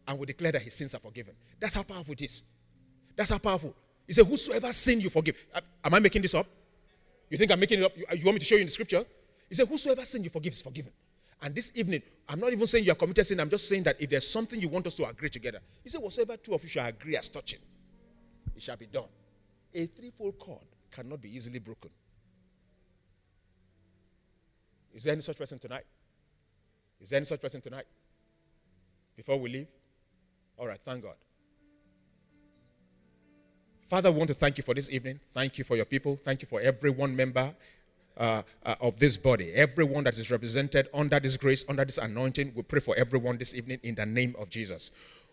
and 0.07 0.19
will 0.19 0.25
declare 0.25 0.53
that 0.53 0.63
his 0.63 0.73
sins 0.73 0.95
are 0.95 1.01
forgiven. 1.01 1.35
That's 1.61 1.75
how 1.75 1.83
powerful 1.83 2.15
it 2.15 2.23
is. 2.23 2.45
That's 3.15 3.29
how 3.29 3.37
powerful. 3.37 3.75
He 4.09 4.15
said, 4.15 4.27
Whosoever 4.27 4.73
sin 4.73 5.01
you 5.01 5.11
forgive. 5.11 5.37
Am 5.85 5.95
I 5.95 6.01
making 6.01 6.23
this 6.23 6.35
up? 6.35 6.47
You 7.29 7.37
think 7.37 7.53
I'm 7.53 7.61
making 7.61 7.81
it 7.81 7.85
up? 7.85 7.97
You, 7.97 8.07
you 8.17 8.25
want 8.25 8.37
me 8.37 8.39
to 8.41 8.45
show 8.47 8.55
you 8.55 8.63
in 8.63 8.67
the 8.67 8.73
scripture? 8.73 9.05
He 9.49 9.55
said, 9.55 9.69
Whosoever 9.69 10.05
sin 10.05 10.25
you 10.25 10.31
forgive 10.31 10.55
is 10.55 10.63
forgiven. 10.63 10.91
And 11.43 11.55
this 11.55 11.71
evening, 11.77 12.03
I'm 12.29 12.41
not 12.41 12.53
even 12.53 12.67
saying 12.67 12.85
you 12.85 12.93
are 12.93 12.97
committed 12.97 13.27
sin, 13.27 13.39
I'm 13.39 13.51
just 13.51 13.69
saying 13.69 13.83
that 13.85 14.01
if 14.01 14.09
there's 14.11 14.27
something 14.27 14.59
you 14.59 14.69
want 14.69 14.87
us 14.87 14.95
to 14.95 15.07
agree 15.07 15.29
together, 15.29 15.61
he 15.85 15.91
said, 15.91 16.01
Whatsoever 16.01 16.39
two 16.39 16.55
of 16.55 16.63
you 16.63 16.71
shall 16.71 16.87
agree 16.87 17.17
as 17.17 17.29
touching, 17.29 17.61
it 18.57 18.63
shall 18.63 18.79
be 18.79 18.87
done. 18.87 19.05
A 19.75 19.87
threefold 19.87 20.39
cord 20.39 20.65
cannot 20.91 21.21
be 21.21 21.37
easily 21.37 21.59
broken. 21.59 21.91
Is 24.95 25.05
there 25.05 25.13
any 25.13 25.21
such 25.21 25.37
person 25.37 25.59
tonight? 25.59 25.85
Is 26.99 27.11
there 27.11 27.19
any 27.19 27.27
such 27.27 27.43
person 27.43 27.61
tonight? 27.61 27.85
Before 29.15 29.39
we 29.39 29.51
leave? 29.51 29.69
All 30.57 30.67
right, 30.67 30.81
thank 30.81 31.03
God. 31.05 31.15
Father, 33.89 34.13
we 34.13 34.19
want 34.19 34.29
to 34.29 34.35
thank 34.35 34.59
you 34.59 34.63
for 34.63 34.75
this 34.75 34.91
evening. 34.91 35.19
Thank 35.33 35.57
you 35.57 35.65
for 35.65 35.75
your 35.75 35.87
people. 35.87 36.15
Thank 36.15 36.43
you 36.43 36.49
for 36.49 36.61
every 36.61 36.91
one 36.91 37.17
member 37.17 37.55
uh, 38.19 38.43
uh, 38.67 38.75
of 38.83 38.99
this 38.99 39.17
body, 39.17 39.51
everyone 39.55 40.05
that 40.05 40.19
is 40.19 40.31
represented 40.31 40.89
under 40.93 41.19
this 41.19 41.39
grace, 41.39 41.65
under 41.71 41.87
this 41.87 41.97
anointing. 41.97 42.53
We 42.55 42.63
pray 42.65 42.81
for 42.81 42.95
everyone 42.99 43.39
this 43.39 43.55
evening 43.55 43.81
in 43.85 43.95
the 43.95 44.05
name 44.05 44.37
of 44.39 44.51
Jesus. 44.51 44.93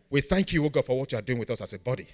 We 0.09 0.21
thank 0.21 0.53
you, 0.53 0.63
O 0.63 0.69
God, 0.69 0.85
for 0.85 0.97
what 0.97 1.11
you 1.11 1.17
are 1.17 1.21
doing 1.21 1.37
with 1.37 1.49
us 1.49 1.59
as 1.59 1.73
a 1.73 1.79
body. 1.79 2.07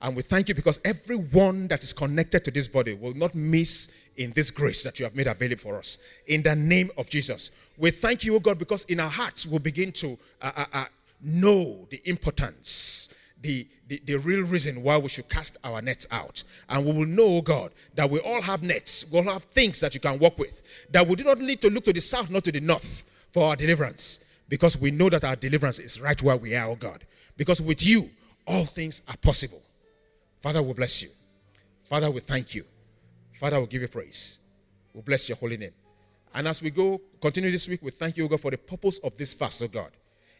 And 0.00 0.14
we 0.14 0.22
thank 0.22 0.48
you 0.48 0.54
because 0.54 0.78
everyone 0.84 1.66
that 1.68 1.82
is 1.82 1.92
connected 1.92 2.44
to 2.44 2.52
this 2.52 2.68
body 2.68 2.94
will 2.94 3.14
not 3.14 3.34
miss 3.34 3.90
in 4.16 4.30
this 4.30 4.52
grace 4.52 4.84
that 4.84 5.00
you 5.00 5.04
have 5.04 5.16
made 5.16 5.26
available 5.26 5.60
for 5.60 5.76
us. 5.76 5.98
In 6.28 6.44
the 6.44 6.54
name 6.54 6.90
of 6.98 7.10
Jesus. 7.10 7.50
We 7.78 7.90
thank 7.90 8.22
you, 8.22 8.36
O 8.36 8.38
God, 8.38 8.60
because 8.60 8.84
in 8.84 9.00
our 9.00 9.10
hearts 9.10 9.44
we'll 9.44 9.58
begin 9.58 9.90
to 9.92 10.16
uh, 10.40 10.52
uh, 10.56 10.64
uh 10.72 10.84
know 11.20 11.86
the 11.90 12.00
importance 12.04 13.12
the, 13.42 13.66
the, 13.88 14.00
the, 14.04 14.16
real 14.16 14.44
reason 14.44 14.82
why 14.82 14.96
we 14.98 15.08
should 15.08 15.28
cast 15.28 15.56
our 15.64 15.80
nets 15.80 16.06
out. 16.10 16.44
And 16.68 16.84
we 16.84 16.92
will 16.92 17.06
know, 17.06 17.36
oh 17.36 17.42
God, 17.42 17.72
that 17.94 18.08
we 18.08 18.20
all 18.20 18.42
have 18.42 18.62
nets, 18.62 19.06
we 19.10 19.18
all 19.18 19.32
have 19.32 19.44
things 19.44 19.80
that 19.80 19.94
you 19.94 20.00
can 20.00 20.18
work 20.18 20.38
with, 20.38 20.62
that 20.90 21.06
we 21.06 21.16
do 21.16 21.24
not 21.24 21.38
need 21.38 21.60
to 21.62 21.70
look 21.70 21.84
to 21.84 21.92
the 21.92 22.00
south, 22.00 22.30
not 22.30 22.44
to 22.44 22.52
the 22.52 22.60
north 22.60 23.04
for 23.32 23.44
our 23.48 23.56
deliverance, 23.56 24.24
because 24.48 24.78
we 24.78 24.90
know 24.90 25.08
that 25.08 25.24
our 25.24 25.36
deliverance 25.36 25.78
is 25.78 26.00
right 26.00 26.20
where 26.22 26.36
we 26.36 26.54
are, 26.54 26.68
oh 26.68 26.76
God. 26.76 27.04
Because 27.36 27.62
with 27.62 27.86
you, 27.86 28.10
all 28.46 28.66
things 28.66 29.02
are 29.08 29.16
possible. 29.18 29.62
Father, 30.40 30.62
we 30.62 30.72
bless 30.74 31.02
you. 31.02 31.08
Father, 31.84 32.10
we 32.10 32.20
thank 32.20 32.54
you. 32.54 32.64
Father, 33.32 33.60
we 33.60 33.66
give 33.66 33.82
you 33.82 33.88
praise. 33.88 34.38
We 34.94 35.00
bless 35.00 35.28
your 35.28 35.36
holy 35.36 35.56
name. 35.56 35.72
And 36.34 36.46
as 36.46 36.62
we 36.62 36.70
go, 36.70 37.00
continue 37.20 37.50
this 37.50 37.68
week, 37.68 37.80
we 37.82 37.90
thank 37.90 38.16
you, 38.16 38.24
oh 38.24 38.28
God, 38.28 38.40
for 38.40 38.50
the 38.50 38.58
purpose 38.58 38.98
of 38.98 39.16
this 39.16 39.32
fast, 39.34 39.62
oh 39.62 39.68
God 39.68 39.90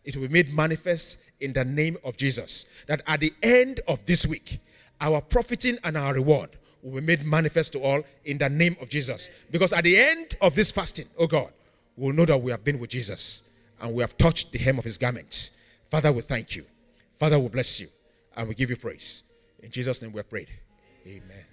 it 0.05 0.17
will 0.17 0.29
be 0.29 0.33
made 0.33 0.53
manifest 0.53 1.19
in 1.41 1.53
the 1.53 1.65
name 1.65 1.97
of 2.05 2.17
Jesus. 2.17 2.67
That 2.87 3.03
at 3.07 3.21
the 3.21 3.33
end 3.43 3.81
of 3.89 4.05
this 4.07 4.27
week, 4.27 4.59
our 5.01 5.21
profiting 5.21 5.79
and 5.85 5.97
our 5.97 6.15
reward 6.15 6.51
will 6.83 7.01
be 7.01 7.07
made 7.07 7.25
manifest 7.25 7.73
to 7.75 7.81
all 7.81 8.03
in 8.25 8.39
the 8.39 8.49
name 8.49 8.77
of 8.81 8.89
Jesus. 8.89 9.31
Because 9.51 9.73
at 9.73 9.85
the 9.85 9.99
end 9.99 10.37
of 10.41 10.55
this 10.55 10.71
fasting, 10.71 11.07
oh 11.19 11.27
God, 11.27 11.51
we'll 11.97 12.15
know 12.15 12.25
that 12.25 12.39
we 12.39 12.51
have 12.51 12.65
been 12.65 12.79
with 12.79 12.91
Jesus 12.91 13.51
and 13.81 13.95
we 13.95 14.03
have 14.03 14.17
touched 14.19 14.53
the 14.53 14.59
hem 14.59 14.79
of 14.79 14.85
his 14.85 14.99
garment. 14.99 15.51
Father, 15.91 16.13
we 16.13 16.21
thank 16.21 16.57
you. 16.57 16.65
Father, 17.15 17.39
we 17.39 17.49
bless 17.49 17.81
you 17.81 17.89
and 18.37 18.49
we 18.49 18.55
give 18.55 18.71
you 18.71 18.77
praise. 18.77 19.25
In 19.63 19.71
Jesus' 19.71 20.01
name 20.01 20.13
we 20.13 20.19
have 20.19 20.31
prayed. 20.31 20.49
Amen. 21.07 21.50